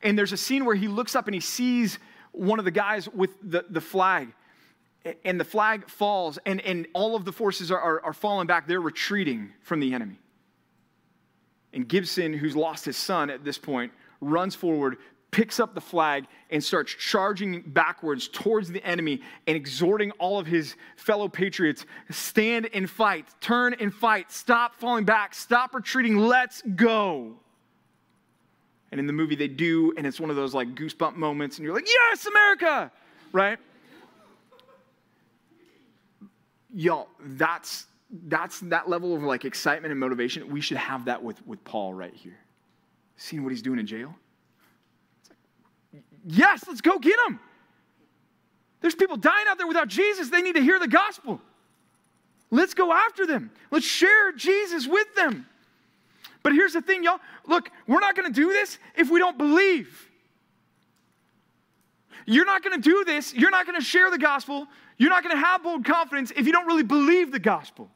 And 0.03 0.17
there's 0.17 0.33
a 0.33 0.37
scene 0.37 0.65
where 0.65 0.77
he 0.77 0.89
looks 0.89 1.17
up 1.17 1.27
and 1.27 1.35
he 1.35 1.41
sees 1.41 1.99
one 2.33 2.59
of 2.59 2.65
the 2.65 2.71
guys 2.71 3.09
with 3.09 3.31
the, 3.43 3.65
the 3.69 3.81
flag. 3.81 4.33
And 5.25 5.39
the 5.39 5.45
flag 5.45 5.89
falls, 5.89 6.39
and, 6.47 6.61
and 6.63 6.87
all 6.93 7.15
of 7.15 7.25
the 7.25 7.33
forces 7.33 7.71
are, 7.71 7.81
are, 7.81 8.05
are 8.05 8.13
falling 8.13 8.47
back. 8.47 8.67
They're 8.67 8.81
retreating 8.81 9.53
from 9.63 9.81
the 9.81 9.95
enemy. 9.95 10.19
And 11.73 11.87
Gibson, 11.87 12.33
who's 12.33 12.57
lost 12.57 12.85
his 12.85 12.97
son 12.97 13.31
at 13.31 13.45
this 13.45 13.59
point, 13.59 13.93
runs 14.21 14.55
forward, 14.55 14.97
picks 15.31 15.61
up 15.61 15.75
the 15.75 15.81
flag 15.81 16.25
and 16.51 16.65
starts 16.65 16.95
charging 16.95 17.61
backwards 17.61 18.29
towards 18.29 18.71
the 18.71 18.83
enemy 18.85 19.21
and 19.47 19.57
exhorting 19.57 20.11
all 20.13 20.39
of 20.39 20.47
his 20.47 20.77
fellow 20.97 21.29
patriots 21.29 21.85
stand 22.11 22.71
and 22.73 22.89
fight, 22.89 23.27
turn 23.41 23.75
and 23.79 23.93
fight, 23.93 24.33
stop 24.33 24.75
falling 24.77 25.05
back, 25.05 25.35
stop 25.35 25.75
retreating, 25.75 26.17
let's 26.17 26.63
go. 26.75 27.35
And 28.91 29.01
in 29.01 29.07
the 29.07 29.13
movie, 29.13 29.37
they 29.37 29.49
do, 29.49 29.93
and 29.97 30.07
it's 30.07 30.19
one 30.19 30.31
of 30.31 30.37
those 30.37 30.55
like 30.55 30.75
goosebump 30.75 31.17
moments, 31.17 31.59
and 31.59 31.67
you're 31.67 31.75
like, 31.75 31.89
yes, 31.89 32.27
America, 32.27 32.91
right? 33.33 33.59
Y'all, 36.77 37.09
that's 37.21 37.87
that's 38.27 38.61
that 38.61 38.87
level 38.87 39.17
of 39.17 39.23
like 39.23 39.47
excitement 39.47 39.91
and 39.91 39.99
motivation. 39.99 40.49
We 40.51 40.61
should 40.61 40.77
have 40.77 41.07
that 41.07 41.23
with, 41.23 41.45
with 41.47 41.65
Paul 41.65 41.95
right 41.95 42.13
here. 42.15 42.39
Seeing 43.17 43.43
what 43.43 43.51
he's 43.51 43.63
doing 43.63 43.79
in 43.79 43.87
jail 43.87 44.15
Yes, 46.27 46.65
let's 46.67 46.81
go 46.81 46.99
get 46.99 47.19
him. 47.29 47.39
There's 48.81 48.95
people 48.95 49.17
dying 49.17 49.47
out 49.49 49.59
there 49.59 49.67
without 49.67 49.89
Jesus. 49.89 50.29
They 50.29 50.43
need 50.43 50.57
to 50.57 50.61
hear 50.61 50.79
the 50.79 50.89
gospel. 50.89 51.41
Let's 52.51 52.75
go 52.75 52.93
after 52.93 53.27
them. 53.27 53.51
Let's 53.71 53.87
share 53.87 54.33
Jesus 54.33 54.87
with 54.87 55.15
them. 55.15 55.47
But 56.43 56.53
here's 56.53 56.75
the 56.75 56.83
thing, 56.83 57.05
y'all. 57.05 57.21
Look, 57.47 57.71
we're 57.87 58.01
not 58.01 58.17
going 58.17 58.33
to 58.33 58.35
do 58.35 58.49
this 58.49 58.79
if 58.97 59.11
we 59.11 59.19
don't 59.19 59.39
believe. 59.39 60.06
You're 62.27 62.45
not 62.45 62.63
going 62.63 62.81
to 62.81 62.89
do 62.89 63.05
this. 63.05 63.33
You're 63.33 63.51
not 63.51 63.67
going 63.67 63.79
to 63.79 63.85
share 63.85 64.11
the 64.11 64.19
gospel. 64.19 64.67
You're 64.99 65.11
not 65.11 65.23
going 65.23 65.35
to 65.35 65.41
have 65.41 65.63
bold 65.63 65.85
confidence 65.85 66.33
if 66.35 66.45
you 66.45 66.53
don't 66.53 66.67
really 66.67 66.83
believe 66.83 67.31
the 67.31 67.39
gospel. 67.39 67.89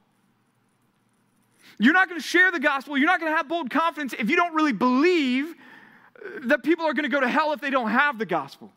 You're 1.78 1.94
not 1.94 2.08
going 2.08 2.20
to 2.20 2.26
share 2.26 2.52
the 2.52 2.60
gospel. 2.60 2.96
You're 2.96 3.06
not 3.06 3.20
going 3.20 3.32
to 3.32 3.36
have 3.36 3.48
bold 3.48 3.70
confidence 3.70 4.14
if 4.18 4.30
you 4.30 4.36
don't 4.36 4.54
really 4.54 4.72
believe 4.72 5.54
uh, 6.14 6.28
that 6.44 6.62
people 6.62 6.84
are 6.86 6.94
going 6.94 7.04
to 7.04 7.08
go 7.10 7.20
to 7.20 7.28
hell 7.28 7.52
if 7.52 7.60
they 7.60 7.70
don't 7.70 7.90
have 7.90 8.18
the 8.18 8.26
gospel. 8.26 8.70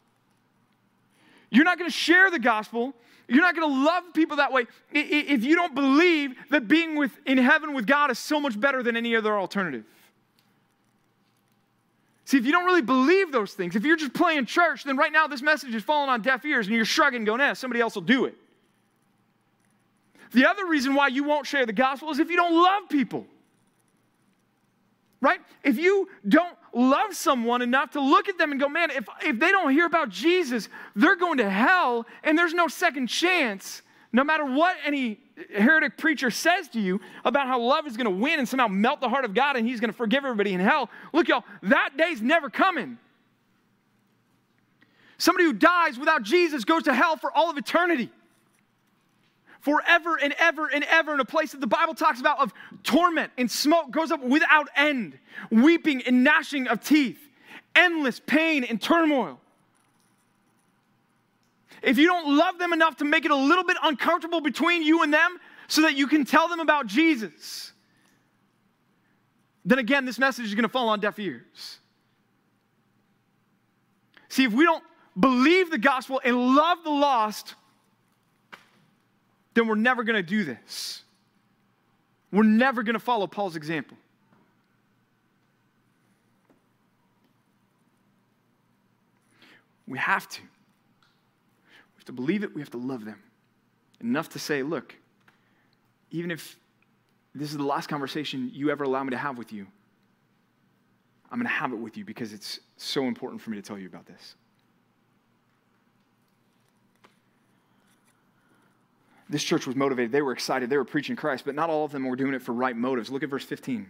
You're 1.51 1.65
not 1.65 1.77
going 1.77 1.89
to 1.89 1.95
share 1.95 2.31
the 2.31 2.39
gospel. 2.39 2.93
You're 3.27 3.41
not 3.41 3.55
going 3.55 3.69
to 3.69 3.83
love 3.85 4.03
people 4.13 4.37
that 4.37 4.51
way 4.51 4.65
if 4.91 5.43
you 5.43 5.55
don't 5.55 5.75
believe 5.75 6.33
that 6.49 6.67
being 6.67 6.95
with, 6.95 7.11
in 7.25 7.37
heaven 7.37 7.73
with 7.73 7.85
God 7.85 8.09
is 8.09 8.19
so 8.19 8.39
much 8.39 8.59
better 8.59 8.81
than 8.81 8.97
any 8.97 9.15
other 9.15 9.37
alternative. 9.37 9.83
See, 12.25 12.37
if 12.37 12.45
you 12.45 12.51
don't 12.51 12.65
really 12.65 12.81
believe 12.81 13.31
those 13.31 13.53
things, 13.53 13.75
if 13.75 13.83
you're 13.83 13.97
just 13.97 14.13
playing 14.13 14.45
church, 14.45 14.85
then 14.85 14.95
right 14.95 15.11
now 15.11 15.27
this 15.27 15.41
message 15.41 15.75
is 15.75 15.83
falling 15.83 16.09
on 16.09 16.21
deaf 16.21 16.45
ears 16.45 16.67
and 16.67 16.75
you're 16.75 16.85
shrugging, 16.85 17.25
going, 17.25 17.41
eh, 17.41 17.53
somebody 17.53 17.81
else 17.81 17.95
will 17.95 18.01
do 18.01 18.25
it. 18.25 18.35
The 20.31 20.49
other 20.49 20.65
reason 20.65 20.95
why 20.95 21.09
you 21.09 21.23
won't 21.23 21.45
share 21.45 21.65
the 21.65 21.73
gospel 21.73 22.09
is 22.11 22.19
if 22.19 22.29
you 22.29 22.37
don't 22.37 22.55
love 22.55 22.89
people 22.89 23.27
right? 25.23 25.39
If 25.63 25.79
you 25.79 26.09
don't 26.27 26.55
love 26.73 27.15
someone 27.15 27.61
enough 27.61 27.91
to 27.91 28.01
look 28.01 28.27
at 28.27 28.37
them 28.37 28.51
and 28.51 28.59
go, 28.59 28.67
man, 28.67 28.91
if, 28.91 29.07
if 29.21 29.39
they 29.39 29.51
don't 29.51 29.71
hear 29.71 29.85
about 29.85 30.09
Jesus, 30.09 30.67
they're 30.97 31.15
going 31.15 31.37
to 31.37 31.49
hell 31.49 32.05
and 32.25 32.37
there's 32.37 32.53
no 32.53 32.67
second 32.67 33.07
chance, 33.07 33.83
no 34.11 34.25
matter 34.25 34.43
what 34.43 34.75
any 34.85 35.21
heretic 35.55 35.97
preacher 35.97 36.29
says 36.29 36.67
to 36.69 36.79
you 36.79 37.01
about 37.25 37.47
how 37.47 37.59
love 37.59 37.87
is 37.87 37.97
going 37.97 38.05
to 38.05 38.23
win 38.23 38.39
and 38.39 38.47
somehow 38.47 38.67
melt 38.67 39.01
the 39.01 39.09
heart 39.09 39.25
of 39.25 39.33
God 39.33 39.55
and 39.55 39.67
he's 39.67 39.79
going 39.79 39.91
to 39.91 39.97
forgive 39.97 40.23
everybody 40.23 40.53
in 40.53 40.59
hell. 40.59 40.89
Look, 41.11 41.27
y'all, 41.27 41.43
that 41.63 41.97
day's 41.97 42.21
never 42.21 42.49
coming. 42.49 42.97
Somebody 45.17 45.45
who 45.45 45.53
dies 45.53 45.97
without 45.97 46.23
Jesus 46.23 46.65
goes 46.65 46.83
to 46.83 46.93
hell 46.93 47.17
for 47.17 47.31
all 47.31 47.49
of 47.49 47.57
eternity 47.57 48.11
forever 49.61 50.19
and 50.21 50.35
ever 50.37 50.67
and 50.67 50.83
ever 50.83 51.13
in 51.13 51.21
a 51.21 51.25
place 51.25 51.53
that 51.53 51.61
the 51.61 51.67
Bible 51.67 51.95
talks 51.95 52.19
about 52.19 52.39
of 52.39 52.53
torment 52.83 53.31
and 53.37 53.49
smoke 53.49 53.91
goes 53.91 54.11
up 54.11 54.21
without 54.21 54.67
end, 54.75 55.17
weeping 55.49 56.01
and 56.03 56.23
gnashing 56.23 56.67
of 56.67 56.83
teeth, 56.83 57.19
endless 57.73 58.19
pain 58.19 58.65
and 58.65 58.81
turmoil. 58.81 59.39
If 61.83 61.97
you 61.97 62.07
don't 62.07 62.37
love 62.37 62.57
them 62.57 62.71
enough 62.71 62.95
to 62.97 63.05
make 63.05 63.25
it 63.25 63.31
a 63.31 63.35
little 63.35 63.65
bit 63.65 63.75
uncomfortable 63.83 64.39
between 64.39 64.83
you 64.83 65.03
and 65.03 65.13
them 65.13 65.37
so 65.67 65.81
that 65.81 65.95
you 65.95 66.07
can 66.07 66.23
tell 66.23 66.47
them 66.47 66.61
about 66.61 66.87
Jesus, 66.87 67.73
then 69.65 69.79
again, 69.79 70.05
this 70.05 70.17
message 70.17 70.45
is 70.45 70.55
going 70.55 70.63
to 70.63 70.69
fall 70.69 70.87
on 70.87 71.01
deaf 71.01 71.19
ears. 71.19 71.79
See, 74.29 74.45
if 74.45 74.53
we 74.53 74.63
don't 74.63 74.83
believe 75.19 75.69
the 75.69 75.77
gospel 75.77 76.21
and 76.23 76.55
love 76.55 76.79
the 76.85 76.89
lost, 76.89 77.55
then 79.53 79.67
we're 79.67 79.75
never 79.75 80.03
going 80.03 80.15
to 80.15 80.23
do 80.23 80.45
this. 80.45 81.03
We're 82.31 82.43
never 82.43 82.81
going 82.81 82.95
to 82.95 82.99
follow 82.99 83.27
Paul's 83.27 83.57
example. 83.57 83.97
We 89.85 89.99
have 89.99 90.27
to. 90.29 90.41
Have 92.03 92.07
to 92.07 92.21
believe 92.21 92.43
it, 92.43 92.53
we 92.53 92.59
have 92.59 92.69
to 92.71 92.77
love 92.77 93.05
them. 93.05 93.17
Enough 94.01 94.27
to 94.29 94.39
say, 94.39 94.61
look, 94.61 94.93
even 96.11 96.31
if 96.31 96.59
this 97.33 97.49
is 97.49 97.55
the 97.55 97.63
last 97.63 97.87
conversation 97.87 98.51
you 98.53 98.71
ever 98.71 98.83
allow 98.83 99.01
me 99.05 99.11
to 99.11 99.17
have 99.17 99.37
with 99.37 99.53
you, 99.53 99.65
I'm 101.31 101.39
going 101.39 101.47
to 101.47 101.53
have 101.53 101.71
it 101.71 101.77
with 101.77 101.95
you 101.95 102.03
because 102.03 102.33
it's 102.33 102.59
so 102.75 103.05
important 103.05 103.41
for 103.41 103.51
me 103.51 103.55
to 103.55 103.61
tell 103.61 103.79
you 103.79 103.87
about 103.87 104.05
this. 104.05 104.35
This 109.29 109.41
church 109.41 109.65
was 109.65 109.77
motivated. 109.77 110.11
They 110.11 110.21
were 110.21 110.33
excited. 110.33 110.69
They 110.69 110.75
were 110.75 110.83
preaching 110.83 111.15
Christ, 111.15 111.45
but 111.45 111.55
not 111.55 111.69
all 111.69 111.85
of 111.85 111.93
them 111.93 112.03
were 112.03 112.17
doing 112.17 112.33
it 112.33 112.41
for 112.41 112.51
right 112.51 112.75
motives. 112.75 113.09
Look 113.09 113.23
at 113.23 113.29
verse 113.29 113.45
15. 113.45 113.87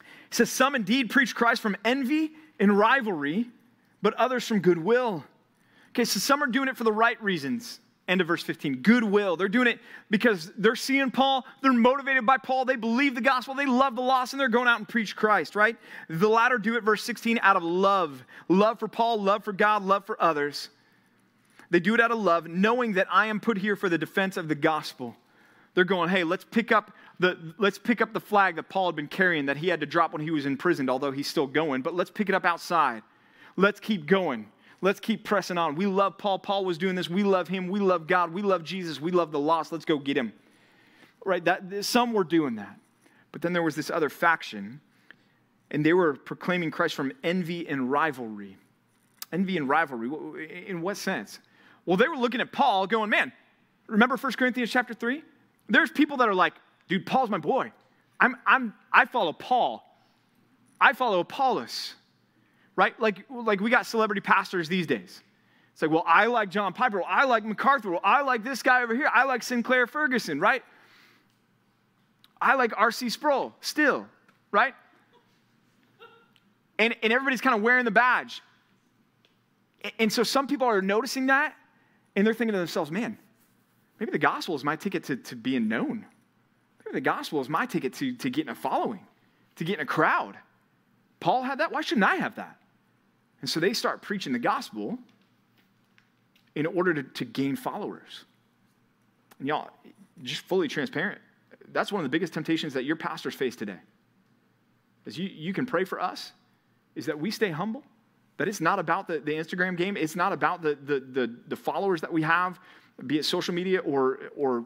It 0.00 0.34
says, 0.34 0.50
Some 0.50 0.74
indeed 0.74 1.10
preach 1.10 1.34
Christ 1.34 1.60
from 1.60 1.76
envy 1.84 2.30
and 2.58 2.78
rivalry, 2.78 3.50
but 4.00 4.14
others 4.14 4.48
from 4.48 4.60
goodwill. 4.60 5.24
Okay, 5.92 6.04
so 6.04 6.18
some 6.18 6.42
are 6.42 6.46
doing 6.46 6.68
it 6.68 6.76
for 6.76 6.84
the 6.84 6.92
right 6.92 7.22
reasons. 7.22 7.80
End 8.08 8.20
of 8.20 8.26
verse 8.26 8.42
15. 8.42 8.76
Goodwill. 8.82 9.36
They're 9.36 9.48
doing 9.48 9.68
it 9.68 9.78
because 10.10 10.50
they're 10.56 10.74
seeing 10.74 11.10
Paul. 11.10 11.44
They're 11.62 11.72
motivated 11.72 12.26
by 12.26 12.38
Paul. 12.38 12.64
They 12.64 12.76
believe 12.76 13.14
the 13.14 13.20
gospel. 13.20 13.54
They 13.54 13.66
love 13.66 13.94
the 13.94 14.02
lost, 14.02 14.32
and 14.32 14.40
they're 14.40 14.48
going 14.48 14.68
out 14.68 14.78
and 14.78 14.88
preach 14.88 15.14
Christ, 15.14 15.54
right? 15.54 15.76
The 16.08 16.28
latter 16.28 16.58
do 16.58 16.76
it, 16.76 16.82
verse 16.82 17.04
16, 17.04 17.38
out 17.42 17.56
of 17.56 17.62
love. 17.62 18.24
Love 18.48 18.78
for 18.80 18.88
Paul, 18.88 19.22
love 19.22 19.44
for 19.44 19.52
God, 19.52 19.82
love 19.82 20.04
for 20.04 20.20
others. 20.20 20.70
They 21.70 21.80
do 21.80 21.94
it 21.94 22.00
out 22.00 22.10
of 22.10 22.18
love, 22.18 22.48
knowing 22.48 22.94
that 22.94 23.06
I 23.10 23.26
am 23.26 23.40
put 23.40 23.56
here 23.56 23.76
for 23.76 23.88
the 23.88 23.98
defense 23.98 24.36
of 24.36 24.48
the 24.48 24.54
gospel. 24.54 25.16
They're 25.74 25.84
going, 25.84 26.10
hey, 26.10 26.24
let's 26.24 26.44
pick 26.44 26.70
up 26.70 26.92
the 27.18 27.54
let's 27.56 27.78
pick 27.78 28.02
up 28.02 28.12
the 28.12 28.20
flag 28.20 28.56
that 28.56 28.68
Paul 28.68 28.86
had 28.86 28.96
been 28.96 29.06
carrying 29.06 29.46
that 29.46 29.56
he 29.56 29.68
had 29.68 29.80
to 29.80 29.86
drop 29.86 30.12
when 30.12 30.20
he 30.20 30.30
was 30.30 30.44
imprisoned, 30.44 30.90
although 30.90 31.12
he's 31.12 31.28
still 31.28 31.46
going, 31.46 31.80
but 31.80 31.94
let's 31.94 32.10
pick 32.10 32.28
it 32.28 32.34
up 32.34 32.44
outside. 32.44 33.02
Let's 33.56 33.80
keep 33.80 34.06
going. 34.06 34.51
Let's 34.82 34.98
keep 34.98 35.24
pressing 35.24 35.56
on. 35.56 35.76
We 35.76 35.86
love 35.86 36.18
Paul. 36.18 36.40
Paul 36.40 36.64
was 36.64 36.76
doing 36.76 36.96
this. 36.96 37.08
We 37.08 37.22
love 37.22 37.46
him. 37.46 37.68
We 37.68 37.78
love 37.78 38.08
God. 38.08 38.34
We 38.34 38.42
love 38.42 38.64
Jesus. 38.64 39.00
We 39.00 39.12
love 39.12 39.30
the 39.30 39.38
lost. 39.38 39.70
Let's 39.70 39.84
go 39.84 39.96
get 39.96 40.16
him. 40.16 40.32
Right? 41.24 41.42
That 41.44 41.84
some 41.84 42.12
were 42.12 42.24
doing 42.24 42.56
that. 42.56 42.78
But 43.30 43.42
then 43.42 43.52
there 43.52 43.62
was 43.62 43.76
this 43.76 43.90
other 43.90 44.10
faction, 44.10 44.80
and 45.70 45.86
they 45.86 45.92
were 45.92 46.14
proclaiming 46.14 46.72
Christ 46.72 46.96
from 46.96 47.12
envy 47.22 47.66
and 47.68 47.90
rivalry. 47.90 48.56
Envy 49.32 49.56
and 49.56 49.68
rivalry. 49.68 50.66
In 50.68 50.82
what 50.82 50.96
sense? 50.96 51.38
Well, 51.86 51.96
they 51.96 52.08
were 52.08 52.16
looking 52.16 52.40
at 52.40 52.52
Paul 52.52 52.88
going, 52.88 53.08
man, 53.08 53.32
remember 53.86 54.16
1 54.16 54.32
Corinthians 54.32 54.70
chapter 54.70 54.94
3? 54.94 55.22
There's 55.68 55.90
people 55.90 56.16
that 56.18 56.28
are 56.28 56.34
like, 56.34 56.54
dude, 56.88 57.06
Paul's 57.06 57.30
my 57.30 57.38
boy. 57.38 57.72
I'm, 58.20 58.36
I'm, 58.46 58.74
I 58.92 59.04
follow 59.04 59.32
Paul. 59.32 59.82
I 60.80 60.92
follow 60.92 61.20
Apollos, 61.20 61.94
right? 62.76 62.98
Like, 63.00 63.24
like 63.30 63.60
we 63.60 63.70
got 63.70 63.86
celebrity 63.86 64.20
pastors 64.20 64.68
these 64.68 64.86
days. 64.86 65.22
It's 65.72 65.82
like, 65.82 65.90
well, 65.90 66.04
I 66.06 66.26
like 66.26 66.50
John 66.50 66.72
Piper. 66.72 66.98
Well, 66.98 67.06
I 67.08 67.24
like 67.24 67.44
MacArthur. 67.44 67.90
Well, 67.92 68.00
I 68.04 68.22
like 68.22 68.44
this 68.44 68.62
guy 68.62 68.82
over 68.82 68.94
here. 68.94 69.10
I 69.12 69.24
like 69.24 69.42
Sinclair 69.42 69.86
Ferguson, 69.86 70.38
right? 70.38 70.62
I 72.40 72.54
like 72.54 72.72
R.C. 72.76 73.08
Sproul 73.08 73.54
still, 73.60 74.06
right? 74.50 74.74
And, 76.78 76.94
and 77.02 77.12
everybody's 77.12 77.40
kind 77.40 77.56
of 77.56 77.62
wearing 77.62 77.84
the 77.84 77.90
badge. 77.90 78.42
And 79.98 80.12
so 80.12 80.22
some 80.22 80.46
people 80.46 80.66
are 80.66 80.82
noticing 80.82 81.26
that 81.26 81.54
and 82.14 82.26
they're 82.26 82.34
thinking 82.34 82.52
to 82.52 82.58
themselves, 82.58 82.90
man, 82.90 83.18
maybe 83.98 84.12
the 84.12 84.18
gospel 84.18 84.54
is 84.54 84.64
my 84.64 84.76
ticket 84.76 85.04
to, 85.04 85.16
to 85.16 85.36
being 85.36 85.68
known. 85.68 86.04
Maybe 86.84 86.92
the 86.92 87.00
gospel 87.00 87.40
is 87.40 87.48
my 87.48 87.66
ticket 87.66 87.94
to, 87.94 88.12
to 88.16 88.30
getting 88.30 88.50
a 88.50 88.54
following, 88.54 89.06
to 89.56 89.64
getting 89.64 89.82
a 89.82 89.86
crowd. 89.86 90.36
Paul 91.20 91.42
had 91.42 91.58
that. 91.58 91.72
Why 91.72 91.80
shouldn't 91.80 92.04
I 92.04 92.16
have 92.16 92.34
that? 92.36 92.58
And 93.42 93.50
so 93.50 93.60
they 93.60 93.74
start 93.74 94.00
preaching 94.00 94.32
the 94.32 94.38
gospel 94.38 94.98
in 96.54 96.64
order 96.64 96.94
to, 96.94 97.02
to 97.02 97.24
gain 97.24 97.56
followers. 97.56 98.24
And 99.38 99.48
y'all, 99.48 99.70
just 100.22 100.42
fully 100.42 100.68
transparent, 100.68 101.20
that's 101.72 101.92
one 101.92 102.00
of 102.00 102.04
the 102.04 102.14
biggest 102.14 102.32
temptations 102.32 102.74
that 102.74 102.84
your 102.84 102.96
pastors 102.96 103.34
face 103.34 103.56
today. 103.56 103.78
Is 105.04 105.18
you, 105.18 105.28
you 105.28 105.52
can 105.52 105.66
pray 105.66 105.84
for 105.84 106.00
us, 106.00 106.32
is 106.94 107.06
that 107.06 107.18
we 107.18 107.30
stay 107.30 107.50
humble 107.50 107.82
that 108.36 108.48
it's 108.48 108.60
not 108.60 108.78
about 108.78 109.06
the, 109.06 109.20
the 109.20 109.32
Instagram 109.32 109.76
game. 109.76 109.96
It's 109.96 110.16
not 110.16 110.32
about 110.32 110.62
the, 110.62 110.76
the, 110.84 111.00
the, 111.00 111.36
the 111.48 111.56
followers 111.56 112.00
that 112.00 112.12
we 112.12 112.22
have, 112.22 112.58
be 113.06 113.18
it 113.18 113.24
social 113.24 113.54
media 113.54 113.80
or, 113.80 114.18
or 114.36 114.64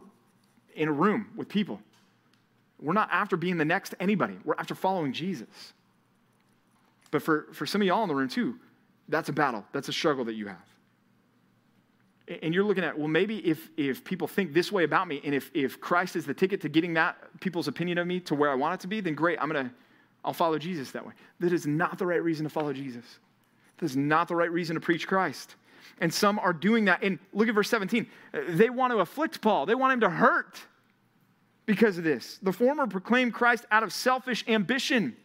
in 0.74 0.88
a 0.88 0.92
room 0.92 1.28
with 1.36 1.48
people. 1.48 1.80
We're 2.80 2.92
not 2.92 3.08
after 3.10 3.36
being 3.36 3.56
the 3.56 3.64
next 3.64 3.94
anybody. 4.00 4.38
We're 4.44 4.54
after 4.56 4.74
following 4.74 5.12
Jesus. 5.12 5.74
But 7.10 7.22
for, 7.22 7.48
for 7.52 7.66
some 7.66 7.80
of 7.80 7.86
y'all 7.86 8.02
in 8.02 8.08
the 8.08 8.14
room 8.14 8.28
too, 8.28 8.56
that's 9.08 9.28
a 9.28 9.32
battle. 9.32 9.64
That's 9.72 9.88
a 9.88 9.92
struggle 9.92 10.24
that 10.24 10.34
you 10.34 10.46
have. 10.46 10.64
And 12.42 12.52
you're 12.52 12.64
looking 12.64 12.82
at, 12.82 12.98
well, 12.98 13.06
maybe 13.06 13.38
if, 13.46 13.70
if 13.76 14.02
people 14.02 14.26
think 14.26 14.52
this 14.52 14.72
way 14.72 14.82
about 14.82 15.06
me, 15.06 15.20
and 15.24 15.32
if, 15.32 15.50
if 15.54 15.80
Christ 15.80 16.16
is 16.16 16.26
the 16.26 16.34
ticket 16.34 16.60
to 16.62 16.68
getting 16.68 16.94
that 16.94 17.16
people's 17.40 17.68
opinion 17.68 17.98
of 17.98 18.06
me 18.06 18.18
to 18.20 18.34
where 18.34 18.50
I 18.50 18.54
want 18.54 18.74
it 18.74 18.80
to 18.80 18.88
be, 18.88 19.00
then 19.00 19.14
great, 19.14 19.38
I'm 19.40 19.48
gonna 19.48 19.72
I'll 20.26 20.32
follow 20.32 20.58
Jesus 20.58 20.90
that 20.90 21.06
way. 21.06 21.12
That 21.38 21.52
is 21.52 21.66
not 21.66 21.98
the 21.98 22.06
right 22.06 22.22
reason 22.22 22.44
to 22.44 22.50
follow 22.50 22.72
Jesus. 22.72 23.04
This 23.78 23.92
is 23.92 23.96
not 23.96 24.26
the 24.26 24.34
right 24.34 24.50
reason 24.50 24.74
to 24.74 24.80
preach 24.80 25.06
Christ. 25.06 25.54
And 26.00 26.12
some 26.12 26.40
are 26.40 26.52
doing 26.52 26.86
that. 26.86 27.02
And 27.04 27.20
look 27.32 27.48
at 27.48 27.54
verse 27.54 27.70
17. 27.70 28.06
They 28.48 28.68
want 28.68 28.92
to 28.92 28.98
afflict 28.98 29.40
Paul, 29.40 29.66
they 29.66 29.76
want 29.76 29.92
him 29.92 30.00
to 30.00 30.10
hurt 30.10 30.60
because 31.64 31.96
of 31.96 32.04
this. 32.04 32.38
The 32.42 32.52
former 32.52 32.86
proclaim 32.86 33.30
Christ 33.30 33.64
out 33.70 33.84
of 33.84 33.92
selfish 33.92 34.44
ambition. 34.48 35.16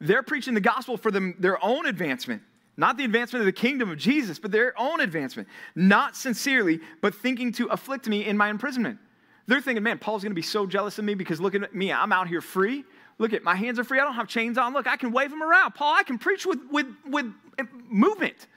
They're 0.00 0.22
preaching 0.22 0.54
the 0.54 0.60
gospel 0.60 0.96
for 0.96 1.10
them, 1.10 1.34
their 1.38 1.62
own 1.64 1.86
advancement, 1.86 2.42
not 2.76 2.96
the 2.96 3.04
advancement 3.04 3.40
of 3.40 3.46
the 3.46 3.52
kingdom 3.52 3.90
of 3.90 3.98
Jesus, 3.98 4.38
but 4.38 4.50
their 4.50 4.78
own 4.78 5.00
advancement. 5.00 5.48
Not 5.74 6.16
sincerely, 6.16 6.80
but 7.00 7.14
thinking 7.14 7.52
to 7.52 7.66
afflict 7.66 8.08
me 8.08 8.24
in 8.26 8.36
my 8.36 8.48
imprisonment. 8.48 8.98
They're 9.46 9.60
thinking, 9.60 9.82
man, 9.82 9.98
Paul's 9.98 10.22
going 10.22 10.32
to 10.32 10.36
be 10.36 10.42
so 10.42 10.66
jealous 10.66 10.98
of 10.98 11.04
me 11.04 11.14
because 11.14 11.40
look 11.40 11.54
at 11.54 11.74
me, 11.74 11.92
I'm 11.92 12.12
out 12.12 12.28
here 12.28 12.40
free. 12.40 12.84
Look 13.18 13.32
at 13.32 13.44
my 13.44 13.54
hands 13.54 13.78
are 13.78 13.84
free. 13.84 14.00
I 14.00 14.04
don't 14.04 14.14
have 14.14 14.26
chains 14.26 14.58
on. 14.58 14.72
Look, 14.72 14.86
I 14.86 14.96
can 14.96 15.12
wave 15.12 15.30
them 15.30 15.42
around. 15.42 15.74
Paul, 15.74 15.94
I 15.94 16.02
can 16.02 16.18
preach 16.18 16.46
with, 16.46 16.58
with, 16.70 16.86
with 17.06 17.26
eh, 17.58 17.64
movement, 17.88 18.48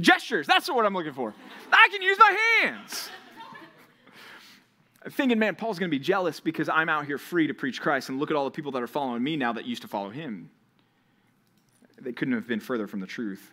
gestures. 0.00 0.46
That's 0.46 0.68
what 0.68 0.86
I'm 0.86 0.94
looking 0.94 1.12
for. 1.12 1.34
I 1.70 1.88
can 1.90 2.00
use 2.00 2.18
my 2.18 2.38
hands. 2.62 3.10
Thinking, 5.10 5.38
man, 5.38 5.54
Paul's 5.54 5.78
going 5.78 5.90
to 5.90 5.94
be 5.94 6.02
jealous 6.02 6.40
because 6.40 6.70
I'm 6.70 6.88
out 6.88 7.04
here 7.04 7.18
free 7.18 7.46
to 7.46 7.52
preach 7.54 7.82
Christ. 7.82 8.08
And 8.08 8.18
look 8.18 8.30
at 8.30 8.36
all 8.36 8.44
the 8.44 8.50
people 8.50 8.72
that 8.72 8.82
are 8.82 8.86
following 8.86 9.22
me 9.22 9.36
now 9.36 9.52
that 9.52 9.66
used 9.66 9.82
to 9.82 9.88
follow 9.88 10.08
him. 10.08 10.48
They 12.04 12.12
couldn't 12.12 12.34
have 12.34 12.46
been 12.46 12.60
further 12.60 12.86
from 12.86 13.00
the 13.00 13.06
truth. 13.06 13.52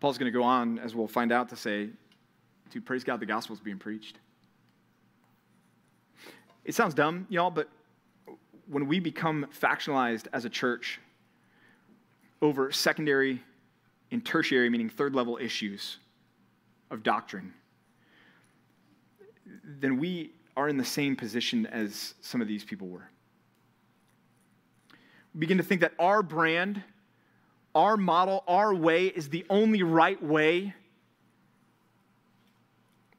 Paul's 0.00 0.18
going 0.18 0.32
to 0.32 0.36
go 0.36 0.42
on, 0.42 0.78
as 0.78 0.94
we'll 0.94 1.06
find 1.06 1.30
out, 1.30 1.48
to 1.50 1.56
say, 1.56 1.90
to 2.70 2.80
praise 2.80 3.04
God, 3.04 3.20
the 3.20 3.26
gospel 3.26 3.54
is 3.54 3.60
being 3.60 3.78
preached. 3.78 4.18
It 6.64 6.74
sounds 6.74 6.94
dumb, 6.94 7.26
y'all, 7.28 7.50
but 7.50 7.68
when 8.66 8.86
we 8.86 8.98
become 8.98 9.46
factionalized 9.58 10.26
as 10.32 10.46
a 10.46 10.50
church 10.50 10.98
over 12.40 12.72
secondary 12.72 13.42
and 14.10 14.24
tertiary, 14.24 14.70
meaning 14.70 14.88
third 14.88 15.14
level 15.14 15.38
issues 15.40 15.98
of 16.90 17.02
doctrine, 17.02 17.52
then 19.62 19.98
we 19.98 20.32
are 20.56 20.68
in 20.68 20.78
the 20.78 20.84
same 20.84 21.14
position 21.16 21.66
as 21.66 22.14
some 22.22 22.40
of 22.40 22.48
these 22.48 22.64
people 22.64 22.88
were. 22.88 23.08
Begin 25.36 25.58
to 25.58 25.64
think 25.64 25.80
that 25.80 25.92
our 25.98 26.22
brand, 26.22 26.82
our 27.74 27.96
model, 27.96 28.44
our 28.46 28.74
way 28.74 29.06
is 29.06 29.28
the 29.28 29.44
only 29.50 29.82
right 29.82 30.22
way 30.22 30.74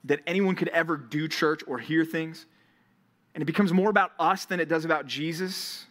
that 0.06 0.22
anyone 0.28 0.56
could 0.56 0.70
ever 0.70 0.98
do 0.98 1.28
church 1.28 1.62
or 1.68 1.80
hear 1.80 2.06
things 2.06 2.46
and 3.36 3.42
it 3.42 3.46
becomes 3.46 3.74
more 3.74 3.90
about 3.90 4.14
us 4.18 4.46
than 4.46 4.62
it 4.62 4.70
does 4.70 4.86
about 4.86 5.06
Jesus, 5.06 5.86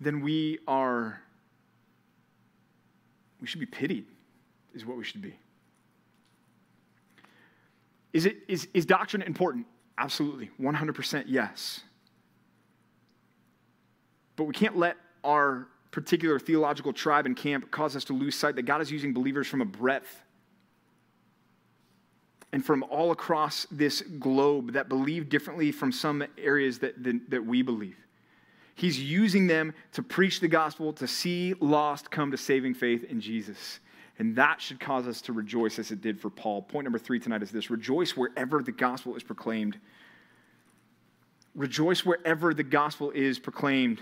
then 0.00 0.22
we 0.22 0.58
are, 0.66 1.20
we 3.40 3.46
should 3.46 3.60
be 3.60 3.66
pitied, 3.66 4.06
is 4.74 4.84
what 4.84 4.96
we 4.96 5.04
should 5.04 5.22
be. 5.22 5.38
Is, 8.12 8.26
it, 8.26 8.38
is, 8.48 8.66
is 8.74 8.84
doctrine 8.84 9.22
important? 9.22 9.66
Absolutely. 9.98 10.50
100% 10.60 11.24
yes. 11.28 11.82
But 14.40 14.46
we 14.46 14.54
can't 14.54 14.78
let 14.78 14.96
our 15.22 15.66
particular 15.90 16.38
theological 16.38 16.94
tribe 16.94 17.26
and 17.26 17.36
camp 17.36 17.70
cause 17.70 17.94
us 17.94 18.04
to 18.04 18.14
lose 18.14 18.34
sight 18.34 18.56
that 18.56 18.62
God 18.62 18.80
is 18.80 18.90
using 18.90 19.12
believers 19.12 19.46
from 19.46 19.60
a 19.60 19.66
breadth 19.66 20.22
and 22.50 22.64
from 22.64 22.82
all 22.84 23.10
across 23.10 23.66
this 23.70 24.00
globe 24.00 24.72
that 24.72 24.88
believe 24.88 25.28
differently 25.28 25.70
from 25.70 25.92
some 25.92 26.24
areas 26.38 26.78
that, 26.78 27.04
that, 27.04 27.28
that, 27.28 27.44
we 27.44 27.60
believe. 27.60 27.98
He's 28.76 28.98
using 28.98 29.46
them 29.46 29.74
to 29.92 30.02
preach 30.02 30.40
the 30.40 30.48
gospel, 30.48 30.94
to 30.94 31.06
see 31.06 31.52
lost 31.60 32.10
come 32.10 32.30
to 32.30 32.38
saving 32.38 32.72
faith 32.72 33.04
in 33.04 33.20
Jesus. 33.20 33.80
And 34.18 34.34
that 34.36 34.62
should 34.62 34.80
cause 34.80 35.06
us 35.06 35.20
to 35.20 35.34
rejoice 35.34 35.78
as 35.78 35.90
it 35.90 36.00
did 36.00 36.18
for 36.18 36.30
Paul. 36.30 36.62
Point 36.62 36.84
number 36.84 36.98
three 36.98 37.20
tonight 37.20 37.42
is 37.42 37.50
this 37.50 37.68
rejoice 37.68 38.16
wherever 38.16 38.62
the 38.62 38.72
gospel 38.72 39.16
is 39.16 39.22
proclaimed. 39.22 39.78
Rejoice 41.54 42.06
wherever 42.06 42.54
the 42.54 42.62
gospel 42.62 43.10
is 43.10 43.38
proclaimed. 43.38 44.00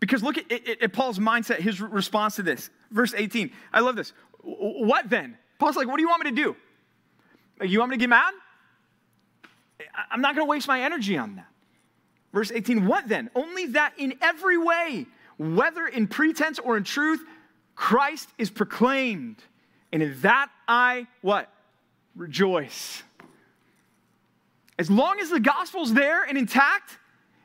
Because 0.00 0.22
look 0.22 0.38
at, 0.38 0.50
at, 0.52 0.82
at 0.82 0.92
Paul's 0.92 1.18
mindset, 1.18 1.58
his 1.58 1.80
response 1.80 2.36
to 2.36 2.42
this. 2.42 2.70
Verse 2.90 3.14
18. 3.14 3.50
I 3.72 3.80
love 3.80 3.96
this. 3.96 4.12
What 4.42 5.08
then? 5.08 5.36
Paul's 5.58 5.76
like, 5.76 5.88
What 5.88 5.96
do 5.96 6.02
you 6.02 6.08
want 6.08 6.24
me 6.24 6.30
to 6.30 6.36
do? 6.36 6.56
You 7.66 7.78
want 7.78 7.90
me 7.90 7.96
to 7.96 8.00
get 8.00 8.10
mad? 8.10 8.34
I'm 10.10 10.20
not 10.20 10.34
going 10.34 10.46
to 10.46 10.50
waste 10.50 10.68
my 10.68 10.82
energy 10.82 11.16
on 11.16 11.36
that. 11.36 11.48
Verse 12.32 12.50
18, 12.50 12.86
what 12.86 13.08
then? 13.08 13.30
Only 13.34 13.66
that 13.68 13.94
in 13.96 14.14
every 14.20 14.58
way, 14.58 15.06
whether 15.38 15.86
in 15.86 16.06
pretense 16.06 16.58
or 16.58 16.76
in 16.76 16.84
truth, 16.84 17.20
Christ 17.74 18.28
is 18.36 18.50
proclaimed. 18.50 19.36
And 19.92 20.02
in 20.02 20.20
that 20.20 20.50
I, 20.68 21.06
what? 21.22 21.50
Rejoice. 22.14 23.02
As 24.78 24.90
long 24.90 25.18
as 25.20 25.30
the 25.30 25.40
gospel's 25.40 25.94
there 25.94 26.24
and 26.24 26.36
intact, 26.36 26.98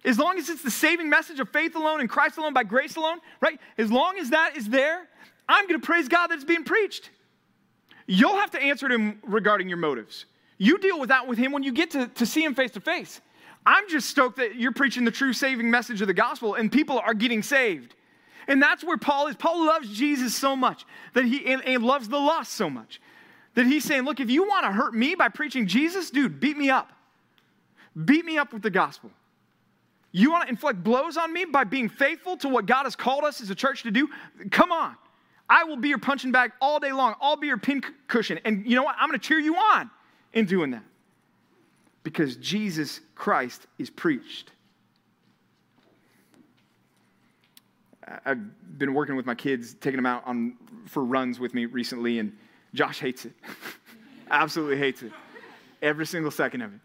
as 0.04 0.18
long 0.18 0.38
as 0.38 0.50
it's 0.50 0.64
the 0.64 0.72
saving 0.72 1.10
message 1.10 1.40
of 1.40 1.50
faith 1.50 1.76
alone 1.76 2.00
and 2.00 2.10
Christ 2.10 2.38
alone 2.38 2.54
by 2.54 2.64
grace 2.64 2.96
alone, 2.96 3.20
right? 3.40 3.60
As 3.78 3.92
long 3.92 4.18
as 4.18 4.32
that 4.32 4.58
is 4.58 4.68
there, 4.68 5.08
I'm 5.48 5.68
going 5.68 5.80
to 5.80 5.86
praise 5.86 6.08
God 6.08 6.28
that 6.28 6.36
it's 6.36 6.44
being 6.44 6.64
preached. 6.64 7.10
You'll 8.08 8.38
have 8.38 8.52
to 8.52 8.62
answer 8.62 8.88
to 8.90 8.96
him 8.96 9.20
regarding 9.24 9.70
your 9.70 9.78
motives. 9.78 10.26
You 10.58 10.78
deal 10.78 11.00
with 11.00 11.10
that 11.10 11.28
with 11.28 11.38
him 11.38 11.52
when 11.52 11.64
you 11.64 11.72
get 11.72 11.92
to, 11.92 12.08
to 12.08 12.26
see 12.26 12.44
him 12.44 12.56
face 12.56 12.72
to 12.72 12.82
face. 12.82 13.22
I'm 13.66 13.88
just 13.90 14.10
stoked 14.10 14.38
that 14.38 14.56
you're 14.56 14.72
preaching 14.72 15.06
the 15.06 15.12
true 15.12 15.34
saving 15.34 15.70
message 15.70 16.02
of 16.02 16.08
the 16.08 16.14
gospel 16.14 16.56
and 16.56 16.72
people 16.72 17.00
are 17.00 17.14
getting 17.14 17.44
saved. 17.44 17.96
And 18.48 18.62
that's 18.62 18.84
where 18.84 18.98
Paul 18.98 19.28
is. 19.28 19.36
Paul 19.36 19.66
loves 19.66 19.90
Jesus 19.96 20.36
so 20.36 20.56
much 20.56 20.84
that 21.14 21.26
he 21.26 21.46
and, 21.46 21.64
and 21.64 21.84
loves 21.84 22.10
the 22.10 22.18
lost 22.18 22.54
so 22.54 22.70
much 22.70 23.00
that 23.54 23.66
he's 23.66 23.84
saying, 23.84 24.04
Look, 24.04 24.20
if 24.20 24.30
you 24.30 24.48
want 24.48 24.66
to 24.66 24.72
hurt 24.72 24.94
me 24.94 25.16
by 25.16 25.30
preaching 25.30 25.68
Jesus, 25.68 26.10
dude, 26.10 26.40
beat 26.40 26.58
me 26.58 26.70
up. 26.70 26.92
Beat 28.06 28.26
me 28.26 28.38
up 28.38 28.52
with 28.52 28.62
the 28.62 28.70
gospel. 28.70 29.12
You 30.12 30.32
want 30.32 30.44
to 30.44 30.50
inflict 30.50 30.84
blows 30.84 31.18
on 31.18 31.32
me 31.32 31.46
by 31.46 31.64
being 31.64 31.88
faithful 31.88 32.36
to 32.38 32.50
what 32.50 32.66
God 32.66 32.84
has 32.84 32.96
called 32.96 33.24
us 33.24 33.42
as 33.42 33.50
a 33.50 33.56
church 33.56 33.84
to 33.84 33.92
do? 33.92 34.10
Come 34.50 34.72
on. 34.72 34.96
I 35.50 35.64
will 35.64 35.78
be 35.78 35.90
your 35.90 35.98
punching 35.98 36.32
bag 36.32 36.52
all 36.62 36.80
day 36.80 36.92
long. 36.92 37.16
I'll 37.22 37.38
be 37.38 37.48
your 37.48 37.58
pin 37.58 37.82
cushion. 38.08 38.40
And 38.46 38.66
you 38.66 38.76
know 38.76 38.84
what? 38.84 38.96
I'm 39.00 39.10
going 39.10 39.20
to 39.20 39.26
cheer 39.26 39.40
you 39.40 39.56
on 39.56 39.90
in 40.34 40.46
doing 40.46 40.72
that 40.72 40.84
because 42.04 42.36
Jesus 42.38 43.02
Christ 43.16 43.68
is 43.78 43.90
preached. 43.90 44.52
I've 48.26 48.78
been 48.78 48.94
working 48.94 49.16
with 49.16 49.26
my 49.26 49.36
kids, 49.36 49.74
taking 49.76 49.98
them 49.98 50.06
out 50.06 50.24
on, 50.26 50.58
for 50.88 51.04
runs 51.04 51.40
with 51.40 51.54
me 51.54 51.66
recently, 51.66 52.20
and 52.20 52.36
Josh 52.74 53.00
hates 53.00 53.26
it. 53.26 53.34
Absolutely 54.32 54.78
hates 54.78 55.04
it. 55.04 55.12
Every 55.82 56.06
single 56.06 56.32
second 56.32 56.62
of 56.62 56.74
it. 56.74 56.80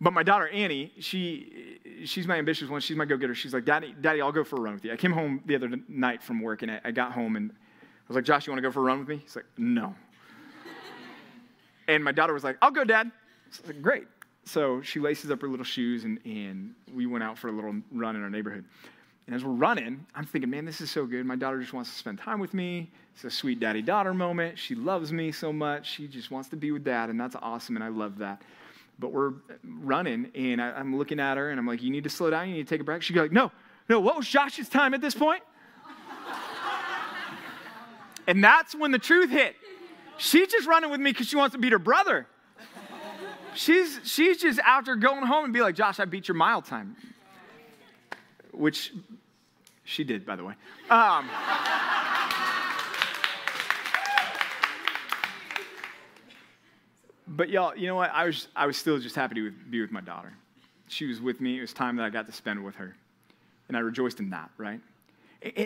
But 0.00 0.12
my 0.12 0.22
daughter 0.22 0.48
Annie, 0.48 0.92
she 1.00 1.80
she's 2.04 2.26
my 2.26 2.36
ambitious 2.36 2.68
one. 2.68 2.80
She's 2.80 2.96
my 2.96 3.04
go-getter. 3.04 3.34
She's 3.34 3.52
like, 3.52 3.64
Daddy, 3.64 3.94
Daddy, 4.00 4.20
I'll 4.20 4.32
go 4.32 4.44
for 4.44 4.56
a 4.56 4.60
run 4.60 4.74
with 4.74 4.84
you. 4.84 4.92
I 4.92 4.96
came 4.96 5.12
home 5.12 5.42
the 5.46 5.56
other 5.56 5.68
night 5.88 6.22
from 6.22 6.40
work 6.40 6.62
and 6.62 6.70
I, 6.70 6.80
I 6.84 6.90
got 6.92 7.12
home 7.12 7.36
and 7.36 7.50
I 7.50 7.54
was 8.06 8.14
like, 8.14 8.24
Josh, 8.24 8.46
you 8.46 8.52
want 8.52 8.58
to 8.58 8.68
go 8.68 8.72
for 8.72 8.80
a 8.80 8.84
run 8.84 9.00
with 9.00 9.08
me? 9.08 9.16
He's 9.16 9.34
like, 9.34 9.46
No. 9.56 9.94
and 11.88 12.02
my 12.04 12.12
daughter 12.12 12.32
was 12.32 12.44
like, 12.44 12.56
I'll 12.62 12.70
go, 12.70 12.84
Dad. 12.84 13.10
So 13.50 13.62
like, 13.66 13.82
Great. 13.82 14.06
So 14.44 14.80
she 14.82 15.00
laces 15.00 15.30
up 15.30 15.42
her 15.42 15.48
little 15.48 15.64
shoes 15.64 16.04
and, 16.04 16.20
and 16.24 16.74
we 16.94 17.06
went 17.06 17.24
out 17.24 17.36
for 17.36 17.48
a 17.48 17.52
little 17.52 17.74
run 17.92 18.16
in 18.16 18.22
our 18.22 18.30
neighborhood. 18.30 18.64
And 19.26 19.34
as 19.34 19.44
we're 19.44 19.52
running, 19.52 20.06
I'm 20.14 20.24
thinking, 20.24 20.48
man, 20.48 20.64
this 20.64 20.80
is 20.80 20.90
so 20.90 21.04
good. 21.04 21.26
My 21.26 21.36
daughter 21.36 21.60
just 21.60 21.74
wants 21.74 21.90
to 21.90 21.96
spend 21.96 22.18
time 22.18 22.40
with 22.40 22.54
me. 22.54 22.90
It's 23.14 23.24
a 23.24 23.30
sweet 23.30 23.60
daddy 23.60 23.82
daughter 23.82 24.14
moment. 24.14 24.58
She 24.58 24.74
loves 24.74 25.12
me 25.12 25.32
so 25.32 25.52
much. 25.52 25.90
She 25.90 26.08
just 26.08 26.30
wants 26.30 26.48
to 26.48 26.56
be 26.56 26.70
with 26.70 26.82
dad, 26.82 27.10
and 27.10 27.20
that's 27.20 27.36
awesome, 27.42 27.76
and 27.76 27.84
I 27.84 27.88
love 27.88 28.16
that. 28.18 28.40
But 28.98 29.12
we're 29.12 29.32
running, 29.64 30.30
and 30.34 30.60
I, 30.60 30.80
am 30.80 30.96
looking 30.96 31.20
at 31.20 31.36
her, 31.36 31.50
and 31.50 31.60
I'm 31.60 31.66
like, 31.66 31.82
You 31.82 31.90
need 31.90 32.04
to 32.04 32.10
slow 32.10 32.30
down. 32.30 32.48
You 32.48 32.56
need 32.56 32.66
to 32.66 32.74
take 32.74 32.80
a 32.80 32.84
break. 32.84 33.02
She's 33.02 33.16
like, 33.16 33.32
No, 33.32 33.52
no, 33.88 34.00
what 34.00 34.16
was 34.16 34.28
Josh's 34.28 34.68
time 34.68 34.94
at 34.94 35.00
this 35.00 35.14
point? 35.14 35.42
and 38.26 38.42
that's 38.42 38.74
when 38.74 38.90
the 38.90 38.98
truth 38.98 39.30
hit. 39.30 39.54
She's 40.18 40.48
just 40.48 40.66
running 40.66 40.90
with 40.90 41.00
me 41.00 41.12
because 41.12 41.28
she 41.28 41.36
wants 41.36 41.54
to 41.54 41.58
beat 41.60 41.72
her 41.72 41.78
brother. 41.78 42.26
She's, 43.54 44.00
she's 44.04 44.38
just 44.38 44.60
out 44.64 44.84
there 44.84 44.96
going 44.96 45.24
home 45.26 45.44
and 45.44 45.52
be 45.52 45.60
like, 45.60 45.74
Josh, 45.74 45.98
I 45.98 46.04
beat 46.04 46.28
your 46.28 46.36
mile 46.36 46.62
time. 46.62 46.96
Which 48.52 48.92
she 49.84 50.04
did, 50.04 50.26
by 50.26 50.36
the 50.36 50.44
way. 50.44 50.54
Um, 50.90 51.28
But 57.28 57.50
y'all, 57.50 57.76
you 57.76 57.86
know 57.86 57.96
what? 57.96 58.10
I 58.12 58.24
was, 58.24 58.48
I 58.56 58.66
was 58.66 58.76
still 58.76 58.98
just 58.98 59.14
happy 59.14 59.34
to 59.34 59.50
be 59.50 59.80
with 59.80 59.92
my 59.92 60.00
daughter. 60.00 60.32
She 60.88 61.06
was 61.06 61.20
with 61.20 61.40
me. 61.40 61.58
It 61.58 61.60
was 61.60 61.72
time 61.74 61.96
that 61.96 62.04
I 62.04 62.10
got 62.10 62.26
to 62.26 62.32
spend 62.32 62.64
with 62.64 62.76
her. 62.76 62.96
And 63.68 63.76
I 63.76 63.80
rejoiced 63.80 64.18
in 64.18 64.30
that, 64.30 64.50
right? 64.56 64.80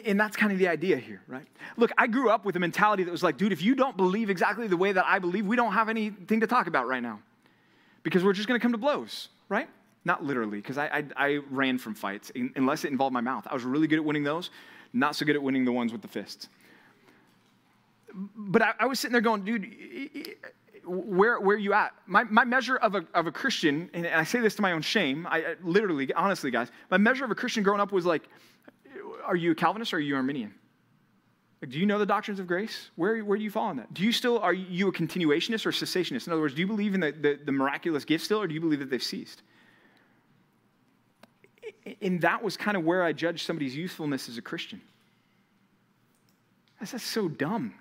And 0.04 0.20
that's 0.20 0.36
kind 0.36 0.52
of 0.52 0.58
the 0.58 0.68
idea 0.68 0.96
here, 0.96 1.22
right? 1.28 1.46
Look, 1.76 1.92
I 1.96 2.06
grew 2.06 2.30
up 2.30 2.44
with 2.44 2.56
a 2.56 2.58
mentality 2.58 3.04
that 3.04 3.10
was 3.10 3.22
like, 3.22 3.38
dude, 3.38 3.52
if 3.52 3.62
you 3.62 3.74
don't 3.74 3.96
believe 3.96 4.28
exactly 4.28 4.66
the 4.66 4.76
way 4.76 4.92
that 4.92 5.04
I 5.06 5.18
believe, 5.18 5.46
we 5.46 5.56
don't 5.56 5.72
have 5.72 5.88
anything 5.88 6.40
to 6.40 6.46
talk 6.46 6.66
about 6.66 6.88
right 6.88 7.02
now 7.02 7.20
because 8.02 8.24
we're 8.24 8.34
just 8.34 8.48
going 8.48 8.58
to 8.60 8.62
come 8.62 8.72
to 8.72 8.78
blows, 8.78 9.28
right? 9.48 9.68
Not 10.04 10.24
literally, 10.24 10.58
because 10.58 10.76
I, 10.76 10.86
I, 10.86 11.04
I, 11.16 11.40
ran 11.48 11.78
from 11.78 11.94
fights 11.94 12.32
unless 12.56 12.84
it 12.84 12.90
involved 12.90 13.14
my 13.14 13.20
mouth. 13.20 13.46
I 13.48 13.54
was 13.54 13.62
really 13.62 13.86
good 13.86 14.00
at 14.00 14.04
winning 14.04 14.24
those, 14.24 14.50
not 14.92 15.14
so 15.14 15.24
good 15.24 15.36
at 15.36 15.42
winning 15.42 15.64
the 15.64 15.72
ones 15.72 15.92
with 15.92 16.02
the 16.02 16.08
fists. 16.08 16.48
But 18.12 18.62
I, 18.62 18.72
I 18.80 18.86
was 18.86 18.98
sitting 18.98 19.12
there 19.12 19.22
going, 19.22 19.44
dude, 19.44 19.74
where, 20.84 21.40
where 21.40 21.56
are 21.56 21.60
you 21.60 21.72
at? 21.72 21.92
My, 22.06 22.24
my 22.24 22.44
measure 22.44 22.76
of 22.76 22.94
a, 22.94 23.04
of 23.14 23.26
a 23.26 23.32
Christian, 23.32 23.88
and 23.94 24.06
I 24.06 24.24
say 24.24 24.40
this 24.40 24.54
to 24.56 24.62
my 24.62 24.72
own 24.72 24.82
shame, 24.82 25.26
I, 25.30 25.38
I 25.38 25.54
literally, 25.62 26.12
honestly, 26.12 26.50
guys, 26.50 26.70
my 26.90 26.96
measure 26.96 27.24
of 27.24 27.30
a 27.30 27.34
Christian 27.34 27.62
growing 27.62 27.80
up 27.80 27.92
was 27.92 28.04
like, 28.04 28.22
are 29.24 29.36
you 29.36 29.52
a 29.52 29.54
Calvinist 29.54 29.94
or 29.94 29.98
are 29.98 30.00
you 30.00 30.16
Arminian? 30.16 30.54
Like, 31.60 31.70
do 31.70 31.78
you 31.78 31.86
know 31.86 31.98
the 31.98 32.06
doctrines 32.06 32.40
of 32.40 32.48
grace? 32.48 32.90
Where, 32.96 33.20
where 33.20 33.38
do 33.38 33.44
you 33.44 33.50
fall 33.50 33.68
on 33.68 33.76
that? 33.76 33.94
Do 33.94 34.02
you 34.02 34.10
still, 34.10 34.40
are 34.40 34.52
you 34.52 34.88
a 34.88 34.92
continuationist 34.92 35.64
or 35.64 35.70
cessationist? 35.70 36.26
In 36.26 36.32
other 36.32 36.42
words, 36.42 36.54
do 36.54 36.60
you 36.60 36.66
believe 36.66 36.94
in 36.94 37.00
the, 37.00 37.12
the, 37.12 37.38
the 37.44 37.52
miraculous 37.52 38.04
gift 38.04 38.24
still, 38.24 38.40
or 38.40 38.48
do 38.48 38.54
you 38.54 38.60
believe 38.60 38.80
that 38.80 38.90
they've 38.90 39.02
ceased? 39.02 39.42
And 42.00 42.20
that 42.22 42.42
was 42.42 42.56
kind 42.56 42.76
of 42.76 42.84
where 42.84 43.04
I 43.04 43.12
judged 43.12 43.46
somebody's 43.46 43.76
usefulness 43.76 44.28
as 44.28 44.38
a 44.38 44.42
Christian. 44.42 44.80
That's, 46.80 46.92
that's 46.92 47.04
so 47.04 47.28
dumb. 47.28 47.74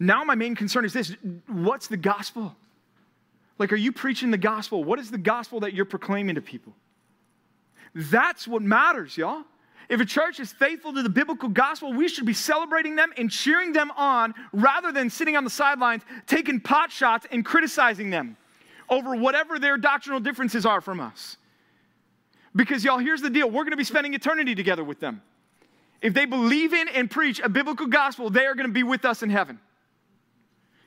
Now, 0.00 0.22
my 0.24 0.34
main 0.34 0.54
concern 0.54 0.84
is 0.84 0.92
this 0.92 1.14
what's 1.46 1.88
the 1.88 1.96
gospel? 1.96 2.54
Like, 3.58 3.72
are 3.72 3.76
you 3.76 3.90
preaching 3.90 4.30
the 4.30 4.38
gospel? 4.38 4.84
What 4.84 4.98
is 4.98 5.10
the 5.10 5.18
gospel 5.18 5.60
that 5.60 5.74
you're 5.74 5.84
proclaiming 5.84 6.36
to 6.36 6.40
people? 6.40 6.74
That's 7.94 8.46
what 8.46 8.62
matters, 8.62 9.16
y'all. 9.16 9.42
If 9.88 10.00
a 10.00 10.04
church 10.04 10.38
is 10.38 10.52
faithful 10.52 10.92
to 10.92 11.02
the 11.02 11.08
biblical 11.08 11.48
gospel, 11.48 11.92
we 11.92 12.08
should 12.08 12.26
be 12.26 12.34
celebrating 12.34 12.94
them 12.94 13.10
and 13.16 13.30
cheering 13.30 13.72
them 13.72 13.90
on 13.96 14.34
rather 14.52 14.92
than 14.92 15.08
sitting 15.08 15.34
on 15.34 15.44
the 15.44 15.50
sidelines 15.50 16.02
taking 16.26 16.60
pot 16.60 16.92
shots 16.92 17.26
and 17.32 17.44
criticizing 17.44 18.10
them 18.10 18.36
over 18.90 19.16
whatever 19.16 19.58
their 19.58 19.78
doctrinal 19.78 20.20
differences 20.20 20.66
are 20.66 20.80
from 20.80 21.00
us. 21.00 21.38
Because, 22.54 22.84
y'all, 22.84 22.98
here's 22.98 23.22
the 23.22 23.30
deal 23.30 23.46
we're 23.46 23.64
going 23.64 23.70
to 23.70 23.76
be 23.76 23.84
spending 23.84 24.14
eternity 24.14 24.54
together 24.54 24.84
with 24.84 25.00
them. 25.00 25.22
If 26.00 26.14
they 26.14 26.26
believe 26.26 26.74
in 26.74 26.88
and 26.88 27.10
preach 27.10 27.40
a 27.40 27.48
biblical 27.48 27.86
gospel, 27.86 28.30
they 28.30 28.46
are 28.46 28.54
going 28.54 28.68
to 28.68 28.72
be 28.72 28.82
with 28.82 29.04
us 29.04 29.22
in 29.22 29.30
heaven. 29.30 29.58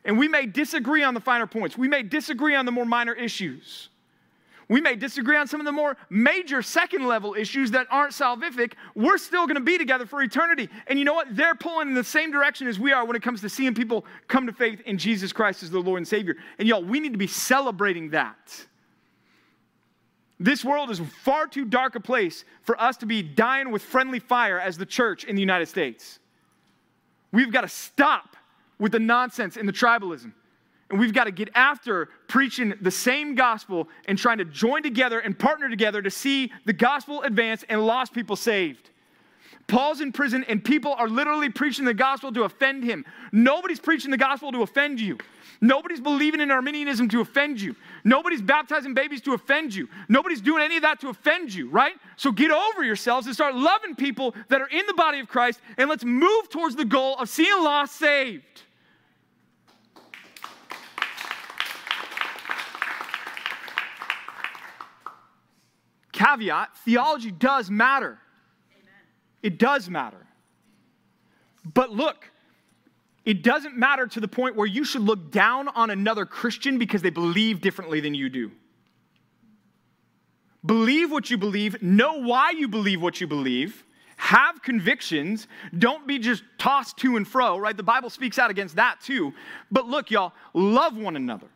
And 0.03 0.17
we 0.17 0.27
may 0.27 0.45
disagree 0.45 1.03
on 1.03 1.13
the 1.13 1.19
finer 1.19 1.47
points. 1.47 1.77
We 1.77 1.87
may 1.87 2.03
disagree 2.03 2.55
on 2.55 2.65
the 2.65 2.71
more 2.71 2.85
minor 2.85 3.13
issues. 3.13 3.89
We 4.71 4.79
may 4.79 4.95
disagree 4.95 5.35
on 5.35 5.47
some 5.47 5.59
of 5.59 5.65
the 5.65 5.73
more 5.73 5.97
major 6.09 6.61
second 6.61 7.05
level 7.05 7.35
issues 7.35 7.71
that 7.71 7.87
aren't 7.91 8.13
salvific. 8.13 8.73
We're 8.95 9.17
still 9.17 9.45
going 9.45 9.57
to 9.57 9.61
be 9.61 9.77
together 9.77 10.05
for 10.05 10.23
eternity. 10.23 10.69
And 10.87 10.97
you 10.97 11.03
know 11.03 11.13
what? 11.13 11.35
They're 11.35 11.55
pulling 11.55 11.89
in 11.89 11.93
the 11.93 12.05
same 12.05 12.31
direction 12.31 12.67
as 12.67 12.79
we 12.79 12.93
are 12.93 13.05
when 13.05 13.17
it 13.17 13.21
comes 13.21 13.41
to 13.41 13.49
seeing 13.49 13.73
people 13.73 14.05
come 14.29 14.47
to 14.47 14.53
faith 14.53 14.79
in 14.85 14.97
Jesus 14.97 15.33
Christ 15.33 15.61
as 15.61 15.71
the 15.71 15.79
Lord 15.79 15.97
and 15.97 16.07
Savior. 16.07 16.37
And 16.57 16.69
y'all, 16.69 16.81
we 16.81 17.01
need 17.01 17.11
to 17.11 17.17
be 17.17 17.27
celebrating 17.27 18.11
that. 18.11 18.65
This 20.39 20.63
world 20.63 20.89
is 20.89 21.01
far 21.21 21.47
too 21.47 21.65
dark 21.65 21.95
a 21.95 21.99
place 21.99 22.45
for 22.61 22.81
us 22.81 22.95
to 22.97 23.05
be 23.05 23.21
dying 23.21 23.71
with 23.71 23.83
friendly 23.83 24.19
fire 24.19 24.57
as 24.57 24.77
the 24.77 24.85
church 24.85 25.25
in 25.25 25.35
the 25.35 25.41
United 25.41 25.67
States. 25.67 26.19
We've 27.33 27.51
got 27.51 27.61
to 27.61 27.67
stop 27.67 28.37
with 28.82 28.91
the 28.91 28.99
nonsense 28.99 29.55
and 29.55 29.69
the 29.69 29.73
tribalism. 29.73 30.34
And 30.89 30.99
we've 30.99 31.13
got 31.13 31.25
to 31.25 31.32
get 31.32 31.49
after 31.55 32.09
preaching 32.27 32.73
the 32.82 32.91
same 32.91 33.36
gospel 33.36 33.88
and 34.05 34.17
trying 34.17 34.39
to 34.39 34.45
join 34.45 34.84
together 34.84 35.19
and 35.19 35.38
partner 35.38 35.69
together 35.69 36.01
to 36.01 36.09
see 36.09 36.51
the 36.65 36.73
gospel 36.73 37.21
advance 37.21 37.63
and 37.69 37.86
lost 37.86 38.11
people 38.11 38.36
saved. 38.36 38.89
Paul's 39.67 40.01
in 40.01 40.11
prison 40.11 40.43
and 40.49 40.61
people 40.61 40.93
are 40.93 41.07
literally 41.07 41.49
preaching 41.49 41.86
the 41.86 41.93
gospel 41.93 42.34
to 42.34 42.43
offend 42.43 42.84
him. 42.84 43.05
Nobody's 43.32 43.79
preaching 43.79 44.11
the 44.11 44.17
gospel 44.17 44.51
to 44.51 44.63
offend 44.63 44.99
you. 44.99 45.17
Nobody's 45.61 46.01
believing 46.01 46.41
in 46.41 46.49
Arminianism 46.49 47.07
to 47.09 47.21
offend 47.21 47.61
you. 47.61 47.75
Nobody's 48.03 48.41
baptizing 48.41 48.95
babies 48.95 49.21
to 49.21 49.34
offend 49.34 49.75
you. 49.75 49.88
Nobody's 50.09 50.41
doing 50.41 50.63
any 50.63 50.77
of 50.77 50.82
that 50.82 50.99
to 51.01 51.09
offend 51.09 51.53
you, 51.53 51.69
right? 51.69 51.93
So 52.17 52.32
get 52.32 52.49
over 52.49 52.84
yourselves 52.84 53.27
and 53.27 53.36
start 53.36 53.55
loving 53.55 53.95
people 53.95 54.34
that 54.49 54.59
are 54.59 54.67
in 54.67 54.86
the 54.88 54.93
body 54.95 55.19
of 55.19 55.27
Christ 55.27 55.61
and 55.77 55.88
let's 55.88 56.03
move 56.03 56.49
towards 56.49 56.75
the 56.75 56.84
goal 56.84 57.15
of 57.17 57.29
seeing 57.29 57.63
lost 57.63 57.95
saved. 57.95 58.63
Caveat 66.22 66.78
theology 66.86 67.32
does 67.32 67.72
matter. 67.72 68.19
Amen. 68.74 68.93
It 69.41 69.57
does 69.57 69.89
matter. 69.89 70.28
But 71.74 71.91
look, 71.91 72.30
it 73.26 73.43
doesn't 73.43 73.76
matter 73.76 74.05
to 74.07 74.19
the 74.19 74.28
point 74.28 74.55
where 74.55 74.67
you 74.67 74.84
should 74.84 75.01
look 75.01 75.32
down 75.32 75.67
on 75.69 75.89
another 75.89 76.26
Christian 76.26 76.78
because 76.78 77.01
they 77.01 77.09
believe 77.09 77.61
differently 77.61 78.01
than 78.01 78.13
you 78.13 78.30
do. 78.30 78.51
believe 80.63 81.11
what 81.11 81.30
you 81.32 81.38
believe, 81.38 81.82
know 81.82 82.22
why 82.22 82.51
you 82.51 82.67
believe 82.67 83.01
what 83.01 83.19
you 83.19 83.28
believe, 83.28 83.84
have 84.17 84.61
convictions, 84.61 85.47
don't 85.78 86.05
be 86.05 86.19
just 86.19 86.43
tossed 86.59 86.97
to 86.97 87.17
and 87.17 87.28
fro, 87.28 87.57
right? 87.57 87.76
The 87.76 87.82
Bible 87.82 88.11
speaks 88.11 88.38
out 88.38 88.51
against 88.51 88.76
that 88.76 89.01
too. 89.01 89.34
But 89.72 89.88
look, 89.88 90.11
y'all, 90.11 90.34
love 90.53 90.95
one 90.95 91.15
another. 91.15 91.47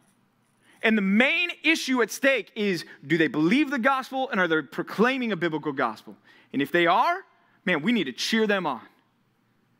And 0.85 0.95
the 0.95 1.01
main 1.01 1.49
issue 1.63 2.03
at 2.03 2.11
stake 2.11 2.51
is 2.55 2.85
do 3.05 3.17
they 3.17 3.27
believe 3.27 3.71
the 3.71 3.79
gospel 3.79 4.29
and 4.29 4.39
are 4.39 4.47
they 4.47 4.61
proclaiming 4.61 5.31
a 5.31 5.35
biblical 5.35 5.73
gospel? 5.73 6.15
And 6.53 6.61
if 6.61 6.71
they 6.71 6.85
are, 6.85 7.25
man, 7.65 7.81
we 7.81 7.91
need 7.91 8.03
to 8.03 8.11
cheer 8.13 8.45
them 8.45 8.67
on, 8.67 8.81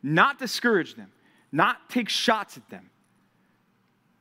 not 0.01 0.39
discourage 0.39 0.95
them, 0.95 1.11
not 1.51 1.91
take 1.91 2.09
shots 2.09 2.57
at 2.57 2.67
them, 2.71 2.89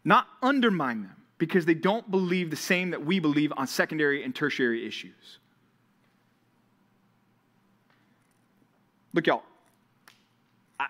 not 0.05 0.29
undermine 0.43 1.01
them 1.01 1.17
because 1.39 1.65
they 1.65 1.73
don't 1.73 2.11
believe 2.11 2.51
the 2.51 2.57
same 2.57 2.91
that 2.91 3.05
we 3.05 3.19
believe 3.19 3.51
on 3.57 3.67
secondary 3.67 4.23
and 4.23 4.35
tertiary 4.35 4.87
issues. 4.87 5.39
Look, 9.15 9.27
y'all, 9.27 9.43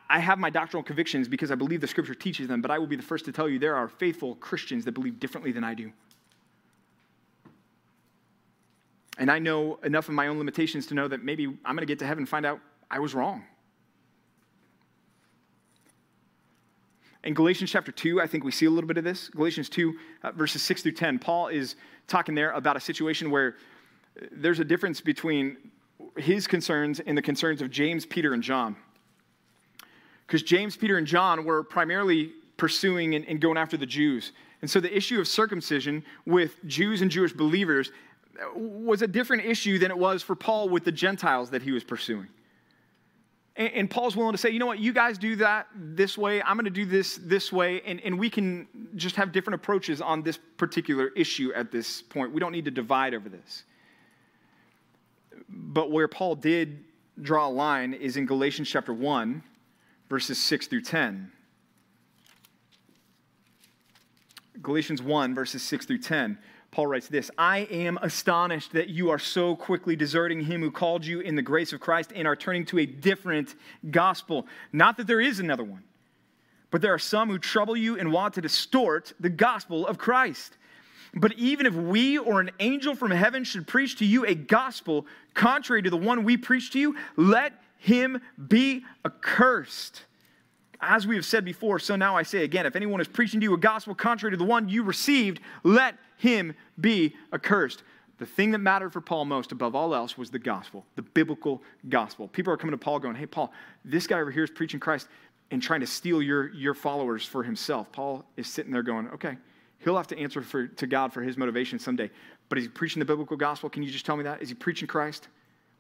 I 0.09 0.19
have 0.19 0.39
my 0.39 0.51
doctrinal 0.51 0.83
convictions 0.83 1.29
because 1.29 1.51
I 1.51 1.55
believe 1.55 1.81
the 1.81 1.87
scripture 1.87 2.15
teaches 2.15 2.49
them, 2.49 2.63
but 2.63 2.71
I 2.71 2.79
will 2.79 2.87
be 2.87 2.97
the 2.97 3.03
first 3.03 3.25
to 3.27 3.33
tell 3.33 3.49
you 3.49 3.59
there 3.59 3.77
are 3.77 3.89
faithful 3.89 4.35
Christians 4.37 4.85
that 4.85 4.93
believe 4.93 5.21
differently 5.21 5.53
than 5.53 5.65
I 5.65 5.75
do. 5.75 5.93
And 9.19 9.31
I 9.31 9.39
know 9.39 9.79
enough 9.85 10.09
of 10.09 10.15
my 10.15 10.27
own 10.27 10.39
limitations 10.39 10.87
to 10.87 10.95
know 10.95 11.07
that 11.09 11.23
maybe 11.23 11.47
I'm 11.47 11.77
going 11.77 11.79
to 11.79 11.87
get 11.87 11.99
to 12.01 12.07
heaven 12.07 12.23
and 12.23 12.29
find 12.29 12.45
out 12.45 12.61
I 12.91 12.99
was 12.99 13.15
wrong. 13.15 13.45
In 17.23 17.33
Galatians 17.33 17.71
chapter 17.71 17.93
2, 17.93 18.21
I 18.21 18.27
think 18.27 18.45
we 18.45 18.53
see 18.53 18.67
a 18.67 18.71
little 18.71 18.89
bit 18.89 18.99
of 18.99 19.05
this. 19.05 19.29
Galatians 19.31 19.69
2, 19.69 19.95
uh, 20.23 20.33
verses 20.33 20.63
6 20.63 20.83
through 20.83 20.93
10, 20.93 21.19
Paul 21.19 21.49
is 21.49 21.77
talking 22.07 22.35
there 22.35 22.53
about 22.53 22.77
a 22.77 22.81
situation 22.81 23.31
where 23.31 23.57
there's 24.31 24.61
a 24.61 24.65
difference 24.65 25.01
between 25.01 25.57
his 26.17 26.47
concerns 26.47 27.01
and 27.01 27.17
the 27.17 27.23
concerns 27.23 27.63
of 27.63 27.71
James, 27.71 28.05
Peter, 28.05 28.35
and 28.35 28.43
John 28.43 28.77
because 30.27 30.43
James, 30.43 30.77
Peter, 30.77 30.99
and 30.99 31.07
John 31.07 31.45
were 31.45 31.63
primarily 31.63 32.33
pursuing 32.57 33.15
and, 33.15 33.25
and, 33.27 33.41
going 33.41 33.57
after 33.57 33.77
the 33.77 33.87
Jews. 33.87 34.33
And 34.63 34.71
so 34.71 34.81
the 34.81 34.95
issue 34.95 35.21
of 35.21 35.29
circumcision 35.29 36.05
with 36.25 36.65
Jews 36.67 37.03
and 37.03 37.11
Jewish 37.11 37.33
believers 37.33 37.91
uh, 38.41 38.59
was 38.59 39.03
a 39.03 39.07
different 39.07 39.45
issue 39.45 39.79
than 39.79 39.91
it 39.91 39.99
was 39.99 40.23
for 40.23 40.35
Paul 40.35 40.69
with 40.69 40.85
the 40.85 40.93
Gentiles 40.93 41.51
that 41.51 41.63
he 41.63 41.73
was 41.73 41.85
pursuing. 41.85 42.29
And, 43.57 43.73
and 43.73 43.91
Paul's 43.91 44.17
willing 44.17 44.33
to 44.33 44.39
say, 44.39 44.51
you 44.51 44.59
know 44.59 44.67
what, 44.67 44.79
you 44.79 44.93
guys 44.93 45.19
do 45.19 45.37
that 45.37 45.67
this 45.75 46.17
way, 46.17 46.43
I'm 46.43 46.57
going 46.57 46.65
to 46.65 46.71
do 46.71 46.87
this 46.87 47.19
this 47.23 47.53
way, 47.53 47.83
and, 47.83 48.01
and 48.01 48.19
we 48.19 48.31
can 48.31 48.69
just 48.97 49.17
have 49.17 49.33
different 49.33 49.57
approaches 49.57 50.01
on 50.01 50.23
this 50.23 50.39
particular 50.57 51.09
issue 51.17 51.53
at 51.55 51.71
this 51.71 52.03
point. 52.03 52.33
We 52.33 52.41
don't 52.41 52.53
need 52.53 52.65
to 52.65 52.71
divide 52.71 53.15
over 53.15 53.29
this. 53.29 53.65
But 55.49 55.91
where 55.91 56.09
Paul 56.09 56.37
did 56.37 56.85
draw 57.21 57.49
a 57.49 57.51
line 57.51 57.95
is 57.95 58.17
in 58.17 58.27
Galatians 58.27 58.69
chapter 58.69 58.93
1 58.93 59.43
verses 60.09 60.39
6 60.39 60.67
through 60.67 60.83
10. 60.83 61.31
Galatians 64.63 65.03
1, 65.03 65.35
verses 65.35 65.63
6 65.63 65.87
through 65.87 65.99
10. 65.99 66.39
Paul 66.71 66.89
writes 66.89 67.07
this 67.07 67.31
I 67.39 67.59
am 67.71 67.99
astonished 68.03 68.73
that 68.73 68.89
you 68.89 69.11
are 69.11 69.19
so 69.19 69.55
quickly 69.55 69.95
deserting 69.95 70.41
him 70.41 70.61
who 70.61 70.71
called 70.71 71.07
you 71.07 71.21
in 71.21 71.37
the 71.37 71.43
grace 71.43 71.73
of 71.73 71.81
Christ 71.81 72.13
and 72.15 72.27
are 72.27 72.35
turning 72.35 72.67
to 72.67 72.81
a 72.81 72.87
different 72.87 73.55
gospel. 73.91 74.47
Not 74.73 74.97
that 74.97 75.07
there 75.07 75.21
is 75.21 75.39
another 75.39 75.63
one, 75.63 75.85
but 76.71 76.83
there 76.83 76.93
are 76.93 76.99
some 76.99 77.29
who 77.29 77.39
trouble 77.39 77.77
you 77.77 77.99
and 77.99 78.13
want 78.13 78.35
to 78.35 78.41
distort 78.41 79.13
the 79.21 79.31
gospel 79.31 79.87
of 79.87 79.99
Christ. 79.99 80.57
But 81.15 81.35
even 81.35 81.67
if 81.67 81.75
we 81.75 82.19
or 82.19 82.41
an 82.41 82.51
angel 82.59 82.97
from 82.97 83.13
heaven 83.13 83.45
should 83.45 83.69
preach 83.69 83.97
to 83.99 84.05
you 84.05 84.27
a 84.27 84.35
gospel 84.35 85.07
contrary 85.33 85.83
to 85.83 85.91
the 85.91 85.97
one 85.97 86.25
we 86.25 86.37
preach 86.37 86.73
to 86.73 86.81
you, 86.81 86.97
let 87.17 87.53
him 87.85 88.19
be 88.49 88.83
accursed. 89.05 90.05
As 90.81 91.07
we 91.07 91.17
have 91.17 91.25
said 91.27 91.45
before, 91.45 91.79
so 91.79 91.97
now 91.97 92.17
I 92.17 92.23
say 92.23 92.43
again 92.43 92.65
if 92.65 92.77
anyone 92.77 93.01
is 93.01 93.09
preaching 93.09 93.41
to 93.41 93.45
you 93.45 93.55
a 93.55 93.59
gospel 93.59 93.95
contrary 93.95 94.33
to 94.33 94.39
the 94.39 94.45
one 94.45 94.71
you 94.71 94.83
received, 94.83 95.41
let 95.63 95.97
him 96.17 96.55
be 96.81 97.15
accursed. 97.33 97.83
The 98.17 98.27
thing 98.27 98.53
that 98.53 98.59
mattered 98.59 98.93
for 98.93 99.03
Paul 99.03 99.27
most 99.27 99.53
above 99.53 99.75
all 99.75 99.95
else 99.95 100.17
was 100.17 100.31
the 100.31 100.39
gospel, 100.39 100.87
the 100.97 101.03
biblical 101.03 101.63
gospel. 101.91 102.27
People 102.29 102.55
are 102.55 102.57
coming 102.57 102.73
to 102.73 102.79
Paul 102.79 102.99
going, 103.01 103.17
Hey, 103.17 103.27
Paul, 103.27 103.53
this 103.85 104.07
guy 104.07 104.19
over 104.19 104.31
here 104.31 104.45
is 104.45 104.51
preaching 104.51 104.81
Christ 104.81 105.09
and 105.51 105.63
trying 105.63 105.81
to 105.81 105.87
steal 105.87 106.23
your, 106.23 106.55
your 106.55 106.73
followers 106.73 107.27
for 107.27 107.43
himself. 107.43 107.93
Paul 107.93 108.25
is 108.39 108.47
sitting 108.47 108.73
there 108.73 108.83
going, 108.83 109.09
Okay, 109.09 109.37
he'll 109.81 109.97
have 109.97 110.07
to 110.07 110.19
answer 110.19 110.41
for, 110.41 110.69
to 110.69 110.87
God 110.87 111.13
for 111.13 111.21
his 111.21 111.37
motivation 111.37 111.79
someday. 111.79 112.11
But 112.49 112.57
is 112.57 112.65
he 112.65 112.71
preaching 112.71 113.01
the 113.01 113.07
biblical 113.07 113.37
gospel? 113.37 113.69
Can 113.69 113.83
you 113.83 113.91
just 113.91 114.07
tell 114.07 114.17
me 114.17 114.25
that? 114.25 114.41
Is 114.41 114.49
he 114.49 114.55
preaching 114.55 114.89
Christ? 114.89 115.29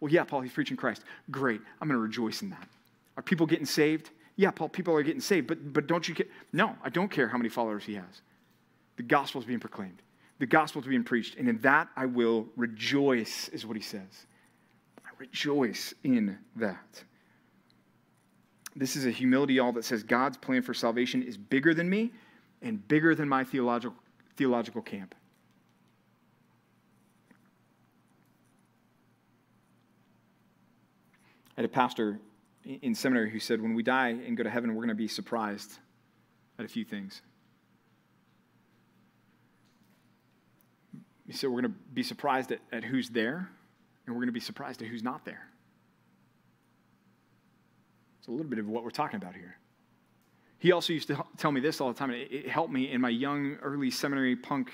Well, 0.05 0.13
yeah, 0.13 0.25
Paul, 0.25 0.43
he's 0.43 0.53
preaching 0.53 0.77
Christ. 0.77 1.01
Great. 1.31 1.63
I'm 1.81 1.89
going 1.89 1.97
to 1.97 2.03
rejoice 2.03 2.43
in 2.43 2.51
that. 2.51 2.69
Are 3.17 3.23
people 3.23 3.47
getting 3.47 3.65
saved? 3.65 4.11
Yeah, 4.37 4.51
Paul, 4.51 4.69
people 4.69 4.95
are 4.95 5.03
getting 5.03 5.23
saved, 5.23 5.47
but, 5.47 5.73
but 5.73 5.87
don't 5.87 6.07
you 6.07 6.15
get. 6.15 6.31
No, 6.53 6.77
I 6.85 6.91
don't 6.91 7.11
care 7.11 7.27
how 7.27 7.39
many 7.39 7.49
followers 7.49 7.85
he 7.85 7.95
has. 7.95 8.21
The 8.99 9.03
gospel 9.03 9.41
is 9.41 9.47
being 9.47 9.61
proclaimed, 9.61 10.03
the 10.41 10.47
gospel 10.47 10.83
is 10.83 10.87
being 10.87 11.05
preached, 11.05 11.37
and 11.37 11.49
in 11.49 11.59
that 11.63 11.89
I 11.97 12.05
will 12.05 12.47
rejoice, 12.55 13.49
is 13.49 13.65
what 13.65 13.79
he 13.79 13.83
says. 13.83 14.27
I 15.07 15.09
rejoice 15.17 15.95
in 16.05 16.37
that. 16.57 17.03
This 18.77 18.97
is 18.97 19.07
a 19.07 19.11
humility, 19.11 19.59
all 19.59 19.73
that 19.73 19.87
says 19.87 20.03
God's 20.03 20.37
plan 20.37 20.61
for 20.61 20.75
salvation 20.75 21.23
is 21.23 21.39
bigger 21.39 21.73
than 21.73 21.89
me 21.89 22.13
and 22.61 22.87
bigger 22.89 23.15
than 23.15 23.27
my 23.27 23.43
theological, 23.43 23.97
theological 24.37 24.83
camp. 24.83 25.15
Had 31.57 31.65
a 31.65 31.69
pastor 31.69 32.19
in 32.65 32.95
seminary 32.95 33.31
who 33.31 33.39
said, 33.39 33.61
when 33.61 33.75
we 33.75 33.83
die 33.83 34.09
and 34.09 34.37
go 34.37 34.43
to 34.43 34.51
heaven, 34.51 34.71
we're 34.71 34.83
going 34.83 34.89
to 34.89 34.95
be 34.95 35.09
surprised 35.09 35.79
at 36.59 36.65
a 36.65 36.69
few 36.69 36.85
things. 36.85 37.23
He 41.27 41.33
said, 41.33 41.51
we're 41.51 41.63
going 41.63 41.73
to 41.73 41.79
be 41.93 42.03
surprised 42.03 42.53
at, 42.53 42.61
at 42.73 42.85
who's 42.85 43.09
there, 43.09 43.49
and 44.07 44.15
we're 44.15 44.21
going 44.21 44.29
to 44.29 44.33
be 44.33 44.41
surprised 44.41 44.83
at 44.83 44.89
who's 44.89 45.03
not 45.03 45.25
there. 45.25 45.49
It's 48.19 48.29
a 48.29 48.31
little 48.31 48.47
bit 48.47 48.59
of 48.59 48.69
what 48.69 48.85
we're 48.85 48.91
talking 48.91 49.17
about 49.17 49.35
here. 49.35 49.57
He 50.59 50.73
also 50.73 50.93
used 50.93 51.09
to 51.09 51.25
tell 51.37 51.53
me 51.53 51.61
this 51.61 51.81
all 51.81 51.89
the 51.89 51.99
time, 51.99 52.11
and 52.11 52.21
it 52.21 52.49
helped 52.49 52.73
me 52.73 52.91
in 52.91 53.01
my 53.01 53.11
young, 53.11 53.57
early 53.63 53.91
seminary 53.91 54.37
punk, 54.37 54.71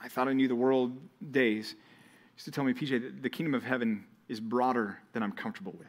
I 0.00 0.08
thought 0.08 0.28
I 0.28 0.32
knew 0.32 0.48
the 0.48 0.54
world 0.54 0.96
days. 1.30 1.72
He 1.72 2.36
used 2.36 2.44
to 2.46 2.50
tell 2.50 2.64
me, 2.64 2.72
PJ, 2.72 3.22
the 3.22 3.30
kingdom 3.30 3.54
of 3.54 3.62
heaven 3.62 4.04
is 4.28 4.40
broader 4.40 4.98
than 5.12 5.22
I'm 5.22 5.32
comfortable 5.32 5.74
with. 5.78 5.88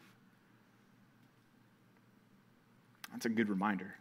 That's 3.12 3.26
a 3.26 3.30
good 3.30 3.50
reminder. 3.50 3.96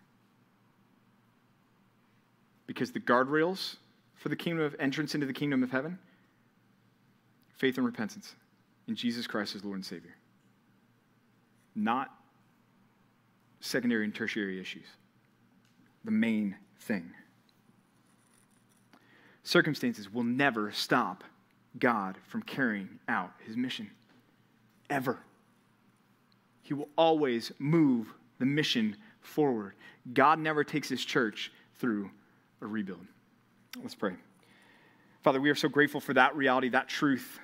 Because 2.66 2.92
the 2.92 3.00
guardrails 3.00 3.76
for 4.14 4.28
the 4.28 4.36
kingdom 4.36 4.64
of 4.64 4.74
entrance 4.78 5.14
into 5.14 5.26
the 5.26 5.32
kingdom 5.32 5.62
of 5.62 5.70
heaven 5.70 5.98
faith 7.56 7.78
and 7.78 7.86
repentance 7.86 8.34
in 8.86 8.94
Jesus 8.94 9.26
Christ 9.26 9.54
as 9.54 9.64
Lord 9.64 9.76
and 9.76 9.84
Savior. 9.84 10.14
Not 11.74 12.10
secondary 13.60 14.04
and 14.04 14.14
tertiary 14.14 14.60
issues. 14.60 14.86
The 16.04 16.10
main 16.10 16.56
thing. 16.80 17.10
Circumstances 19.42 20.12
will 20.12 20.24
never 20.24 20.70
stop 20.72 21.24
God 21.78 22.18
from 22.26 22.42
carrying 22.42 22.98
out 23.08 23.32
his 23.44 23.56
mission. 23.56 23.90
Ever. 24.90 25.18
He 26.62 26.74
will 26.74 26.88
always 26.96 27.52
move 27.58 28.12
the 28.38 28.46
mission 28.46 28.96
forward. 29.20 29.74
God 30.12 30.38
never 30.38 30.64
takes 30.64 30.88
his 30.88 31.04
church 31.04 31.52
through 31.78 32.10
a 32.60 32.66
rebuild. 32.66 33.06
Let's 33.82 33.94
pray. 33.94 34.14
Father, 35.22 35.40
we 35.40 35.50
are 35.50 35.56
so 35.56 35.68
grateful 35.68 36.00
for 36.00 36.14
that 36.14 36.36
reality, 36.36 36.68
that 36.70 36.88
truth. 36.88 37.40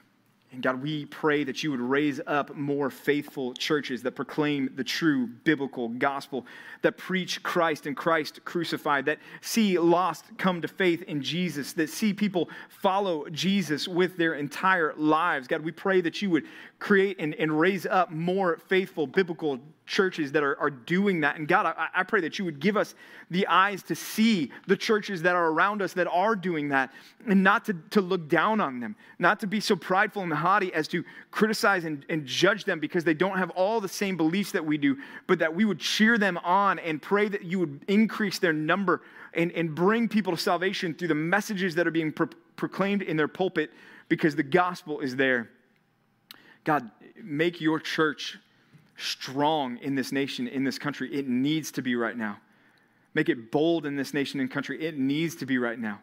And 0.53 0.63
God, 0.63 0.83
we 0.83 1.07
pray 1.07 1.45
that 1.45 1.63
you 1.63 1.71
would 1.71 1.81
raise 1.81 2.21
up 2.27 2.55
more 2.55 2.91
faithful 2.91 3.55
churches 3.55 4.03
that 4.03 4.13
proclaim 4.13 4.71
the 4.77 4.85
true 4.85 5.27
biblical 5.27 5.89
gospel, 5.89 6.47
that 6.83 6.99
preach 6.99 7.43
Christ 7.43 7.87
and 7.87 7.97
Christ 7.97 8.45
crucified, 8.45 9.07
that 9.07 9.19
see 9.41 9.79
lost 9.79 10.27
come 10.37 10.61
to 10.61 10.69
faith 10.69 11.03
in 11.05 11.23
Jesus, 11.23 11.73
that 11.73 11.89
see 11.89 12.13
people 12.13 12.51
follow 12.69 13.27
Jesus 13.31 13.89
with 13.89 14.19
their 14.19 14.35
entire 14.35 14.93
lives. 14.99 15.49
God, 15.49 15.63
we 15.63 15.73
pray 15.73 16.03
that 16.03 16.21
you 16.21 16.29
would 16.29 16.45
create 16.83 17.17
and, 17.21 17.33
and 17.37 17.59
raise 17.59 17.87
up 17.87 18.11
more 18.11 18.59
faithful 18.69 19.07
biblical 19.07 19.61
churches 19.87 20.33
that 20.33 20.43
are, 20.43 20.59
are 20.59 20.71
doing 20.71 21.21
that. 21.21 21.37
And 21.37 21.47
God, 21.47 21.65
I, 21.65 21.87
I 21.95 22.03
pray 22.03 22.21
that 22.23 22.41
you 22.41 22.45
would 22.45 22.59
give 22.59 22.77
us 22.77 22.97
the 23.31 23.47
eyes 23.47 23.85
to 23.85 23.95
see 23.95 24.51
the 24.67 24.77
churches 24.77 25.23
that 25.23 25.37
are 25.37 25.47
around 25.47 25.81
us 25.81 25.93
that 25.93 26.09
are 26.09 26.35
doing 26.35 26.71
that 26.71 26.93
and 27.29 27.45
not 27.45 27.65
to, 27.67 27.77
to 27.91 28.01
look 28.01 28.29
down 28.29 28.61
on 28.61 28.81
them, 28.81 28.97
not 29.21 29.39
to 29.41 29.47
be 29.47 29.61
so 29.61 29.77
prideful 29.77 30.23
and 30.23 30.33
haughty 30.33 30.75
as 30.75 30.89
to 30.89 31.05
criticize 31.31 31.85
and, 31.85 32.05
and 32.09 32.27
judge 32.27 32.65
them 32.65 32.81
because 32.81 33.05
they 33.05 33.15
don't 33.15 33.39
have 33.39 33.51
all 33.51 33.81
the 33.81 33.89
same 33.89 34.17
beliefs 34.17 34.51
that 34.51 34.65
we 34.67 34.77
do, 34.77 34.97
but 35.29 35.39
that 35.39 35.55
we 35.55 35.65
would 35.65 35.79
cheer 35.79 36.19
them 36.19 36.37
on 36.39 36.81
and 36.81 37.01
pray 37.01 37.29
that 37.29 37.45
you 37.45 37.61
would 37.61 37.85
increase 37.87 38.41
their 38.41 38.53
number 38.53 39.03
and, 39.35 39.53
and 39.53 39.73
bring 39.73 40.09
people 40.09 40.35
to 40.35 40.43
salvation 40.43 40.95
through 40.95 41.09
the 41.09 41.15
messages 41.15 41.77
that 41.77 41.87
are 41.87 41.93
being 41.93 42.11
pro- 42.11 42.27
proclaimed 42.57 43.03
in 43.03 43.17
their 43.17 43.29
pulpit 43.29 43.71
because 44.09 44.35
the 44.35 44.43
gospel 44.43 44.99
is 44.99 45.15
there 45.15 45.49
God, 46.65 46.91
make 47.23 47.61
your 47.61 47.81
church 47.81 48.39
strong 48.97 49.79
in 49.79 49.95
this 49.95 50.13
nation, 50.13 50.47
in 50.47 50.65
this 50.65 50.79
country. 50.79 51.13
It 51.13 51.29
needs 51.29 51.71
to 51.73 51.83
be 51.83 51.97
right 51.97 52.17
now. 52.17 52.39
Make 53.15 53.29
it 53.29 53.51
bold 53.51 53.85
in 53.85 53.97
this 53.97 54.15
nation 54.15 54.41
and 54.41 54.51
country. 54.51 54.83
It 54.83 54.97
needs 54.99 55.35
to 55.37 55.47
be 55.47 55.59
right 55.59 55.79
now. 55.79 56.01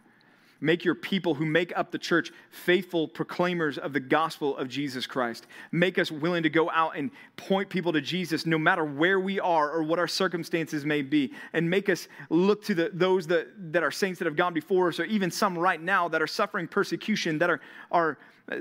Make 0.61 0.83
your 0.83 0.95
people 0.95 1.35
who 1.35 1.45
make 1.45 1.71
up 1.77 1.89
the 1.89 1.97
church 1.97 2.33
faithful 2.51 3.07
proclaimers 3.07 3.77
of 3.77 3.93
the 3.93 3.99
gospel 4.01 4.57
of 4.57 4.67
Jesus 4.67 5.07
Christ. 5.07 5.47
Make 5.71 5.97
us 5.97 6.11
willing 6.11 6.43
to 6.43 6.49
go 6.49 6.69
out 6.69 6.97
and 6.97 7.11
point 7.37 7.69
people 7.69 7.93
to 7.93 8.01
Jesus 8.01 8.45
no 8.45 8.57
matter 8.57 8.83
where 8.83 9.21
we 9.21 9.39
are 9.39 9.71
or 9.71 9.83
what 9.83 9.99
our 9.99 10.07
circumstances 10.07 10.83
may 10.83 11.01
be. 11.01 11.31
And 11.53 11.69
make 11.69 11.87
us 11.87 12.09
look 12.29 12.61
to 12.65 12.75
the, 12.75 12.91
those 12.93 13.25
that, 13.27 13.47
that 13.71 13.83
are 13.83 13.91
saints 13.91 14.19
that 14.19 14.25
have 14.25 14.35
gone 14.35 14.53
before 14.53 14.89
us, 14.89 14.99
or 14.99 15.05
even 15.05 15.31
some 15.31 15.57
right 15.57 15.81
now 15.81 16.09
that 16.09 16.21
are 16.21 16.27
suffering 16.27 16.67
persecution, 16.67 17.37
that 17.39 17.49
are, 17.49 17.61
are 17.89 18.17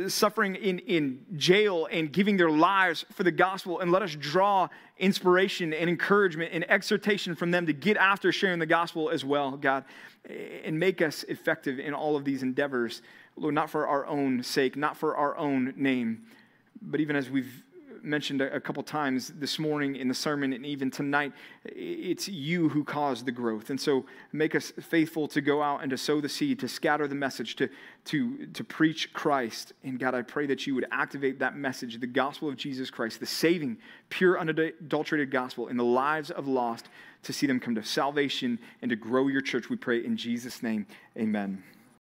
suffering 0.08 0.54
in, 0.54 0.78
in 0.80 1.24
jail 1.36 1.88
and 1.90 2.12
giving 2.12 2.36
their 2.36 2.50
lives 2.50 3.04
for 3.12 3.22
the 3.22 3.30
gospel. 3.30 3.80
And 3.80 3.90
let 3.90 4.02
us 4.02 4.14
draw 4.14 4.68
inspiration 4.98 5.72
and 5.72 5.88
encouragement 5.88 6.52
and 6.52 6.68
exhortation 6.70 7.34
from 7.34 7.50
them 7.50 7.66
to 7.66 7.72
get 7.72 7.96
after 7.96 8.32
sharing 8.32 8.58
the 8.58 8.66
gospel 8.66 9.10
as 9.10 9.24
well, 9.24 9.56
God 9.56 9.84
and 10.28 10.78
make 10.78 11.00
us 11.00 11.24
effective 11.24 11.78
in 11.78 11.94
all 11.94 12.16
of 12.16 12.24
these 12.24 12.42
endeavors, 12.42 13.02
Lord, 13.36 13.54
not 13.54 13.70
for 13.70 13.86
our 13.86 14.06
own 14.06 14.42
sake, 14.42 14.76
not 14.76 14.96
for 14.96 15.16
our 15.16 15.36
own 15.36 15.74
name, 15.76 16.26
but 16.82 17.00
even 17.00 17.16
as 17.16 17.30
we've 17.30 17.62
mentioned 18.08 18.40
a, 18.40 18.60
couple 18.60 18.82
times 18.82 19.32
this 19.38 19.58
morning 19.58 19.96
in 19.96 20.08
the 20.08 20.14
sermon 20.14 20.52
and 20.52 20.66
even 20.66 20.90
tonight, 20.90 21.32
it's 21.64 22.28
you 22.28 22.68
who 22.68 22.82
caused 22.82 23.26
the 23.26 23.32
growth. 23.32 23.70
And 23.70 23.80
so 23.80 24.06
make 24.32 24.54
us 24.54 24.72
faithful 24.80 25.28
to 25.28 25.40
go 25.40 25.62
out 25.62 25.82
and 25.82 25.90
to 25.90 25.98
sow 25.98 26.20
the 26.20 26.28
seed, 26.28 26.58
to 26.60 26.68
scatter 26.68 27.06
the 27.06 27.14
message, 27.14 27.56
to, 27.56 27.68
to, 28.06 28.46
to 28.46 28.64
preach 28.64 29.12
Christ. 29.12 29.72
And 29.84 29.98
God, 29.98 30.14
I 30.14 30.22
pray 30.22 30.46
that 30.46 30.66
you 30.66 30.74
would 30.74 30.86
activate 30.90 31.38
that 31.38 31.56
message, 31.56 32.00
the 32.00 32.06
gospel 32.06 32.48
of 32.48 32.56
Jesus 32.56 32.90
Christ, 32.90 33.20
the 33.20 33.26
saving, 33.26 33.78
pure, 34.08 34.38
unadulterated 34.38 35.30
gospel 35.30 35.68
in 35.68 35.76
the 35.76 35.84
lives 35.84 36.30
of 36.30 36.48
lost 36.48 36.88
to 37.22 37.32
see 37.32 37.46
them 37.46 37.60
come 37.60 37.74
to 37.74 37.84
salvation 37.84 38.58
and 38.82 38.88
to 38.90 38.96
grow 38.96 39.28
your 39.28 39.40
church. 39.40 39.68
We 39.68 39.76
pray 39.76 40.04
in 40.04 40.16
Jesus' 40.16 40.62
name. 40.62 40.86
Amen. 41.16 41.62